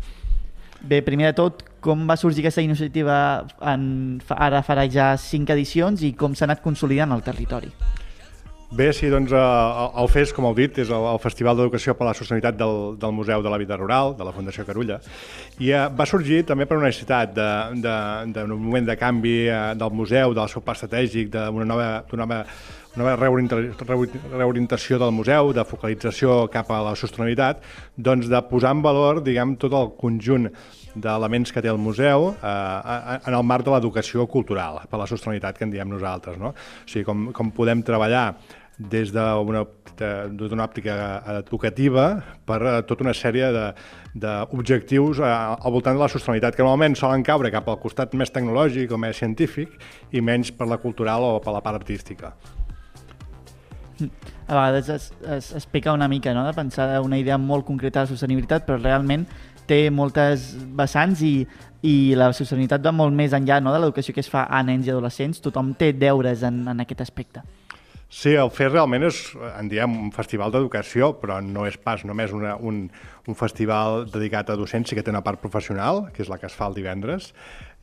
Bé, 0.83 0.99
primer 1.07 1.29
de 1.31 1.37
tot, 1.39 1.63
com 1.83 2.09
va 2.09 2.17
sorgir 2.19 2.43
aquesta 2.43 2.63
iniciativa 2.63 3.17
en, 3.71 3.85
ara 4.35 4.65
farà 4.67 4.89
ja 4.91 5.13
cinc 5.15 5.53
edicions 5.55 6.03
i 6.03 6.11
com 6.19 6.35
s'ha 6.35 6.49
anat 6.49 6.63
consolidant 6.65 7.15
el 7.15 7.23
territori? 7.23 7.71
Bé, 8.73 8.87
sí, 8.97 9.11
doncs 9.13 9.29
eh, 9.37 9.41
el 10.01 10.07
FES, 10.09 10.31
com 10.33 10.47
heu 10.49 10.55
dit, 10.57 10.79
és 10.81 10.89
el, 10.89 11.07
Festival 11.21 11.59
d'Educació 11.59 11.93
per 11.99 12.07
a 12.07 12.09
la 12.09 12.15
Sostenibilitat 12.17 12.57
del, 12.57 12.95
del 12.97 13.13
Museu 13.13 13.43
de 13.45 13.51
la 13.53 13.59
Vida 13.61 13.77
Rural, 13.77 14.15
de 14.17 14.25
la 14.25 14.33
Fundació 14.33 14.65
Carulla, 14.65 14.97
i 15.61 15.69
eh, 15.77 15.83
va 15.93 16.07
sorgir 16.09 16.39
també 16.49 16.65
per 16.65 16.79
una 16.79 16.89
necessitat 16.89 17.35
d'un 17.37 18.55
moment 18.57 18.89
de 18.89 18.97
canvi 18.97 19.35
eh, 19.45 19.59
del 19.77 19.93
museu, 19.93 20.33
del 20.33 20.49
seu 20.49 20.65
pas 20.65 20.81
estratègic, 20.81 21.29
d'una 21.35 21.67
nova, 21.69 21.89
nova, 22.17 22.39
nova 22.97 23.17
reorienta- 23.21 23.59
reori- 23.85 24.23
reorientació 24.33 24.97
del 25.03 25.13
museu, 25.19 25.53
de 25.53 25.67
focalització 25.69 26.47
cap 26.55 26.73
a 26.73 26.81
la 26.89 26.95
sostenibilitat, 26.97 27.61
doncs 28.01 28.33
de 28.33 28.41
posar 28.49 28.73
en 28.79 28.81
valor, 28.89 29.21
diguem, 29.27 29.53
tot 29.61 29.77
el 29.77 29.93
conjunt 30.01 30.49
d'elements 30.97 31.53
que 31.53 31.61
té 31.65 31.69
el 31.69 31.81
museu 31.81 32.31
eh, 32.33 33.21
en 33.21 33.37
el 33.37 33.45
marc 33.53 33.69
de 33.69 33.77
l'educació 33.77 34.25
cultural, 34.33 34.81
per 34.89 35.05
la 35.05 35.11
sostenibilitat 35.13 35.61
que 35.61 35.69
en 35.69 35.77
diem 35.77 35.93
nosaltres. 35.93 36.41
No? 36.41 36.55
O 36.57 36.89
sigui, 36.89 37.05
com, 37.05 37.29
com 37.37 37.53
podem 37.53 37.85
treballar 37.85 38.31
des 38.91 39.13
d'una 39.15 39.65
d'una 40.03 40.65
òptica 40.65 40.95
educativa 41.39 42.07
per 42.47 42.61
a 42.63 42.83
tota 42.83 43.05
una 43.05 43.15
sèrie 43.15 43.51
d'objectius 44.15 45.21
eh, 45.21 45.29
al 45.29 45.73
voltant 45.73 45.97
de 45.97 46.03
la 46.03 46.09
sostenibilitat, 46.09 46.57
que 46.57 46.65
normalment 46.65 46.97
solen 46.99 47.23
caure 47.23 47.51
cap 47.53 47.69
al 47.69 47.79
costat 47.83 48.15
més 48.15 48.33
tecnològic 48.33 48.93
o 48.93 48.99
més 48.99 49.21
científic 49.21 49.77
i 50.13 50.21
menys 50.21 50.53
per 50.53 50.67
la 50.67 50.81
cultural 50.83 51.23
o 51.23 51.39
per 51.41 51.55
la 51.55 51.63
part 51.63 51.81
artística. 51.81 52.33
A 54.49 54.55
vegades 54.57 54.89
es, 54.89 55.13
es, 55.29 55.53
es 55.61 55.67
peca 55.67 55.93
una 55.93 56.09
mica 56.09 56.35
no? 56.35 56.45
de 56.47 56.53
pensar 56.53 57.01
una 57.01 57.19
idea 57.19 57.39
molt 57.39 57.65
concreta 57.65 58.03
de 58.03 58.11
sostenibilitat, 58.11 58.67
però 58.67 58.81
realment 58.81 59.27
té 59.69 59.87
moltes 59.95 60.53
vessants 60.75 61.23
i, 61.23 61.47
i 61.87 62.15
la 62.19 62.33
sostenibilitat 62.35 62.83
va 62.85 62.93
molt 62.93 63.15
més 63.15 63.33
enllà 63.37 63.61
no? 63.63 63.73
de 63.73 63.79
l'educació 63.79 64.15
que 64.15 64.25
es 64.25 64.31
fa 64.31 64.49
a 64.51 64.63
nens 64.67 64.89
i 64.89 64.91
adolescents. 64.91 65.41
Tothom 65.45 65.75
té 65.79 65.93
deures 65.95 66.43
en, 66.43 66.65
en 66.69 66.83
aquest 66.83 67.05
aspecte. 67.07 67.45
Sí, 68.13 68.35
el 68.37 68.51
FES 68.53 68.75
realment 68.75 69.07
és, 69.07 69.19
en 69.57 69.71
diem, 69.73 69.93
un 70.05 70.11
festival 70.13 70.53
d'educació, 70.53 71.15
però 71.17 71.39
no 71.41 71.65
és 71.65 71.79
pas 71.81 72.03
només 72.05 72.35
una, 72.37 72.59
un, 72.61 72.83
un 73.25 73.39
festival 73.39 74.03
dedicat 74.13 74.53
a 74.53 74.57
docència 74.61 74.99
que 74.99 75.05
té 75.07 75.09
una 75.15 75.23
part 75.25 75.41
professional, 75.41 76.03
que 76.13 76.21
és 76.21 76.29
la 76.29 76.37
que 76.37 76.45
es 76.51 76.57
fa 76.59 76.69
el 76.69 76.77
divendres, 76.77 77.31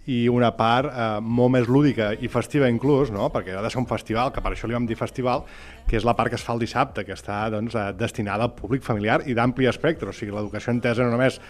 i 0.06 0.20
una 0.30 0.52
part 0.54 0.92
eh, 0.92 1.08
molt 1.26 1.56
més 1.56 1.66
lúdica 1.66 2.12
i 2.14 2.30
festiva 2.30 2.70
inclús, 2.70 3.10
no? 3.10 3.32
perquè 3.34 3.58
ha 3.58 3.66
de 3.66 3.74
ser 3.74 3.82
un 3.82 3.90
festival, 3.90 4.30
que 4.30 4.46
per 4.46 4.54
això 4.54 4.70
li 4.70 4.78
vam 4.78 4.86
dir 4.86 5.00
festival, 5.02 5.48
que 5.90 5.98
és 5.98 6.06
la 6.06 6.14
part 6.14 6.30
que 6.30 6.38
es 6.38 6.46
fa 6.46 6.54
el 6.54 6.62
dissabte, 6.62 7.08
que 7.10 7.18
està 7.18 7.42
doncs, 7.50 7.74
eh, 7.74 7.90
destinada 7.98 8.46
al 8.46 8.54
públic 8.54 8.86
familiar 8.86 9.24
i 9.26 9.34
d'ampli 9.34 9.66
espectre, 9.74 10.14
o 10.14 10.16
sigui, 10.16 10.38
l'educació 10.38 10.78
entesa 10.78 11.10
no 11.10 11.18
només 11.18 11.42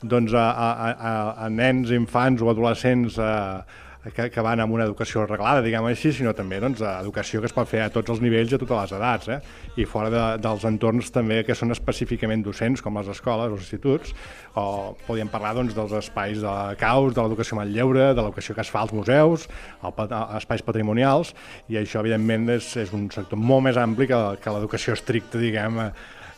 doncs, 0.00 0.32
a, 0.32 0.48
a, 0.48 0.90
a, 0.90 1.16
a 1.44 1.52
nens, 1.52 1.92
infants 1.92 2.40
o 2.40 2.48
adolescents 2.48 3.20
eh, 3.20 3.90
que, 4.10 4.24
que 4.34 4.42
van 4.42 4.58
amb 4.58 4.74
una 4.74 4.82
educació 4.88 5.22
reglada, 5.28 5.60
diguem 5.62 5.84
així, 5.86 6.10
sinó 6.12 6.32
també 6.34 6.58
doncs, 6.62 6.80
educació 6.82 7.38
que 7.40 7.46
es 7.46 7.54
pot 7.54 7.68
fer 7.70 7.84
a 7.84 7.90
tots 7.94 8.10
els 8.10 8.20
nivells 8.24 8.50
i 8.50 8.56
a 8.56 8.58
totes 8.58 8.80
les 8.80 8.94
edats, 8.98 9.28
eh? 9.30 9.38
i 9.78 9.86
fora 9.86 10.10
de, 10.10 10.22
dels 10.42 10.64
entorns 10.66 11.12
també 11.14 11.42
que 11.46 11.54
són 11.54 11.70
específicament 11.70 12.42
docents, 12.42 12.82
com 12.82 12.98
les 12.98 13.08
escoles 13.14 13.52
els 13.54 13.62
instituts, 13.62 14.10
o 14.58 14.96
podríem 15.06 15.30
parlar 15.30 15.54
doncs, 15.60 15.76
dels 15.78 15.94
espais 16.02 16.42
de 16.42 16.56
caus, 16.82 17.14
de 17.14 17.22
l'educació 17.22 17.60
al 17.62 17.70
lleure, 17.72 18.10
de 18.10 18.20
l'educació 18.20 18.58
que 18.58 18.66
es 18.66 18.70
fa 18.74 18.82
als 18.82 18.92
museus, 18.92 19.46
el, 19.84 19.94
pa- 19.94 20.08
espais 20.40 20.66
patrimonials, 20.66 21.34
i 21.70 21.78
això, 21.78 22.02
evidentment, 22.02 22.50
és, 22.58 22.72
és 22.82 22.92
un 22.92 23.06
sector 23.14 23.38
molt 23.38 23.68
més 23.70 23.78
ampli 23.78 24.10
que, 24.10 24.22
que 24.42 24.56
l'educació 24.56 24.98
estricta, 24.98 25.38
diguem, 25.38 25.78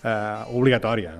eh, 0.04 0.12
obligatòria. 0.52 1.16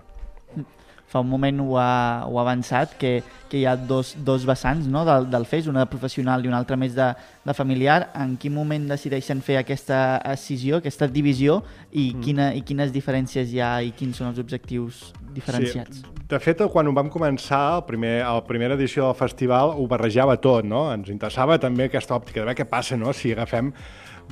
Fa 1.15 1.23
un 1.23 1.31
moment 1.31 1.61
ho 1.63 1.77
ha, 1.79 2.27
ho 2.27 2.41
ha 2.41 2.43
avançat, 2.43 2.97
que, 2.99 3.21
que 3.47 3.61
hi 3.61 3.67
ha 3.71 3.77
dos, 3.79 4.17
dos 4.27 4.43
vessants 4.49 4.89
no? 4.91 5.05
del, 5.07 5.29
del 5.31 5.47
FES, 5.47 5.69
una 5.71 5.85
de 5.85 5.91
professional 5.93 6.43
i 6.43 6.51
una 6.51 6.59
altra 6.59 6.75
més 6.75 6.97
de, 6.97 7.13
de 7.47 7.55
familiar. 7.55 8.09
En 8.19 8.35
quin 8.41 8.51
moment 8.57 8.89
decideixen 8.91 9.39
fer 9.47 9.61
aquesta 9.61 10.01
escissió, 10.33 10.83
aquesta 10.83 11.07
divisió, 11.07 11.61
i, 11.93 12.09
mm. 12.09 12.25
quina, 12.27 12.51
i 12.59 12.65
quines 12.67 12.91
diferències 12.91 13.55
hi 13.55 13.63
ha 13.63 13.77
i 13.87 13.95
quins 13.95 14.19
són 14.19 14.33
els 14.33 14.43
objectius 14.43 15.13
diferenciats? 15.37 16.03
Sí. 16.03 16.15
De 16.35 16.41
fet, 16.43 16.65
quan 16.73 16.91
ho 16.91 16.95
vam 16.97 17.13
començar, 17.13 17.63
el 17.77 17.85
primer, 17.87 18.17
la 18.25 18.43
primera 18.49 18.75
edició 18.75 19.07
del 19.07 19.19
festival, 19.19 19.77
ho 19.79 19.87
barrejava 19.87 20.35
tot, 20.43 20.67
no? 20.67 20.89
Ens 20.91 21.15
interessava 21.15 21.61
també 21.63 21.87
aquesta 21.87 22.17
òptica 22.19 22.41
de 22.41 22.49
veure 22.49 22.59
què 22.59 22.67
passa, 22.67 22.99
no?, 22.99 23.15
si 23.15 23.31
agafem 23.37 23.71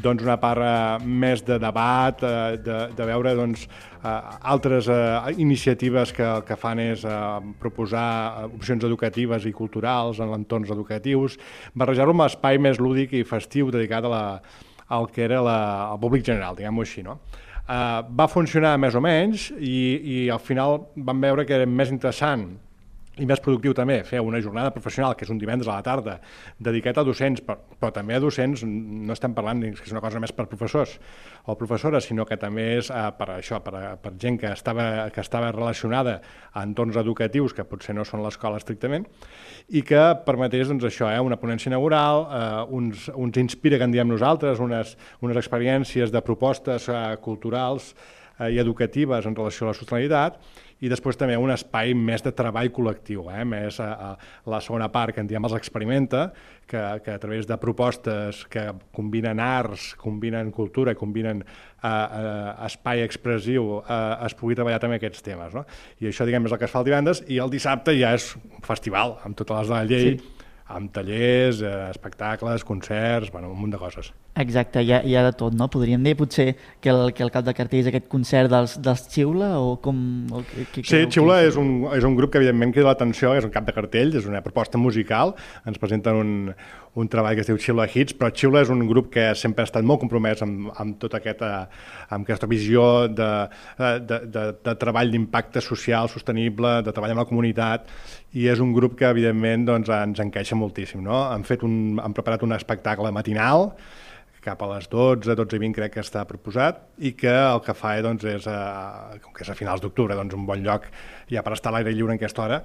doncs, 0.00 0.24
una 0.24 0.38
part 0.40 0.62
eh, 0.64 1.04
més 1.04 1.42
de 1.44 1.58
debat, 1.60 2.22
eh, 2.24 2.56
de, 2.62 2.78
de 2.96 3.06
veure 3.08 3.34
doncs, 3.36 3.66
eh, 4.00 4.14
altres 4.54 4.88
eh, 4.88 5.34
iniciatives 5.42 6.14
que 6.16 6.24
el 6.24 6.44
que 6.48 6.56
fan 6.56 6.80
és 6.82 7.04
eh, 7.04 7.20
proposar 7.62 8.08
eh, 8.08 8.50
opcions 8.56 8.84
educatives 8.88 9.46
i 9.48 9.54
culturals 9.56 10.22
en 10.22 10.32
entorns 10.38 10.72
educatius, 10.74 11.38
barrejar-ho 11.74 12.16
amb 12.16 12.26
espai 12.28 12.60
més 12.62 12.80
lúdic 12.80 13.14
i 13.18 13.24
festiu 13.28 13.70
dedicat 13.74 14.08
a 14.08 14.12
la, 14.12 14.24
al 14.92 15.08
que 15.12 15.24
era 15.28 15.40
la, 15.44 15.58
al 15.92 16.00
públic 16.00 16.26
general, 16.26 16.56
diguem-ho 16.58 16.84
així, 16.84 17.04
no? 17.06 17.20
Uh, 17.62 18.02
va 18.18 18.26
funcionar 18.26 18.74
més 18.82 18.96
o 18.98 19.00
menys 19.00 19.46
i, 19.54 19.76
i 20.02 20.16
al 20.34 20.40
final 20.42 20.80
vam 20.96 21.20
veure 21.22 21.44
que 21.46 21.54
era 21.54 21.66
més 21.70 21.92
interessant 21.94 22.48
i 23.20 23.26
més 23.28 23.42
productiu 23.44 23.74
també 23.76 23.98
fer 24.08 24.22
una 24.24 24.40
jornada 24.40 24.70
professional, 24.72 25.12
que 25.16 25.26
és 25.26 25.30
un 25.32 25.36
divendres 25.40 25.68
a 25.68 25.74
la 25.76 25.84
tarda, 25.84 26.14
dedicat 26.56 26.96
a 26.96 27.04
docents, 27.04 27.42
però, 27.44 27.58
però 27.76 27.90
també 27.92 28.16
a 28.16 28.20
docents 28.24 28.62
no 28.64 29.12
estem 29.12 29.34
parlant 29.36 29.60
que 29.66 29.84
és 29.84 29.92
una 29.92 30.00
cosa 30.00 30.20
més 30.22 30.32
per 30.32 30.46
professors 30.48 30.94
o 31.44 31.56
professores, 31.60 32.06
sinó 32.08 32.24
que 32.24 32.38
també 32.40 32.64
és 32.78 32.88
eh, 32.88 33.02
per 33.18 33.28
això, 33.34 33.60
per, 33.64 33.74
per 34.00 34.14
gent 34.22 34.38
que 34.40 34.54
estava, 34.54 34.86
que 35.12 35.20
estava 35.20 35.50
relacionada 35.52 36.22
a 36.52 36.64
entorns 36.64 36.96
educatius 37.02 37.52
que 37.52 37.68
potser 37.68 37.92
no 37.98 38.06
són 38.08 38.24
l'escola 38.24 38.62
estrictament, 38.62 39.04
i 39.68 39.84
que 39.84 40.00
permetés 40.24 40.72
doncs, 40.72 40.88
això, 40.88 41.10
eh, 41.12 41.20
una 41.20 41.36
ponència 41.42 41.68
inaugural, 41.68 42.24
eh, 42.24 42.48
uns, 42.80 43.10
uns 43.12 43.42
inspira, 43.44 43.76
que 43.76 43.90
en 43.90 43.92
diem 43.92 44.08
nosaltres, 44.08 44.62
unes, 44.64 44.96
unes 45.20 45.36
experiències 45.36 46.14
de 46.14 46.24
propostes 46.24 46.88
eh, 46.88 47.04
culturals 47.20 47.92
eh, 48.42 48.52
i 48.56 48.60
educatives 48.62 49.26
en 49.26 49.38
relació 49.38 49.66
a 49.68 49.72
la 49.72 49.78
sostenibilitat, 49.78 50.38
i 50.82 50.90
després 50.90 51.14
també 51.18 51.36
un 51.38 51.52
espai 51.54 51.92
més 51.94 52.24
de 52.24 52.32
treball 52.34 52.72
col·lectiu, 52.74 53.28
eh? 53.30 53.44
més 53.46 53.78
a, 53.80 53.92
a 53.92 54.50
la 54.50 54.58
segona 54.64 54.88
part 54.90 55.14
que 55.14 55.22
en 55.22 55.28
diem 55.30 55.46
els 55.46 55.54
experimenta, 55.54 56.32
que, 56.66 56.80
que 57.04 57.14
a 57.14 57.20
través 57.22 57.46
de 57.46 57.58
propostes 57.62 58.42
que 58.50 58.64
combinen 58.90 59.38
arts, 59.42 59.92
combinen 60.00 60.50
cultura, 60.50 60.96
combinen 60.98 61.44
eh, 61.44 61.86
eh, 61.86 62.66
espai 62.66 63.04
expressiu, 63.06 63.78
eh, 63.82 64.00
es 64.26 64.34
pugui 64.38 64.58
treballar 64.58 64.80
també 64.82 64.98
aquests 64.98 65.22
temes. 65.22 65.54
No? 65.54 65.62
I 66.02 66.10
això, 66.10 66.26
diguem, 66.26 66.50
és 66.50 66.56
el 66.56 66.58
que 66.58 66.66
es 66.66 66.74
fa 66.74 66.82
el 66.82 66.88
divendres, 66.90 67.22
i 67.30 67.38
el 67.44 67.52
dissabte 67.52 67.94
ja 67.98 68.14
és 68.18 68.32
festival, 68.66 69.20
amb 69.22 69.38
totes 69.38 69.62
les 69.62 69.70
de 69.70 69.76
la 69.76 69.84
llei, 69.86 70.16
sí. 70.16 70.31
Amb 70.72 70.92
tallers, 70.92 71.62
eh, 71.62 71.90
espectacles, 71.90 72.64
concerts, 72.64 73.30
bueno, 73.30 73.52
un 73.52 73.60
munt 73.60 73.72
de 73.74 73.78
coses. 73.78 74.12
Exacte, 74.34 74.80
hi 74.80 74.92
ha, 74.96 75.02
hi 75.04 75.14
ha 75.14 75.22
de 75.26 75.32
tot, 75.36 75.52
no? 75.52 75.66
Podríem 75.68 76.00
dir 76.06 76.14
potser 76.16 76.54
que 76.80 76.88
el, 76.88 77.12
que 77.12 77.20
el 77.24 77.30
cap 77.34 77.44
de 77.44 77.52
cartell 77.52 77.82
és 77.82 77.90
aquest 77.90 78.06
concert 78.08 78.48
dels, 78.48 78.78
dels 78.80 79.02
Xiula 79.12 79.50
o 79.60 79.74
com... 79.84 79.98
O 80.32 80.40
què, 80.48 80.64
què 80.72 80.84
Sí, 80.86 80.88
creieu 80.88 81.08
que 81.10 81.16
Xiula 81.18 81.40
és 81.44 81.58
un, 81.60 81.72
és 81.92 82.06
un 82.08 82.16
grup 82.16 82.32
que 82.32 82.40
evidentment 82.40 82.72
crida 82.72 82.88
l'atenció, 82.88 83.34
és 83.36 83.44
un 83.44 83.52
cap 83.52 83.68
de 83.68 83.74
cartell, 83.76 84.14
és 84.16 84.28
una 84.28 84.40
proposta 84.40 84.80
musical, 84.80 85.34
ens 85.68 85.76
presenten 85.82 86.16
un, 86.16 86.32
un 86.96 87.12
treball 87.12 87.36
que 87.36 87.44
es 87.44 87.50
diu 87.50 87.60
Xiula 87.60 87.84
Hits, 87.92 88.16
però 88.16 88.32
Xiula 88.32 88.64
és 88.64 88.72
un 88.72 88.80
grup 88.88 89.12
que 89.12 89.30
sempre 89.36 89.66
ha 89.66 89.68
estat 89.68 89.84
molt 89.84 90.00
compromès 90.00 90.40
amb, 90.44 90.72
amb 90.80 90.96
tota 91.00 91.20
aquesta, 91.20 91.52
amb 92.08 92.24
aquesta 92.24 92.48
visió 92.48 92.86
de, 93.12 93.30
de, 93.76 94.22
de, 94.32 94.48
de 94.64 94.76
treball 94.80 95.12
d'impacte 95.12 95.60
social 95.60 96.08
sostenible, 96.12 96.78
de 96.84 96.96
treball 96.96 97.12
amb 97.12 97.24
la 97.26 97.28
comunitat, 97.28 97.92
i 98.32 98.46
és 98.48 98.60
un 98.64 98.72
grup 98.72 98.94
que 98.96 99.08
evidentment 99.10 99.66
doncs, 99.68 99.90
ens 99.92 100.20
encaixa 100.24 100.56
moltíssim. 100.56 101.02
No? 101.04 101.18
Han, 101.32 101.44
fet 101.44 101.64
un, 101.66 101.98
han 102.02 102.14
preparat 102.16 102.42
un 102.46 102.54
espectacle 102.56 103.10
matinal, 103.12 103.72
cap 104.42 104.62
a 104.64 104.68
les 104.72 104.88
12, 104.90 105.36
12 105.38 105.54
i 105.56 105.60
20 105.62 105.76
crec 105.76 105.92
que 105.94 106.02
està 106.02 106.24
proposat, 106.26 106.80
i 106.98 107.12
que 107.14 107.30
el 107.30 107.60
que 107.62 107.74
fa 107.78 107.92
doncs, 108.02 108.24
és, 108.26 108.46
eh, 108.50 109.18
com 109.22 109.34
que 109.36 109.44
és 109.44 109.50
a 109.52 109.54
finals 109.54 109.84
d'octubre, 109.84 110.16
doncs 110.18 110.34
un 110.34 110.46
bon 110.48 110.64
lloc 110.64 110.88
ja 111.30 111.44
per 111.46 111.52
estar 111.54 111.70
a 111.70 111.76
l'aire 111.76 111.92
lliure 111.94 112.16
en 112.16 112.18
aquesta 112.18 112.42
hora, 112.42 112.62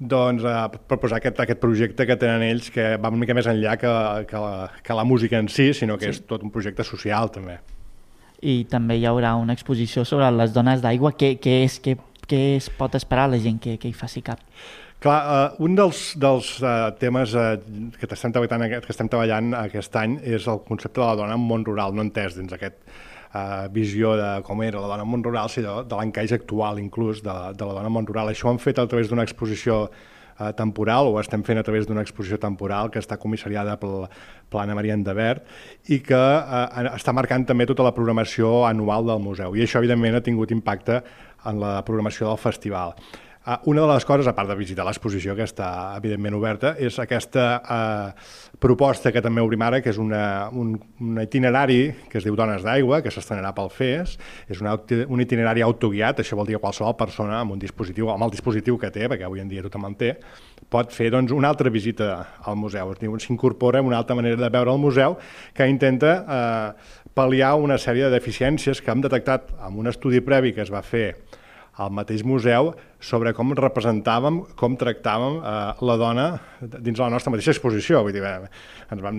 doncs 0.00 0.42
eh, 0.42 0.56
proposar 0.88 1.20
aquest, 1.20 1.38
aquest 1.44 1.60
projecte 1.62 2.06
que 2.08 2.16
tenen 2.18 2.42
ells 2.48 2.70
que 2.74 2.96
va 2.96 3.12
una 3.12 3.20
mica 3.20 3.36
més 3.36 3.46
enllà 3.46 3.76
que, 3.78 3.92
que, 4.26 4.40
la, 4.42 4.70
que 4.82 4.96
la 4.96 5.04
música 5.04 5.38
en 5.38 5.48
si, 5.52 5.70
sinó 5.76 5.98
que 6.00 6.08
Sí. 6.08 6.16
és 6.16 6.26
tot 6.26 6.42
un 6.42 6.50
projecte 6.50 6.82
social 6.82 7.30
també. 7.30 7.60
I 8.40 8.64
també 8.64 8.96
hi 8.96 9.04
haurà 9.06 9.34
una 9.36 9.52
exposició 9.52 10.02
sobre 10.08 10.30
les 10.32 10.54
dones 10.56 10.80
d'aigua. 10.80 11.12
Què, 11.12 11.34
què, 11.38 11.58
és, 11.66 11.76
què, 11.84 11.98
què 12.26 12.56
es 12.56 12.70
pot 12.72 12.94
esperar 12.96 13.28
la 13.28 13.38
gent 13.38 13.60
que, 13.60 13.76
que 13.76 13.86
hi 13.86 13.92
faci 13.92 14.22
cap? 14.24 14.40
Clar, 15.00 15.20
uh, 15.24 15.62
un 15.64 15.72
dels, 15.78 15.98
dels 16.20 16.48
uh, 16.60 16.90
temes 17.00 17.32
uh, 17.32 17.54
que 17.96 18.04
estem 18.04 18.34
treballant, 18.36 18.66
que 18.84 18.92
estem 18.92 19.08
treballant 19.08 19.54
aquest 19.56 19.94
any 19.96 20.18
és 20.28 20.44
el 20.44 20.58
concepte 20.66 21.00
de 21.00 21.06
la 21.06 21.14
dona 21.16 21.38
en 21.38 21.40
món 21.40 21.64
rural, 21.64 21.94
no 21.96 22.04
entès 22.04 22.36
dins 22.36 22.52
aquest 22.52 22.76
uh, 23.32 23.64
visió 23.72 24.12
de 24.20 24.28
com 24.44 24.60
era 24.60 24.82
la 24.82 24.90
dona 24.90 25.06
en 25.06 25.08
món 25.08 25.24
rural, 25.24 25.48
sinó 25.48 25.78
de 25.88 25.96
l'encaix 25.96 26.34
actual 26.36 26.82
inclús 26.82 27.22
de, 27.24 27.36
de 27.56 27.68
la 27.70 27.76
dona 27.78 27.88
en 27.88 27.94
món 27.94 28.08
rural. 28.10 28.28
Això 28.28 28.50
ho 28.50 28.52
hem 28.52 28.60
fet 28.60 28.82
a 28.82 28.84
través 28.92 29.08
d'una 29.08 29.24
exposició 29.24 29.78
uh, 29.86 30.50
temporal, 30.58 31.08
o 31.08 31.16
estem 31.22 31.46
fent 31.48 31.62
a 31.62 31.64
través 31.64 31.88
d'una 31.88 32.04
exposició 32.04 32.36
temporal 32.44 32.92
que 32.92 33.00
està 33.00 33.16
comissariada 33.24 33.78
pel 33.80 34.04
Plana 34.52 34.76
Maria 34.76 34.98
Endavert 35.00 35.48
i 35.88 36.02
que 36.04 36.20
uh, 36.20 36.92
està 36.92 37.16
marcant 37.16 37.48
també 37.48 37.64
tota 37.72 37.88
la 37.88 37.96
programació 37.96 38.66
anual 38.68 39.08
del 39.08 39.24
museu. 39.24 39.56
I 39.56 39.64
això, 39.64 39.80
evidentment, 39.80 40.20
ha 40.20 40.24
tingut 40.28 40.52
impacte 40.52 41.00
en 41.48 41.64
la 41.64 41.78
programació 41.88 42.28
del 42.28 42.44
festival. 42.44 42.98
Uh, 43.40 43.56
una 43.72 43.80
de 43.80 43.88
les 43.88 44.04
coses, 44.04 44.26
a 44.28 44.34
part 44.36 44.50
de 44.50 44.54
visitar 44.58 44.84
l'exposició, 44.84 45.32
que 45.32 45.46
està 45.48 45.96
evidentment 45.96 46.34
oberta, 46.36 46.74
és 46.76 46.98
aquesta 47.00 47.44
uh, 47.56 48.26
proposta 48.60 49.08
que 49.14 49.22
també 49.24 49.40
obrim 49.40 49.62
ara, 49.64 49.78
que 49.80 49.88
és 49.88 49.96
una, 49.96 50.50
un, 50.52 50.74
un 51.00 51.22
itinerari 51.22 51.78
que 52.12 52.20
es 52.20 52.26
diu 52.26 52.36
Dones 52.36 52.66
d'aigua, 52.66 52.98
que 53.00 53.08
s'estrenarà 53.14 53.54
pel 53.56 53.72
FES. 53.72 54.12
És 54.52 54.60
una, 54.60 54.76
un 55.08 55.24
itinerari 55.24 55.64
autoguiat, 55.64 56.20
això 56.20 56.36
vol 56.36 56.50
dir 56.50 56.58
que 56.58 56.62
qualsevol 56.66 56.98
persona 57.00 57.38
amb 57.40 57.56
un 57.56 57.62
dispositiu, 57.64 58.12
amb 58.12 58.28
el 58.28 58.34
dispositiu 58.36 58.76
que 58.76 58.92
té, 58.92 59.08
perquè 59.08 59.24
avui 59.24 59.40
en 59.40 59.48
dia 59.48 59.64
tothom 59.64 59.88
en 59.88 59.96
té, 59.96 60.12
pot 60.68 60.92
fer 60.92 61.08
doncs, 61.16 61.32
una 61.32 61.48
altra 61.48 61.72
visita 61.72 62.12
al 62.44 62.60
museu. 62.60 62.92
S'incorpora 63.24 63.80
una 63.80 64.02
altra 64.04 64.20
manera 64.20 64.36
de 64.36 64.52
veure 64.52 64.76
el 64.76 64.84
museu 64.84 65.16
que 65.56 65.64
intenta 65.72 66.12
eh, 66.20 66.92
pal·liar 67.16 67.56
una 67.56 67.80
sèrie 67.80 68.04
de 68.04 68.12
deficiències 68.20 68.84
que 68.84 68.92
hem 68.92 69.00
detectat 69.00 69.48
amb 69.64 69.80
un 69.80 69.88
estudi 69.88 70.20
previ 70.20 70.52
que 70.52 70.62
es 70.68 70.70
va 70.70 70.84
fer 70.84 71.14
al 71.80 71.92
mateix 71.96 72.22
museu 72.26 72.74
sobre 73.00 73.32
com 73.36 73.54
representàvem, 73.56 74.42
com 74.60 74.76
tractàvem 74.78 75.38
eh, 75.40 75.84
la 75.88 75.96
dona 76.00 76.26
dins 76.60 77.00
la 77.00 77.08
nostra 77.12 77.32
mateixa 77.32 77.54
exposició. 77.54 78.02
Vull 78.04 78.14
dir, 78.14 78.22
eh, 78.28 78.50
ens 78.92 79.02
vam, 79.02 79.18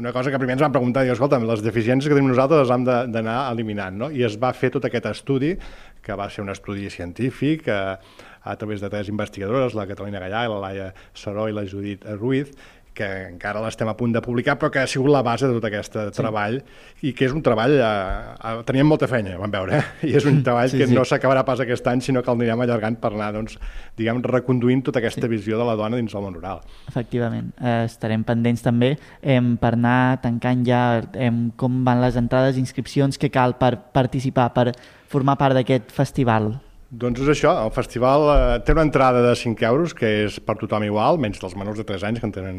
una 0.00 0.12
cosa 0.14 0.32
que 0.32 0.40
primer 0.42 0.58
ens 0.58 0.66
vam 0.66 0.74
preguntar, 0.74 1.06
diu, 1.06 1.14
escolta, 1.14 1.38
les 1.38 1.62
deficiències 1.62 2.10
que 2.10 2.18
tenim 2.18 2.32
nosaltres 2.32 2.66
les 2.66 2.74
hem 2.74 2.84
d'anar 3.14 3.38
eliminant, 3.52 3.96
no? 4.04 4.10
I 4.10 4.26
es 4.26 4.36
va 4.42 4.52
fer 4.56 4.72
tot 4.74 4.90
aquest 4.90 5.06
estudi, 5.12 5.54
que 6.02 6.18
va 6.18 6.28
ser 6.28 6.42
un 6.42 6.50
estudi 6.50 6.90
científic, 6.90 7.68
eh, 7.70 7.96
a 8.42 8.56
través 8.58 8.80
de 8.82 8.90
tres 8.90 9.08
investigadores, 9.08 9.74
la 9.78 9.86
Catalina 9.86 10.18
Gallà, 10.18 10.48
la 10.50 10.60
Laia 10.66 10.92
Saró 11.14 11.46
i 11.48 11.54
la 11.54 11.62
Judit 11.62 12.04
Ruiz, 12.18 12.50
que 12.94 13.08
encara 13.30 13.62
l'estem 13.64 13.88
a 13.88 13.94
punt 13.96 14.12
de 14.14 14.20
publicar, 14.24 14.58
però 14.60 14.70
que 14.72 14.82
ha 14.82 14.88
sigut 14.90 15.10
la 15.12 15.22
base 15.24 15.48
de 15.48 15.56
tot 15.56 15.66
aquest 15.68 15.96
sí. 15.96 16.12
treball 16.16 16.58
i 17.02 17.12
que 17.16 17.26
és 17.28 17.34
un 17.34 17.42
treball... 17.44 17.74
Eh, 17.78 17.84
eh, 17.88 18.54
teníem 18.68 18.88
molta 18.88 19.08
feina, 19.10 19.34
vam 19.40 19.52
veure, 19.52 19.78
eh? 19.78 20.08
i 20.10 20.16
és 20.18 20.26
un 20.28 20.42
treball 20.44 20.70
Sí, 20.72 20.78
que 20.80 20.88
sí. 20.90 20.96
no 20.96 21.04
s'acabarà 21.08 21.44
pas 21.48 21.60
aquest 21.64 21.86
any, 21.90 22.02
sinó 22.04 22.22
que 22.22 22.30
el 22.32 22.40
anirem 22.40 22.64
allargant 22.64 22.98
per 23.02 23.12
anar, 23.14 23.32
doncs, 23.36 23.58
diguem, 23.98 24.22
reconduint 24.28 24.84
tota 24.86 25.00
aquesta 25.02 25.24
sí. 25.26 25.32
visió 25.32 25.60
de 25.60 25.68
la 25.68 25.76
dona 25.78 26.00
dins 26.00 26.12
del 26.12 26.24
món 26.24 26.36
rural. 26.36 26.62
Efectivament, 26.92 27.52
eh, 27.60 27.82
estarem 27.88 28.24
pendents 28.28 28.64
també 28.64 28.94
eh, 28.94 29.40
per 29.60 29.72
anar 29.78 30.20
tancant 30.24 30.66
ja 30.68 30.82
eh, 31.00 31.32
com 31.56 31.80
van 31.86 32.02
les 32.04 32.18
entrades, 32.20 32.60
inscripcions 32.60 33.18
que 33.18 33.32
cal 33.32 33.56
per 33.60 33.74
participar, 33.96 34.50
per 34.52 34.70
formar 35.12 35.38
part 35.40 35.56
d'aquest 35.56 35.92
festival. 35.92 36.54
Doncs 36.92 37.22
és 37.24 37.28
això, 37.32 37.54
el 37.64 37.70
festival 37.72 38.26
eh, 38.28 38.40
té 38.66 38.74
una 38.74 38.82
entrada 38.84 39.22
de 39.24 39.32
5 39.38 39.64
euros, 39.64 39.94
que 39.96 40.10
és 40.26 40.34
per 40.44 40.58
tothom 40.60 40.84
igual, 40.84 41.16
menys 41.16 41.40
dels 41.40 41.54
menors 41.56 41.78
de 41.80 41.86
3 41.88 42.02
anys, 42.04 42.20
que 42.20 42.28
entren, 42.28 42.58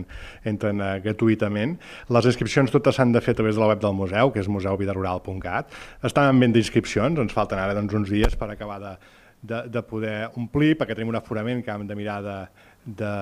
entren 0.49 0.81
eh, 0.81 0.95
gratuïtament. 1.03 1.75
Les 2.17 2.29
inscripcions 2.31 2.73
totes 2.73 2.97
s'han 2.97 3.13
de 3.13 3.21
fer 3.21 3.35
a 3.35 3.39
través 3.43 3.59
de 3.59 3.61
la 3.61 3.69
web 3.69 3.83
del 3.83 3.93
museu, 3.93 4.33
que 4.33 4.41
és 4.41 4.49
museuvidarural.cat. 4.49 5.77
Estan 6.09 6.31
en 6.31 6.41
vent 6.41 6.55
d'inscripcions, 6.57 7.21
ens 7.21 7.35
falten 7.37 7.61
ara 7.61 7.77
doncs, 7.77 7.93
uns 7.99 8.09
dies 8.09 8.33
per 8.39 8.49
acabar 8.49 8.79
de, 8.81 8.95
de, 9.43 9.61
de 9.69 9.85
poder 9.85 10.17
omplir, 10.33 10.73
perquè 10.79 10.97
tenim 10.97 11.13
un 11.13 11.19
aforament 11.21 11.61
que 11.61 11.75
hem 11.75 11.85
de 11.85 11.99
mirar 11.99 12.17
de, 12.25 12.37
de, 12.85 13.13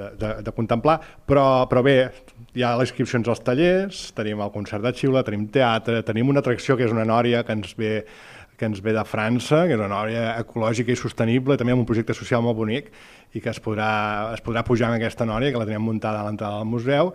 de, 0.00 0.10
de, 0.16 0.32
de 0.48 0.56
contemplar, 0.56 0.96
però, 1.28 1.44
però 1.68 1.84
bé, 1.84 1.98
hi 2.56 2.64
ha 2.64 2.72
les 2.78 2.88
inscripcions 2.88 3.28
als 3.28 3.44
tallers, 3.44 4.06
tenim 4.16 4.40
el 4.40 4.54
concert 4.54 4.86
de 4.86 4.96
xiula, 4.96 5.26
tenim 5.26 5.44
teatre, 5.52 6.00
tenim 6.08 6.32
una 6.32 6.40
atracció 6.40 6.78
que 6.78 6.88
és 6.88 6.94
una 6.94 7.06
nòria 7.06 7.44
que 7.44 7.58
ens 7.58 7.76
ve 7.78 7.92
que 8.58 8.66
ens 8.66 8.80
ve 8.82 8.92
de 8.92 9.04
França, 9.06 9.62
que 9.68 9.76
és 9.76 9.80
una 9.80 9.88
nòria 9.92 10.32
ecològica 10.42 10.90
i 10.92 10.98
sostenible, 10.98 11.56
també 11.56 11.72
amb 11.72 11.84
un 11.84 11.86
projecte 11.88 12.16
social 12.16 12.42
molt 12.42 12.58
bonic, 12.58 12.88
i 13.36 13.42
que 13.44 13.52
es 13.52 13.60
podrà, 13.62 14.32
es 14.34 14.42
podrà 14.42 14.64
pujar 14.66 14.88
en 14.90 14.96
aquesta 14.98 15.24
nòria, 15.28 15.52
que 15.54 15.60
la 15.62 15.68
tenim 15.68 15.84
muntada 15.86 16.24
a 16.24 16.26
l'entrada 16.26 16.58
del 16.58 16.66
museu, 16.66 17.12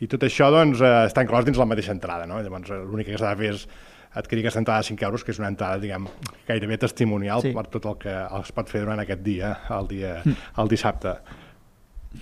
i 0.00 0.06
tot 0.10 0.22
això 0.26 0.50
doncs, 0.54 0.80
eh, 0.80 0.92
està 1.08 1.24
inclòs 1.26 1.44
dins 1.48 1.58
la 1.58 1.66
mateixa 1.66 1.92
entrada. 1.96 2.26
No? 2.30 2.38
Llavors, 2.42 2.70
eh, 2.70 2.78
l'únic 2.86 3.10
que 3.10 3.18
s'ha 3.18 3.34
de 3.34 3.42
fer 3.42 3.50
és 3.56 3.66
adquirir 4.14 4.44
aquesta 4.44 4.60
entrada 4.62 4.82
de 4.84 4.86
5 4.92 5.02
euros, 5.08 5.24
que 5.24 5.32
és 5.34 5.38
una 5.42 5.48
entrada, 5.50 5.80
diguem, 5.82 6.06
gairebé 6.46 6.78
testimonial 6.78 7.42
Sí. 7.42 7.50
per 7.52 7.66
tot 7.66 7.86
el 7.90 7.96
que 7.98 8.14
es 8.40 8.52
pot 8.52 8.68
fer 8.70 8.84
durant 8.84 9.00
aquest 9.02 9.22
dia, 9.26 9.56
el, 9.70 9.88
dia, 9.88 10.22
el 10.56 10.68
dissabte. 10.68 11.16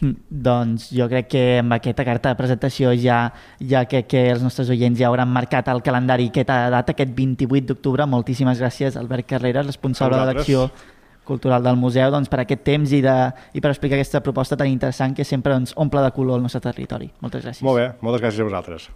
Doncs 0.00 0.88
jo 0.94 1.06
crec 1.10 1.28
que 1.34 1.42
amb 1.60 1.76
aquesta 1.76 2.04
carta 2.06 2.32
de 2.32 2.38
presentació 2.38 2.94
ja, 2.98 3.18
ja 3.60 3.84
que, 3.90 4.04
que 4.08 4.24
els 4.32 4.42
nostres 4.44 4.70
oients 4.72 4.98
ja 4.98 5.10
hauran 5.10 5.30
marcat 5.30 5.68
el 5.72 5.82
calendari 5.84 6.30
aquesta 6.32 6.70
data, 6.72 6.96
aquest 6.96 7.12
28 7.16 7.68
d'octubre. 7.68 8.06
Moltíssimes 8.08 8.62
gràcies, 8.62 8.96
Albert 8.96 9.28
Carreras, 9.34 9.68
responsable 9.68 10.18
de 10.18 10.32
l'acció 10.32 10.70
cultural 11.24 11.62
del 11.62 11.78
museu, 11.78 12.10
doncs, 12.10 12.28
per 12.28 12.42
aquest 12.42 12.64
temps 12.66 12.92
i, 12.92 12.98
de, 13.04 13.16
i 13.54 13.62
per 13.62 13.70
explicar 13.70 14.00
aquesta 14.00 14.22
proposta 14.24 14.58
tan 14.58 14.70
interessant 14.70 15.14
que 15.14 15.26
sempre 15.28 15.54
ens 15.54 15.76
omple 15.76 16.02
de 16.02 16.10
color 16.16 16.40
el 16.40 16.48
nostre 16.48 16.64
territori. 16.64 17.12
Moltes 17.22 17.46
gràcies. 17.46 17.64
Molt 17.66 17.78
bé, 17.78 17.88
moltes 18.02 18.24
gràcies 18.24 18.42
a 18.42 18.50
vosaltres. 18.50 18.90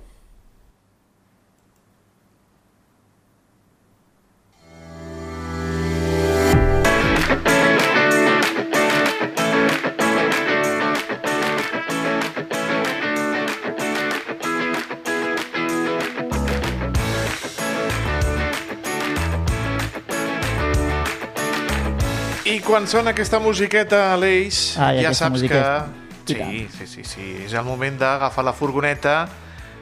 I 22.47 22.61
quan 22.63 22.87
sona 22.87 23.11
aquesta 23.11 23.41
musiqueta, 23.43 24.13
Aleix, 24.15 24.77
Ai, 24.79 25.01
ja 25.03 25.09
aquesta 25.11 25.25
saps 25.27 25.35
musiqueta. 25.35 25.89
Que... 26.27 26.37
Sí, 26.37 26.69
sí, 26.77 26.87
sí, 26.91 27.03
sí. 27.07 27.27
És 27.47 27.55
el 27.55 27.65
moment 27.67 27.99
d'agafar 27.99 28.45
la 28.47 28.53
furgoneta 28.55 29.29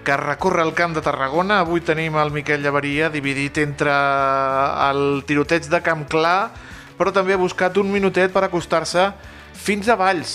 que 0.05 0.17
recorre 0.21 0.63
el 0.65 0.75
camp 0.77 0.93
de 0.97 1.01
Tarragona. 1.05 1.61
Avui 1.65 1.81
tenim 1.85 2.17
el 2.21 2.33
Miquel 2.33 2.61
Llavaria 2.65 3.09
dividit 3.13 3.61
entre 3.63 3.93
el 4.91 5.23
tiroteig 5.29 5.69
de 5.73 5.81
Camp 5.85 6.05
Clar, 6.13 6.51
però 6.99 7.13
també 7.17 7.37
ha 7.37 7.41
buscat 7.41 7.77
un 7.81 7.89
minutet 7.93 8.33
per 8.33 8.45
acostar-se 8.47 9.11
fins 9.65 9.89
a 9.89 9.97
Valls, 10.01 10.35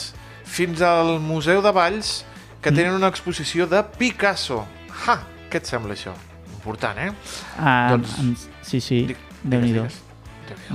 fins 0.50 0.82
al 0.86 1.18
Museu 1.22 1.62
de 1.66 1.74
Valls, 1.74 2.24
que 2.62 2.74
tenen 2.74 2.94
una 2.98 3.10
exposició 3.14 3.66
de 3.70 3.82
Picasso. 3.98 4.64
Ha! 5.06 5.20
Què 5.50 5.62
et 5.62 5.70
sembla 5.70 5.94
això? 5.98 6.14
Important, 6.60 6.98
eh? 7.06 7.10
Ah, 7.58 7.96
Doncs- 7.96 8.50
sí, 8.66 8.82
sí, 8.82 9.04
Dic- 9.14 9.26
déu-n'hi-do. 9.44 9.86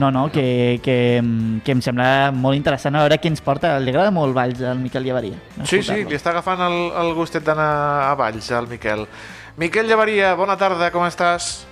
No, 0.01 0.11
no, 0.15 0.27
que, 0.33 0.81
que, 0.85 0.97
que 1.65 1.77
em 1.77 1.83
sembla 1.85 2.31
molt 2.35 2.59
interessant 2.59 2.97
a 2.97 3.05
veure 3.05 3.19
què 3.21 3.33
ens 3.33 3.43
porta. 3.45 3.75
Li 3.83 3.95
agrada 3.95 4.15
molt 4.15 4.37
Valls 4.37 4.63
al 4.63 4.81
Miquel 4.83 5.07
Llevaria. 5.07 5.39
no 5.59 5.69
Sí, 5.69 5.83
sí, 5.83 6.03
li 6.05 6.19
està 6.19 6.35
agafant 6.35 6.63
el, 6.67 6.79
el 7.03 7.15
gustet 7.19 7.47
d'anar 7.47 7.71
a 8.11 8.15
Valls, 8.19 8.51
al 8.53 8.71
Miquel. 8.71 9.07
Miquel 9.61 9.87
Llavaria, 9.87 10.35
bona 10.35 10.57
tarda, 10.59 10.91
com 10.91 11.07
estàs? 11.07 11.65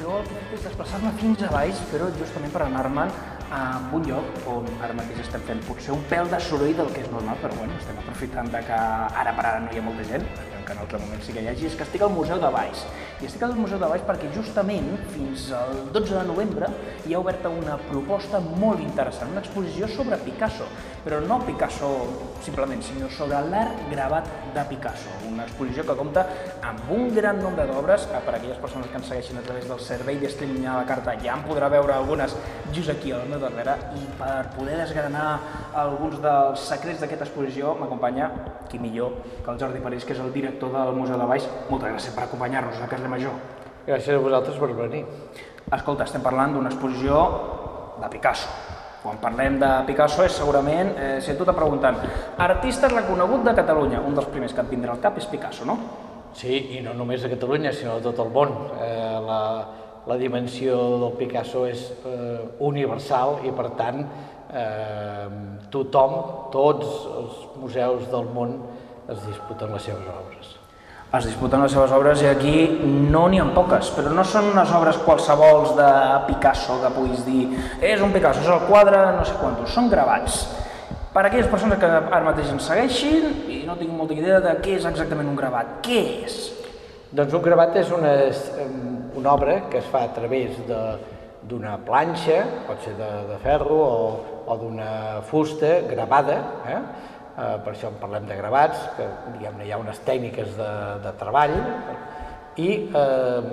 Jo 0.00 0.22
és 0.54 0.62
desplaçar-me 0.64 1.12
fins 1.20 1.42
a 1.44 1.50
baix, 1.52 1.80
però 1.90 2.08
justament 2.16 2.52
per 2.54 2.64
anar-me'n 2.64 3.12
en 3.50 3.88
un 3.96 4.06
lloc 4.06 4.46
on 4.48 4.66
ara 4.80 4.94
mateix 4.96 5.20
estem 5.24 5.42
fent 5.48 5.60
potser 5.66 5.92
un 5.94 6.02
pèl 6.10 6.30
de 6.30 6.38
soroll 6.46 6.72
del 6.78 6.90
que 6.94 7.02
és 7.04 7.10
normal, 7.12 7.36
però 7.42 7.56
bueno, 7.58 7.76
estem 7.78 7.98
aprofitant 8.02 8.48
de 8.54 8.62
que 8.68 8.78
ara 9.22 9.34
per 9.36 9.44
ara 9.44 9.60
no 9.66 9.74
hi 9.74 9.80
ha 9.80 9.84
molta 9.84 10.06
gent, 10.08 10.24
esperem 10.24 10.59
que 10.70 10.76
en 10.76 10.82
altre 10.84 10.98
moment 11.02 11.22
sí 11.22 11.34
que 11.34 11.42
hi 11.42 11.48
hagi, 11.50 11.66
és 11.66 11.74
que 11.74 11.82
estic 11.86 12.02
al 12.06 12.12
Museu 12.14 12.38
de 12.38 12.50
Baix. 12.54 12.84
I 13.20 13.26
estic 13.26 13.42
al 13.42 13.56
Museu 13.58 13.80
de 13.80 13.88
Baix 13.90 14.04
perquè 14.06 14.30
justament 14.34 14.92
fins 15.10 15.48
al 15.56 15.90
12 15.92 16.14
de 16.14 16.22
novembre 16.28 16.68
hi 17.06 17.14
ha 17.14 17.20
oberta 17.20 17.50
una 17.50 17.76
proposta 17.88 18.40
molt 18.40 18.82
interessant, 18.84 19.32
una 19.34 19.42
exposició 19.42 19.88
sobre 19.90 20.18
Picasso, 20.22 20.68
però 21.04 21.20
no 21.24 21.40
Picasso 21.46 21.90
simplement, 22.44 22.82
sinó 22.84 23.08
sobre 23.10 23.40
l'art 23.50 23.82
gravat 23.90 24.28
de 24.54 24.64
Picasso, 24.70 25.10
una 25.28 25.46
exposició 25.48 25.84
que 25.88 25.96
compta 25.98 26.26
amb 26.66 26.92
un 26.94 27.10
gran 27.16 27.42
nombre 27.42 27.66
d'obres, 27.66 28.06
que 28.10 28.22
per 28.26 28.34
a 28.34 28.38
aquelles 28.38 28.62
persones 28.62 28.90
que 28.90 29.00
ens 29.00 29.10
segueixin 29.10 29.40
a 29.40 29.44
través 29.46 29.66
del 29.68 29.80
servei 29.80 30.20
de 30.20 30.30
la 30.62 30.84
carta 30.86 31.16
ja 31.20 31.34
en 31.34 31.44
podrà 31.44 31.68
veure 31.72 31.94
algunes 31.94 32.36
just 32.72 32.90
aquí 32.90 33.12
al 33.12 33.26
meu 33.28 33.40
darrere, 33.40 33.76
i 33.96 34.06
per 34.18 34.52
poder 34.54 34.78
desgranar 34.78 35.26
alguns 35.74 36.20
dels 36.22 36.68
secrets 36.68 37.00
d'aquesta 37.00 37.26
exposició 37.26 37.74
m'acompanya 37.80 38.30
qui 38.68 38.78
millor 38.78 39.18
que 39.44 39.50
el 39.50 39.58
Jordi 39.58 39.80
París, 39.80 40.04
que 40.04 40.12
és 40.14 40.20
el 40.20 40.32
director 40.32 40.59
del 40.68 40.92
Museu 40.98 41.16
de 41.16 41.28
Baix. 41.30 41.46
Moltes 41.70 41.94
gràcies 41.94 42.14
per 42.16 42.26
acompanyar-nos 42.26 42.82
a 42.82 42.88
Cas 42.90 43.00
de 43.00 43.08
Major. 43.08 43.32
Gràcies 43.86 44.12
a 44.14 44.20
vosaltres 44.20 44.58
per 44.60 44.68
venir. 44.74 45.06
Escolta, 45.72 46.04
estem 46.04 46.20
parlant 46.20 46.52
d'una 46.52 46.68
exposició 46.68 47.22
de 48.02 48.12
Picasso. 48.12 48.48
Quan 49.00 49.16
parlem 49.22 49.56
de 49.60 49.68
Picasso 49.88 50.24
és 50.26 50.34
segurament, 50.36 50.92
eh, 50.98 51.20
si 51.24 51.32
tu 51.38 51.44
preguntant, 51.44 51.96
artista 52.36 52.88
reconegut 52.88 53.44
de 53.44 53.54
Catalunya, 53.54 54.00
un 54.00 54.14
dels 54.14 54.28
primers 54.28 54.52
que 54.52 54.60
et 54.60 54.68
vindrà 54.68 54.92
al 54.92 55.00
cap 55.00 55.16
és 55.16 55.26
Picasso, 55.26 55.64
no? 55.64 55.78
Sí, 56.34 56.76
i 56.76 56.80
no 56.84 56.92
només 56.92 57.24
a 57.24 57.28
Catalunya, 57.28 57.72
sinó 57.72 57.96
a 57.96 58.02
tot 58.04 58.18
el 58.18 58.28
món. 58.28 58.52
Eh, 58.80 59.20
la, 59.24 59.40
la 60.06 60.16
dimensió 60.16 60.76
del 61.00 61.16
Picasso 61.16 61.64
és 61.66 61.90
eh, 62.04 62.40
universal 62.60 63.40
i, 63.44 63.50
per 63.56 63.70
tant, 63.78 64.04
eh, 64.52 65.28
tothom, 65.70 66.14
tots 66.52 66.86
els 67.16 67.42
museus 67.56 68.06
del 68.10 68.28
món 68.34 68.56
es 69.10 69.26
disputen 69.26 69.72
les 69.74 69.86
seves 69.88 70.08
obres. 70.14 70.56
Es 71.18 71.26
disputen 71.26 71.64
les 71.64 71.72
seves 71.74 71.90
obres 71.90 72.20
i 72.22 72.28
aquí 72.30 72.54
no 73.10 73.24
n'hi 73.28 73.40
ha 73.42 73.48
poques, 73.54 73.88
però 73.96 74.12
no 74.14 74.22
són 74.22 74.52
unes 74.52 74.70
obres 74.78 75.00
qualsevols 75.02 75.74
de 75.78 75.90
Picasso 76.28 76.78
que 76.78 76.92
puguis 76.94 77.24
dir 77.26 77.48
és 77.82 78.02
un 78.04 78.14
Picasso, 78.14 78.44
és 78.44 78.52
el 78.54 78.62
quadre, 78.68 79.00
no 79.16 79.26
sé 79.26 79.34
quantos, 79.40 79.74
són 79.74 79.90
gravats. 79.90 80.44
Per 81.10 81.24
a 81.24 81.26
aquelles 81.26 81.50
persones 81.50 81.80
que 81.82 81.90
ara 81.90 82.22
mateix 82.22 82.52
ens 82.54 82.68
segueixin 82.70 83.50
i 83.50 83.64
no 83.66 83.74
tinc 83.80 83.90
molta 83.90 84.14
idea 84.14 84.38
de 84.44 84.54
què 84.62 84.76
és 84.78 84.86
exactament 84.86 85.32
un 85.32 85.38
gravat, 85.38 85.80
què 85.82 86.02
és? 86.28 86.40
Doncs 87.10 87.34
un 87.34 87.42
gravat 87.42 87.74
és 87.80 87.90
una, 87.90 88.12
una 89.18 89.32
obra 89.32 89.64
que 89.72 89.80
es 89.82 89.88
fa 89.90 90.04
a 90.06 90.12
través 90.14 90.60
de, 90.68 90.82
d'una 91.50 91.74
planxa, 91.82 92.44
pot 92.68 92.86
ser 92.86 92.94
de, 92.94 93.08
de 93.32 93.38
ferro 93.42 93.80
o, 93.82 94.02
o 94.46 94.56
d'una 94.60 94.92
fusta 95.26 95.80
gravada, 95.90 96.38
eh? 96.70 96.78
Eh, 97.36 97.56
per 97.64 97.74
això 97.74 97.90
en 97.90 97.98
parlem 98.00 98.26
de 98.28 98.38
gravats, 98.38 98.86
que 98.96 99.06
diguem-ne 99.36 99.66
hi 99.66 99.74
ha 99.74 99.80
unes 99.80 100.00
tècniques 100.06 100.54
de, 100.58 100.70
de 101.04 101.12
treball, 101.20 101.56
i 102.60 102.70
eh, 102.86 103.50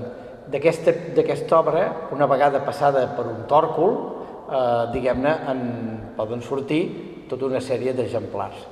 d'aquesta 0.47 1.59
obra, 1.59 1.83
una 2.15 2.27
vegada 2.29 2.63
passada 2.65 3.05
per 3.17 3.27
un 3.27 3.45
tòrcul, 3.49 3.93
eh, 4.47 4.83
diguem-ne, 4.95 5.35
en 5.51 5.61
poden 6.17 6.41
sortir 6.41 6.81
tota 7.29 7.47
una 7.49 7.61
sèrie 7.61 7.93
d'exemplars. 7.93 8.65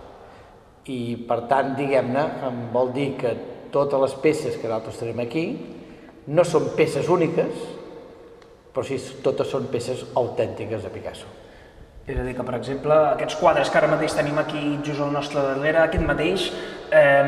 I 0.91 0.99
per 1.27 1.41
tant, 1.49 1.73
diguem-ne, 1.77 2.25
em 2.47 2.59
vol 2.73 2.93
dir 2.95 3.13
que 3.19 3.33
totes 3.73 4.01
les 4.01 4.19
peces 4.23 4.59
que 4.59 4.69
nosaltres 4.69 5.01
tenim 5.01 5.23
aquí 5.23 5.45
no 6.31 6.45
són 6.47 6.71
peces 6.77 7.09
úniques, 7.11 7.65
però 8.73 8.83
sí, 8.85 8.97
totes 9.23 9.49
són 9.51 9.67
peces 9.71 10.03
autèntiques 10.17 10.83
de 10.83 10.91
Picasso. 10.93 11.27
És 12.05 12.19
a 12.19 12.21
dir, 12.21 12.35
que 12.37 12.43
per 12.45 12.53
exemple, 12.59 12.93
aquests 13.15 13.39
quadres 13.39 13.71
que 13.73 13.79
ara 13.79 13.87
mateix 13.89 14.13
tenim 14.13 14.37
aquí 14.37 14.59
just 14.85 15.01
al 15.01 15.09
nostre 15.13 15.41
darrere, 15.41 15.79
aquest 15.81 16.03
mateix, 16.05 16.43
eh, 16.93 17.23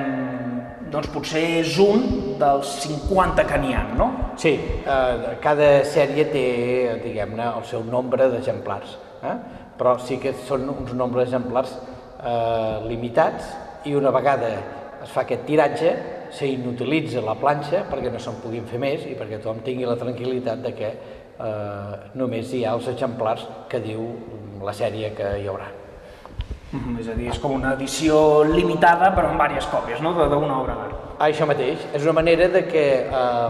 doncs 0.93 1.09
potser 1.09 1.41
és 1.63 1.79
un 1.81 2.03
dels 2.37 2.75
50 2.83 3.45
que 3.49 3.57
n'hi 3.63 3.73
ha, 3.73 3.81
no? 3.97 4.11
Sí, 4.37 4.53
eh, 4.53 5.33
cada 5.41 5.71
sèrie 5.81 6.27
té, 6.29 6.45
diguem-ne, 7.01 7.49
el 7.57 7.65
seu 7.65 7.81
nombre 7.89 8.29
d'exemplars, 8.29 8.93
eh? 9.25 9.35
però 9.79 9.97
sí 9.97 10.19
que 10.21 10.35
són 10.45 10.69
uns 10.69 10.93
nombres 10.93 11.31
d'exemplars 11.31 11.73
eh, 12.21 12.85
limitats 12.85 13.49
i 13.89 13.97
una 13.97 14.13
vegada 14.13 14.53
es 15.03 15.09
fa 15.09 15.23
aquest 15.25 15.45
tiratge 15.49 15.93
s'inutilitza 16.37 17.21
la 17.25 17.37
planxa 17.39 17.85
perquè 17.89 18.11
no 18.13 18.21
se'n 18.21 18.41
puguin 18.43 18.65
fer 18.69 18.79
més 18.81 19.05
i 19.09 19.13
perquè 19.17 19.39
tothom 19.41 19.61
tingui 19.65 19.89
la 19.89 19.97
tranquil·litat 19.97 20.61
de 20.65 20.73
que 20.77 20.89
eh, 20.93 21.93
només 22.19 22.53
hi 22.53 22.65
ha 22.65 22.73
els 22.77 22.89
exemplars 22.93 23.45
que 23.71 23.81
diu 23.83 24.05
la 24.63 24.73
sèrie 24.73 25.13
que 25.15 25.37
hi 25.41 25.47
haurà. 25.47 25.67
Mm 26.71 26.79
-hmm, 26.79 26.99
és 26.99 27.07
a 27.07 27.13
dir, 27.13 27.29
és 27.29 27.39
com 27.39 27.51
una 27.53 27.73
edició 27.73 28.43
limitada 28.43 29.15
però 29.15 29.29
amb 29.29 29.41
diverses 29.41 29.71
còpies, 29.71 30.01
no?, 30.01 30.13
d'una 30.13 30.59
obra 30.59 30.75
d'art. 30.75 30.95
Ah, 31.19 31.29
això 31.29 31.45
mateix. 31.45 31.79
És 31.93 32.03
una 32.03 32.13
manera 32.13 32.47
de 32.47 32.67
que 32.67 33.09
eh, 33.09 33.49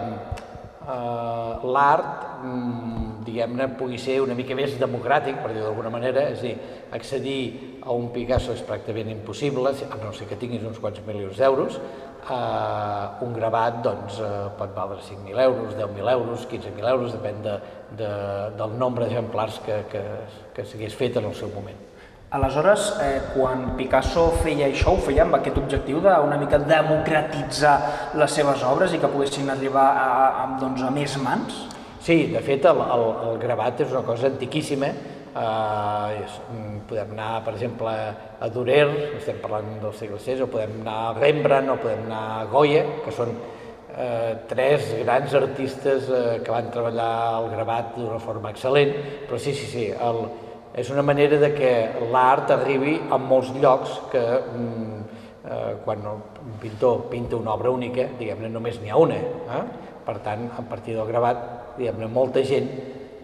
eh, 0.88 1.54
l'art, 1.64 2.44
mm, 2.44 3.07
diguem-ne, 3.28 3.70
pugui 3.78 4.00
ser 4.02 4.18
una 4.24 4.36
mica 4.38 4.56
més 4.58 4.76
democràtic, 4.80 5.38
per 5.44 5.54
dir 5.54 5.62
d'alguna 5.64 5.92
manera, 5.94 6.26
és 6.32 6.42
a 6.42 6.48
dir, 6.48 6.56
accedir 6.98 7.40
a 7.84 7.96
un 7.96 8.10
Picasso 8.16 8.56
és 8.56 8.64
pràcticament 8.68 9.12
impossible, 9.14 9.74
a 9.88 10.00
no 10.04 10.14
ser 10.16 10.28
que 10.30 10.40
tinguis 10.40 10.66
uns 10.68 10.80
quants 10.84 11.04
milions 11.08 11.40
d'euros, 11.40 11.80
eh, 12.28 13.26
un 13.26 13.34
gravat 13.36 13.82
doncs, 13.84 14.20
eh, 14.20 14.32
pot 14.60 14.74
valdre 14.76 15.00
5.000 15.04 15.44
euros, 15.44 15.76
10.000 15.76 16.12
euros, 16.12 16.48
15.000 16.48 16.90
euros, 16.94 17.14
depèn 17.14 17.44
de, 17.44 17.60
de, 18.00 18.14
del 18.58 18.80
nombre 18.80 19.06
d'exemplars 19.06 19.62
que, 19.66 19.84
que, 19.92 20.04
que 20.56 20.66
s'hagués 20.66 20.96
fet 20.96 21.22
en 21.22 21.30
el 21.32 21.36
seu 21.36 21.52
moment. 21.56 21.86
Aleshores, 22.30 22.90
eh, 23.00 23.22
quan 23.32 23.78
Picasso 23.78 24.26
feia 24.44 24.68
això, 24.68 24.98
ho 24.98 25.00
feia 25.00 25.24
amb 25.24 25.38
aquest 25.38 25.56
objectiu 25.62 26.02
d'una 26.04 26.36
mica 26.36 26.60
democratitzar 26.60 27.78
les 28.20 28.36
seves 28.36 28.66
obres 28.68 28.92
i 28.92 29.00
que 29.00 29.08
poguessin 29.08 29.48
arribar 29.50 29.88
a, 29.96 30.08
a, 30.28 30.48
doncs, 30.60 30.84
a 30.84 30.92
més 30.92 31.16
mans? 31.24 31.77
Sí, 32.08 32.28
de 32.32 32.40
fet, 32.40 32.64
el, 32.64 32.78
el, 32.80 33.02
el 33.28 33.40
gravat 33.42 33.82
és 33.84 33.90
una 33.92 34.00
cosa 34.08 34.30
antiquíssima. 34.30 34.88
Eh, 35.38 36.20
és, 36.22 36.36
podem 36.88 37.10
anar, 37.18 37.42
per 37.44 37.52
exemple, 37.58 37.96
a 38.40 38.48
Durer, 38.54 38.86
estem 39.18 39.42
parlant 39.44 39.74
del 39.82 39.92
segle 39.98 40.16
XVI, 40.16 40.46
o 40.46 40.48
podem 40.54 40.78
anar 40.86 40.94
a 41.10 41.10
Rembrandt, 41.18 41.74
o 41.74 41.76
podem 41.82 42.06
anar 42.06 42.22
a 42.38 42.46
Goya, 42.54 42.86
que 43.04 43.12
són 43.18 43.34
eh, 43.36 44.38
tres 44.48 44.94
grans 45.02 45.36
artistes 45.36 46.08
eh, 46.08 46.22
que 46.46 46.54
van 46.54 46.72
treballar 46.72 47.10
el 47.42 47.50
gravat 47.58 47.92
d'una 47.98 48.22
forma 48.24 48.56
excel·lent, 48.56 48.96
però 49.28 49.42
sí, 49.44 49.52
sí, 49.58 49.68
sí, 49.74 49.86
el, 49.92 50.22
és 50.80 50.94
una 50.96 51.04
manera 51.04 51.42
de 51.44 51.52
que 51.60 51.74
l'art 52.14 52.56
arribi 52.56 52.96
a 53.12 53.20
molts 53.20 53.52
llocs 53.60 54.00
que 54.14 54.24
mm, 54.24 55.04
eh, 55.44 55.76
quan 55.84 56.08
un 56.14 56.56
pintor 56.64 57.10
pinta 57.12 57.36
una 57.36 57.52
obra 57.60 57.76
única, 57.76 58.08
diguem-ne, 58.16 58.56
només 58.56 58.80
n'hi 58.80 58.96
ha 58.96 59.04
una. 59.04 59.20
Eh? 59.60 59.62
Per 60.08 60.22
tant, 60.24 60.48
a 60.56 60.64
partir 60.64 60.96
del 60.96 61.10
gravat, 61.10 61.44
diguem-ne, 61.76 62.08
molta 62.08 62.44
gent, 62.48 62.70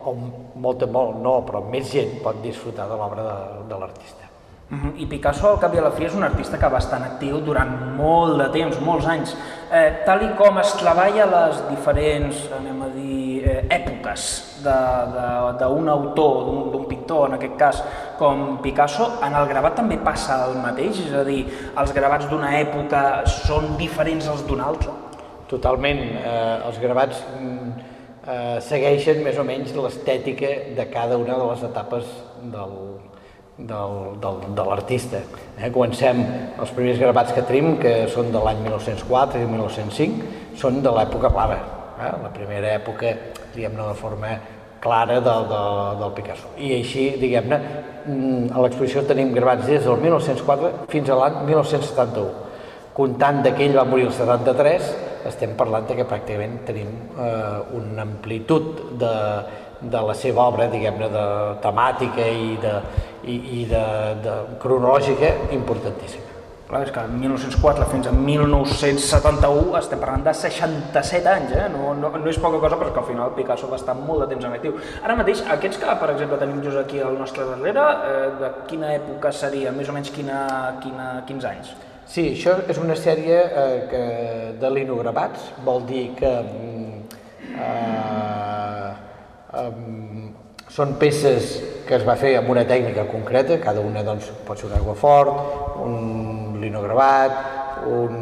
o 0.03 0.11
molta, 0.59 0.89
molt, 0.91 1.15
no, 1.23 1.37
però 1.47 1.63
més 1.63 1.87
gent 1.93 2.19
pot 2.25 2.43
disfrutar 2.43 2.89
de 2.91 2.99
l'obra 2.99 3.23
de, 3.23 3.39
de 3.69 3.79
l'artista. 3.79 4.27
Uh 4.73 4.77
-huh. 4.77 5.01
I 5.01 5.05
Picasso, 5.05 5.47
al 5.47 5.59
cap 5.59 5.73
i 5.75 5.77
a 5.77 5.81
la 5.81 5.91
fi, 5.91 6.05
és 6.05 6.15
un 6.15 6.23
artista 6.23 6.57
que 6.57 6.67
va 6.67 6.77
estar 6.77 7.01
actiu 7.01 7.39
durant 7.39 7.95
molt 7.95 8.37
de 8.41 8.49
temps, 8.49 8.79
molts 8.79 9.05
anys. 9.07 9.35
Eh, 9.71 10.03
tal 10.05 10.23
i 10.23 10.29
com 10.35 10.57
es 10.57 10.73
treballa 10.73 11.25
les 11.25 11.69
diferents, 11.69 12.49
anem 12.59 12.81
a 12.81 12.87
dir, 12.87 13.43
eh, 13.45 13.65
èpoques 13.69 14.61
d'un 14.63 15.89
autor, 15.89 16.33
d'un 16.71 16.85
pintor, 16.85 17.27
en 17.27 17.33
aquest 17.33 17.55
cas, 17.57 17.83
com 18.17 18.57
Picasso, 18.61 19.11
en 19.21 19.33
el 19.35 19.47
gravat 19.47 19.75
també 19.75 19.97
passa 19.97 20.45
el 20.45 20.57
mateix? 20.57 20.99
És 21.07 21.13
a 21.13 21.23
dir, 21.23 21.45
els 21.77 21.93
gravats 21.93 22.29
d'una 22.29 22.59
època 22.59 23.25
són 23.25 23.77
diferents 23.77 24.27
als 24.27 24.47
d'una 24.47 24.65
altra? 24.65 25.02
Totalment. 25.51 25.99
Eh, 25.99 26.67
els 26.67 26.79
gravats 26.81 27.23
eh, 27.23 28.59
segueixen 28.63 29.23
més 29.25 29.37
o 29.39 29.45
menys 29.47 29.73
l'estètica 29.75 30.51
de 30.77 30.87
cada 30.91 31.17
una 31.19 31.37
de 31.39 31.49
les 31.51 31.65
etapes 31.67 32.07
del, 32.53 32.77
del, 33.57 33.99
del, 34.23 34.41
de 34.55 34.65
l'artista. 34.69 35.21
Eh? 35.57 35.69
Comencem, 35.69 36.23
els 36.59 36.73
primers 36.75 36.99
gravats 37.01 37.35
que 37.35 37.45
tenim, 37.47 37.75
que 37.81 37.93
són 38.13 38.31
de 38.33 38.41
l'any 38.43 38.63
1904 38.65 39.43
i 39.43 39.51
1905, 39.51 40.33
són 40.59 40.81
de 40.85 40.95
l'època 40.95 41.31
clara, 41.33 41.59
eh? 41.99 42.11
la 42.23 42.33
primera 42.33 42.75
època, 42.79 43.13
diguem-ne, 43.53 43.87
de 43.91 43.97
forma 43.99 44.35
clara 44.83 45.19
del, 45.23 45.47
del, 45.47 45.99
del 46.01 46.15
Picasso. 46.17 46.49
I 46.59 46.73
així, 46.79 47.07
diguem-ne, 47.21 47.59
a 48.51 48.63
l'exposició 48.63 49.05
tenim 49.07 49.31
gravats 49.35 49.67
des 49.69 49.85
del 49.85 50.01
1904 50.01 50.89
fins 50.91 51.11
a 51.11 51.19
l'any 51.21 51.37
1971. 51.47 52.41
Comptant 52.93 53.39
que 53.47 53.63
ell 53.65 53.77
va 53.79 53.85
morir 53.89 54.09
el 54.09 54.13
73, 54.13 54.89
estem 55.29 55.55
parlant 55.59 55.87
de 55.89 55.97
que 55.99 56.07
pràcticament 56.09 56.59
tenim 56.67 56.91
eh, 57.19 57.77
una 57.79 58.03
amplitud 58.05 58.83
de, 59.01 59.13
de 59.81 60.03
la 60.09 60.17
seva 60.17 60.47
obra, 60.49 60.69
diguem-ne, 60.71 61.09
de 61.11 61.25
temàtica 61.63 62.27
i, 62.27 62.53
de, 62.61 62.75
i, 63.23 63.39
i 63.61 63.65
de, 63.71 63.87
de 64.23 64.37
cronològica 64.61 65.33
importantíssima. 65.55 66.29
Clar, 66.73 66.87
és 66.87 66.93
que 66.95 67.01
1904 67.05 67.85
fins 67.91 68.07
a 68.09 68.11
1971 68.15 69.75
estem 69.77 69.99
parlant 70.01 70.23
de 70.25 70.33
67 70.39 71.29
anys, 71.29 71.51
eh? 71.53 71.67
no, 71.69 71.91
no, 71.99 72.09
no 72.15 72.31
és 72.31 72.39
poca 72.41 72.57
cosa, 72.63 72.79
però 72.79 72.89
és 72.89 72.95
que 72.95 73.01
al 73.03 73.09
final 73.11 73.33
Picasso 73.35 73.69
va 73.69 73.77
estar 73.77 73.93
molt 73.99 74.23
de 74.23 74.31
temps 74.31 74.47
en 74.47 74.55
actiu. 74.57 74.79
Ara 75.03 75.19
mateix, 75.19 75.43
aquests 75.53 75.81
que, 75.83 75.97
per 76.01 76.09
exemple, 76.15 76.39
tenim 76.41 76.63
just 76.65 76.81
aquí 76.81 77.03
al 77.03 77.19
nostre 77.19 77.45
darrere, 77.51 77.87
eh, 78.09 78.27
de 78.39 78.53
quina 78.71 78.93
època 78.95 79.35
seria, 79.35 79.75
més 79.75 79.91
o 79.91 79.97
menys 79.99 80.09
quina, 80.15 80.39
quina, 80.81 81.09
quins 81.27 81.45
anys? 81.51 81.75
Sí, 82.07 82.25
això 82.33 82.57
és 82.69 82.79
una 82.81 82.95
sèrie 82.99 83.37
eh, 83.39 83.77
que, 83.89 84.03
de 84.59 84.71
linogravats, 84.75 85.53
vol 85.63 85.85
dir 85.87 86.09
que 86.17 86.31
mm, 86.43 87.21
eh, 87.63 88.89
eh, 89.61 89.71
són 90.73 90.95
peces 90.99 91.55
que 91.87 91.95
es 91.99 92.05
va 92.07 92.17
fer 92.19 92.35
amb 92.39 92.51
una 92.51 92.65
tècnica 92.67 93.07
concreta, 93.09 93.59
cada 93.63 93.81
una 93.85 94.03
doncs, 94.03 94.29
pot 94.47 94.59
ser 94.59 94.69
un 94.69 94.77
aiguafort, 94.79 95.79
un 95.83 96.59
linogravat, 96.61 97.39
un, 97.87 98.15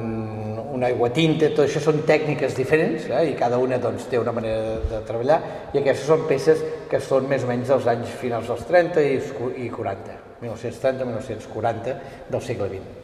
un 0.78 0.86
aigua 0.88 1.12
tinta, 1.14 1.50
tot 1.52 1.66
això 1.66 1.82
són 1.84 2.02
tècniques 2.08 2.56
diferents 2.58 3.10
eh, 3.10 3.26
i 3.32 3.36
cada 3.40 3.60
una 3.62 3.82
doncs, 3.82 4.08
té 4.12 4.22
una 4.22 4.34
manera 4.36 4.62
de, 4.62 4.80
de 4.94 5.04
treballar 5.10 5.42
i 5.74 5.82
aquestes 5.82 6.08
són 6.08 6.26
peces 6.30 6.66
que 6.92 7.02
són 7.02 7.30
més 7.30 7.46
o 7.46 7.52
menys 7.52 7.74
dels 7.74 7.92
anys 7.92 8.18
finals 8.22 8.50
dels 8.54 8.66
30 8.70 9.06
i, 9.10 9.22
i 9.66 9.70
40, 9.74 10.18
1930-1940 10.46 12.02
del 12.30 12.44
segle 12.46 12.74
XX. 12.78 13.01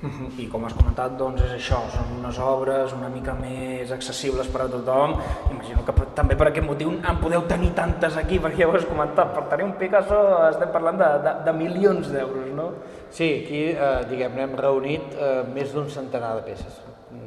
I 0.00 0.46
com 0.48 0.62
has 0.64 0.72
comentat, 0.72 1.12
doncs 1.20 1.42
és 1.44 1.50
això, 1.58 1.82
són 1.92 2.14
unes 2.16 2.38
obres 2.40 2.94
una 2.96 3.10
mica 3.12 3.34
més 3.36 3.90
accessibles 3.92 4.48
per 4.48 4.62
a 4.64 4.68
tothom. 4.72 5.18
Imagino 5.50 5.84
que 5.84 5.92
per, 5.96 6.06
també 6.16 6.38
per 6.40 6.46
aquest 6.48 6.64
motiu 6.64 6.94
en 6.94 7.18
podeu 7.20 7.44
tenir 7.50 7.74
tantes 7.76 8.16
aquí, 8.16 8.38
perquè 8.42 8.64
ja 8.64 8.70
ho 8.70 8.76
has 8.78 8.88
comentat, 8.88 9.34
per 9.36 9.44
tenir 9.52 9.66
un 9.68 9.74
Picasso 9.80 10.22
estem 10.46 10.72
parlant 10.72 11.00
de, 11.00 11.10
de, 11.26 11.34
de 11.44 11.54
milions 11.56 12.08
d'euros, 12.14 12.48
no? 12.56 12.70
Sí, 13.10 13.28
aquí, 13.42 13.62
eh, 13.74 13.92
diguem-ne, 14.08 14.46
hem 14.46 14.56
reunit 14.56 15.14
eh, 15.18 15.42
més 15.52 15.74
d'un 15.76 15.90
centenar 15.92 16.32
de 16.38 16.46
peces. 16.48 16.80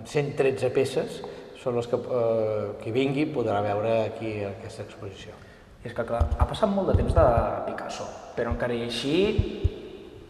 113 0.09 0.73
peces 0.73 1.21
són 1.61 1.77
les 1.77 1.87
que 1.91 1.99
eh, 1.99 2.65
qui 2.81 2.95
vingui 2.95 3.27
podrà 3.35 3.61
veure 3.65 3.99
aquí 4.07 4.39
aquesta 4.47 4.87
exposició. 4.87 5.37
I 5.83 5.91
és 5.91 5.93
que, 5.93 6.07
clar, 6.07 6.23
ha 6.39 6.49
passat 6.49 6.71
molt 6.71 6.89
de 6.89 6.97
temps 7.03 7.13
de 7.13 7.29
Picasso, 7.67 8.07
però 8.33 8.55
encara 8.55 8.73
i 8.73 8.87
així 8.87 9.17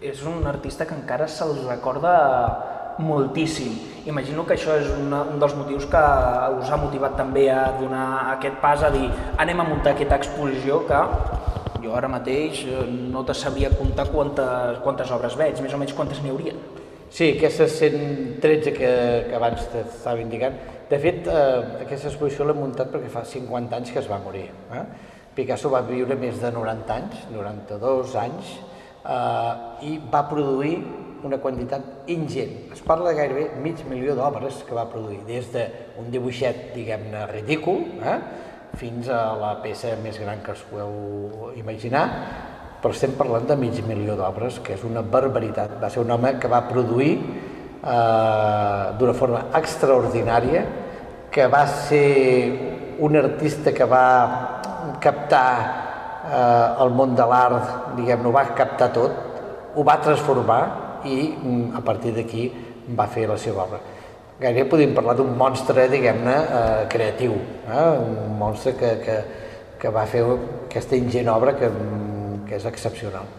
és 0.04 0.22
un 0.28 0.43
artista 0.45 0.86
que 0.86 0.95
encara 0.97 1.30
se'l 1.32 1.56
recorda 1.64 2.14
moltíssim. 2.99 3.72
Imagino 4.06 4.43
que 4.45 4.58
això 4.58 4.76
és 4.76 4.89
una, 4.91 5.24
un 5.32 5.39
dels 5.39 5.56
motius 5.56 5.88
que 5.89 6.01
us 6.60 6.70
ha 6.70 6.78
motivat 6.78 7.16
també 7.18 7.47
a 7.49 7.72
donar 7.80 8.08
aquest 8.34 8.60
pas 8.62 8.84
a 8.84 8.91
dir 8.93 9.08
anem 9.39 9.64
a 9.64 9.68
muntar 9.70 9.93
aquesta 9.95 10.20
exposició 10.20 10.82
que 10.89 10.99
jo 11.86 11.95
ara 11.95 12.10
mateix 12.12 12.66
eh, 12.68 12.84
no 13.14 13.24
te 13.24 13.36
sabria 13.36 13.72
comptar 13.74 14.10
quantes, 14.12 14.82
quantes 14.84 15.12
obres 15.16 15.38
veig, 15.39 15.64
més 15.64 15.74
o 15.74 15.80
menys 15.80 15.95
quantes 15.95 16.20
n'hi 16.24 16.34
hauria. 16.36 16.54
Sí, 17.14 17.30
aquestes 17.38 17.78
113 17.80 18.76
que, 18.76 18.91
que 19.30 19.36
abans 19.38 19.66
t'estava 19.72 20.22
indicant. 20.22 20.60
De 20.89 20.99
fet, 20.99 21.28
eh, 21.32 21.84
aquesta 21.86 22.12
exposició 22.12 22.47
l'hem 22.49 22.60
muntat 22.60 22.91
perquè 22.91 23.12
fa 23.14 23.24
50 23.30 23.80
anys 23.80 23.95
que 23.95 24.04
es 24.04 24.12
va 24.12 24.20
morir. 24.24 24.49
Eh? 24.74 24.86
Picasso 25.34 25.72
va 25.74 25.82
viure 25.88 26.20
més 26.20 26.39
de 26.41 26.51
90 26.54 26.95
anys, 26.99 27.26
92 27.34 28.16
anys, 28.22 28.54
eh, 29.04 29.88
i 29.89 29.97
va 30.12 30.24
produir 30.30 30.78
una 31.24 31.39
quantitat 31.39 32.10
ingent. 32.12 32.72
Es 32.76 32.82
parla 32.84 33.12
de 33.12 33.18
gairebé 33.18 33.45
mig 33.64 33.84
milió 33.89 34.16
d'obres 34.16 34.64
que 34.68 34.76
va 34.76 34.89
produir, 34.91 35.22
des 35.28 35.47
d'un 35.54 36.10
dibuixet, 36.12 36.74
diguem-ne, 36.76 37.26
ridícul, 37.32 37.86
eh, 38.04 38.18
fins 38.80 39.08
a 39.08 39.36
la 39.39 39.54
peça 39.64 39.93
més 40.04 40.18
gran 40.20 40.41
que 40.43 40.51
us 40.51 40.66
podeu 40.70 41.54
imaginar, 41.56 42.06
però 42.82 42.91
estem 42.91 43.14
parlant 43.16 43.47
de 43.47 43.56
mig 43.56 43.80
milió 43.88 44.18
d'obres, 44.20 44.60
que 44.60 44.76
és 44.76 44.84
una 44.84 45.01
barbaritat. 45.01 45.78
Va 45.82 45.89
ser 45.89 46.04
un 46.04 46.12
home 46.12 46.36
que 46.39 46.51
va 46.51 46.66
produir 46.68 47.14
eh, 47.16 48.86
d'una 48.99 49.14
forma 49.16 49.45
extraordinària, 49.56 50.66
que 51.32 51.47
va 51.47 51.64
ser 51.68 52.97
un 52.99 53.16
artista 53.18 53.72
que 53.74 53.86
va 53.89 54.99
captar 55.01 55.93
eh, 56.24 56.84
el 56.84 56.94
món 56.98 57.16
de 57.16 57.28
l'art, 57.28 57.96
diguem-ne, 57.98 58.30
ho 58.30 58.36
va 58.36 58.46
captar 58.58 58.90
tot, 58.96 59.20
ho 59.76 59.84
va 59.84 60.00
transformar 60.02 60.62
i 61.04 61.18
mm, 61.34 61.76
a 61.76 61.82
partir 61.86 62.14
d'aquí 62.16 62.48
va 62.98 63.08
fer 63.12 63.28
la 63.30 63.38
seva 63.38 63.66
obra. 63.68 63.80
Gairebé 64.40 64.70
podríem 64.70 64.96
parlar 64.96 65.16
d'un 65.16 65.36
monstre, 65.38 65.88
diguem-ne, 65.92 66.34
eh, 66.34 66.82
creatiu, 66.92 67.38
eh? 67.68 67.86
un 68.02 68.36
monstre 68.40 68.76
que, 68.80 68.98
que, 69.04 69.22
que 69.80 69.94
va 69.94 70.08
fer 70.10 70.26
aquesta 70.26 70.98
ingent 71.00 71.32
obra 71.32 71.56
que, 71.60 71.70
mm, 71.70 72.44
que 72.50 72.60
és 72.60 72.68
excepcional. 72.70 73.30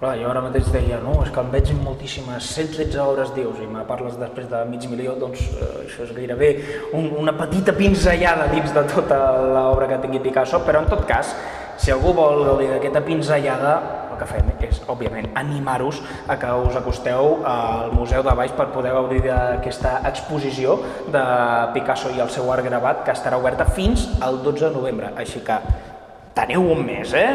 Clar, 0.00 0.14
jo 0.16 0.30
ara 0.30 0.40
mateix 0.40 0.70
deia, 0.72 0.96
no, 1.04 1.18
és 1.20 1.28
que 1.28 1.42
em 1.42 1.50
veig 1.52 1.70
moltíssimes, 1.76 2.46
113 2.56 3.02
hores 3.04 3.34
dius, 3.36 3.58
i 3.60 3.66
me 3.68 3.82
parles 3.84 4.14
després 4.16 4.46
de 4.48 4.62
mig 4.64 4.86
milió, 4.88 5.12
doncs 5.20 5.42
eh, 5.50 5.66
això 5.82 6.06
és 6.06 6.14
gairebé 6.16 6.48
un, 6.96 7.10
una 7.20 7.34
petita 7.36 7.74
pinzellada 7.76 8.46
dins 8.48 8.72
de 8.72 8.84
tota 8.94 9.18
l'obra 9.44 9.90
que 9.90 9.98
tingui 10.00 10.22
Picasso, 10.24 10.62
però 10.64 10.80
en 10.80 10.88
tot 10.88 11.04
cas, 11.04 11.34
si 11.80 11.88
algú 11.94 12.12
vol 12.12 12.42
gaudir 12.44 12.68
d'aquesta 12.68 13.00
pinzellada, 13.00 13.74
el 14.12 14.18
que 14.20 14.26
fem 14.28 14.50
és, 14.66 14.82
òbviament, 14.92 15.30
animar-vos 15.40 16.02
a 16.28 16.36
que 16.36 16.48
us 16.66 16.76
acosteu 16.76 17.38
al 17.48 17.94
Museu 17.96 18.24
de 18.26 18.34
Baix 18.36 18.52
per 18.56 18.66
poder 18.74 18.92
gaudir 18.92 19.22
d'aquesta 19.24 20.00
exposició 20.10 20.76
de 21.08 21.22
Picasso 21.72 22.12
i 22.12 22.20
el 22.20 22.28
seu 22.28 22.50
art 22.52 22.66
gravat, 22.66 23.00
que 23.06 23.14
estarà 23.16 23.38
oberta 23.40 23.64
fins 23.64 24.10
al 24.20 24.42
12 24.44 24.66
de 24.66 24.74
novembre. 24.74 25.12
Així 25.16 25.40
que 25.46 25.56
teniu 26.36 26.66
un 26.68 26.84
mes, 26.84 27.14
eh? 27.16 27.30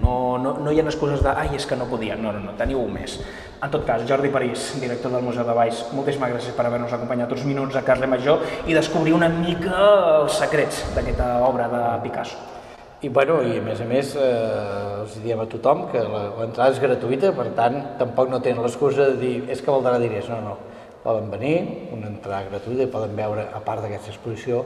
No, 0.00 0.38
no, 0.40 0.54
no 0.64 0.72
hi 0.72 0.80
ha 0.80 0.86
excuses 0.86 1.20
de 1.20 1.34
ai, 1.34 1.50
és 1.58 1.66
que 1.68 1.76
no 1.76 1.90
podia. 1.90 2.16
No, 2.16 2.32
no, 2.32 2.40
no, 2.40 2.54
teniu 2.56 2.80
un 2.80 2.94
mes. 2.94 3.18
En 3.60 3.68
tot 3.68 3.84
cas, 3.84 4.06
Jordi 4.08 4.30
París, 4.32 4.70
director 4.80 5.12
del 5.12 5.26
Museu 5.26 5.44
de 5.44 5.58
Baix, 5.58 5.82
moltíssimes 5.92 6.32
gràcies 6.32 6.56
per 6.56 6.64
haver-nos 6.64 6.96
acompanyat 6.96 7.36
uns 7.36 7.44
minuts 7.44 7.76
a 7.76 7.84
Carles 7.84 8.08
Major 8.08 8.40
i 8.64 8.72
descobrir 8.72 9.12
una 9.12 9.28
mica 9.28 9.76
els 10.22 10.40
secrets 10.40 10.86
d'aquesta 10.96 11.34
obra 11.44 11.68
de 11.68 11.84
Picasso. 12.06 12.59
I, 13.00 13.08
bueno, 13.08 13.38
i 13.40 13.56
a 13.56 13.62
més 13.64 13.78
a 13.80 13.86
més 13.88 14.10
eh, 14.20 14.24
els 15.00 15.14
diem 15.24 15.40
a 15.40 15.46
tothom 15.48 15.86
que 15.88 16.02
l'entrada 16.04 16.74
és 16.74 16.80
gratuïta, 16.82 17.30
per 17.32 17.46
tant, 17.56 17.78
tampoc 17.96 18.28
no 18.28 18.42
tenen 18.44 18.60
l'excusa 18.60 19.06
de 19.14 19.16
dir 19.22 19.36
és 19.48 19.62
que 19.64 19.72
valdrà 19.72 19.96
diners, 20.02 20.28
no, 20.28 20.40
no. 20.44 20.58
Poden 21.00 21.30
venir, 21.32 21.54
una 21.96 22.10
entrada 22.10 22.50
gratuïta 22.50 22.84
i 22.84 22.90
poden 22.92 23.14
veure, 23.16 23.46
a 23.56 23.62
part 23.64 23.80
d'aquesta 23.80 24.12
exposició, 24.12 24.60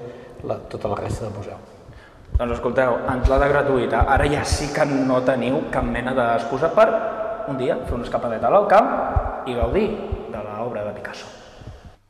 la, 0.51 0.59
tota 0.73 0.91
la 0.91 0.99
resta 0.99 1.29
del 1.29 1.37
museu. 1.37 1.63
Doncs 2.35 2.57
escolteu, 2.57 2.97
entrada 3.13 3.47
gratuïta. 3.53 4.03
Ara 4.11 4.27
ja 4.27 4.43
sí 4.43 4.67
que 4.75 4.89
no 4.91 5.21
teniu 5.23 5.69
cap 5.71 5.87
mena 5.87 6.17
d'excusa 6.19 6.73
per 6.75 6.89
un 7.47 7.61
dia 7.61 7.79
fer 7.87 7.95
una 7.95 8.09
escapadeta 8.09 8.51
al 8.51 8.67
camp 8.67 8.91
i 9.47 9.55
gaudir 9.55 9.87
de 10.35 10.43
l'obra 10.43 10.83
de 10.89 10.99
Picasso. 10.99 11.44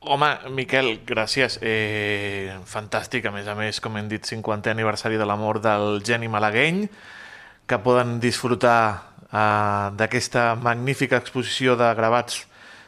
Home, 0.05 0.29
Miquel, 0.53 0.99
gràcies. 1.05 1.57
Eh, 1.65 2.53
fantàstic, 2.69 3.25
a 3.25 3.31
més 3.33 3.47
a 3.49 3.55
més, 3.57 3.79
com 3.81 3.95
hem 3.97 4.09
dit, 4.11 4.21
50è 4.21 4.73
aniversari 4.75 5.17
de 5.17 5.25
la 5.25 5.37
mort 5.39 5.63
del 5.63 6.01
geni 6.05 6.29
malagueny, 6.29 6.85
que 7.65 7.79
poden 7.81 8.19
disfrutar 8.21 8.79
eh, 9.25 9.89
d'aquesta 9.97 10.53
magnífica 10.61 11.17
exposició 11.17 11.75
de 11.79 11.89
gravats 11.97 12.43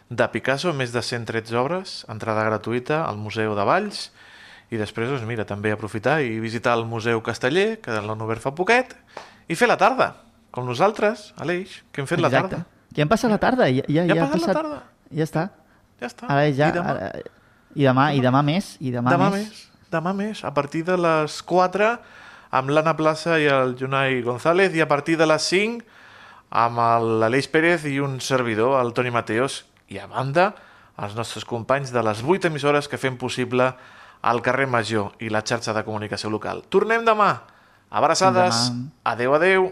de 0.10 0.28
Picasso, 0.32 0.72
més 0.78 0.94
de 0.94 1.02
113 1.02 1.58
obres, 1.58 1.98
entrada 2.12 2.46
gratuïta 2.48 3.02
al 3.08 3.18
Museu 3.18 3.58
de 3.58 3.66
Valls, 3.68 4.08
i 4.70 4.78
després, 4.80 5.10
doncs, 5.10 5.26
mira, 5.28 5.46
també 5.48 5.72
aprofitar 5.72 6.20
i 6.22 6.40
visitar 6.44 6.76
el 6.78 6.86
Museu 6.86 7.22
Casteller, 7.24 7.80
que 7.82 7.98
l'han 8.04 8.24
obert 8.24 8.44
fa 8.44 8.54
poquet, 8.56 8.94
i 9.48 9.56
fer 9.56 9.70
la 9.72 9.80
tarda, 9.80 10.14
com 10.52 10.68
nosaltres, 10.68 11.32
Aleix, 11.42 11.82
que 11.92 12.04
hem 12.04 12.10
fet 12.10 12.20
Exacte. 12.20 12.36
la 12.38 12.50
tarda. 12.50 12.66
Ja 12.96 13.04
hem 13.06 13.12
passat 13.12 13.32
la 13.32 13.40
tarda. 13.42 13.68
Ja, 13.72 13.84
ja, 13.88 14.06
Ja 14.06 14.22
ha 14.22 14.26
ha 14.26 14.28
passat 14.28 14.42
la 14.42 14.48
passat... 14.48 14.62
tarda. 14.62 14.84
Ja 15.18 15.28
està. 15.28 15.50
Ja 16.02 16.10
està. 16.12 16.30
Ara 16.30 16.46
ja... 16.50 16.70
I 16.70 16.78
demà? 16.78 16.94
Ara... 16.94 17.10
I 17.78 17.86
demà, 17.86 18.06
i 18.18 18.22
demà 18.24 18.42
més, 18.46 18.72
i 18.82 18.92
demà, 18.94 19.12
Demà 19.14 19.30
més. 19.34 19.50
més. 19.50 19.64
Demà 19.92 20.12
més, 20.18 20.44
a 20.44 20.52
partir 20.52 20.82
de 20.88 20.98
les 21.00 21.36
4, 21.48 21.90
amb 22.58 22.72
l'Anna 22.74 22.96
Plaça 23.00 23.38
i 23.40 23.46
el 23.52 23.76
Junai 23.80 24.22
González, 24.26 24.74
i 24.76 24.82
a 24.84 24.88
partir 24.90 25.16
de 25.20 25.28
les 25.30 25.46
5, 25.52 25.84
amb 26.64 26.82
l'Aleix 27.22 27.48
Pérez 27.52 27.86
i 27.88 28.00
un 28.04 28.18
servidor, 28.24 28.80
el 28.82 28.92
Toni 28.98 29.12
Mateos, 29.14 29.62
i 29.94 30.00
a 30.02 30.08
banda, 30.12 30.50
els 30.98 31.14
nostres 31.16 31.46
companys 31.46 31.94
de 31.94 32.02
les 32.04 32.24
8 32.26 32.50
emissores 32.50 32.90
que 32.90 32.98
fem 33.00 33.16
possible 33.22 33.70
al 34.28 34.42
carrer 34.42 34.66
Major 34.68 35.14
i 35.24 35.30
la 35.30 35.44
xarxa 35.46 35.76
de 35.78 35.84
comunicació 35.86 36.32
local. 36.34 36.64
Tornem 36.74 37.06
demà. 37.06 37.30
Abraçades. 37.94 38.68
Demà. 38.72 38.90
Adeu, 39.14 39.36
adeu. 39.38 39.70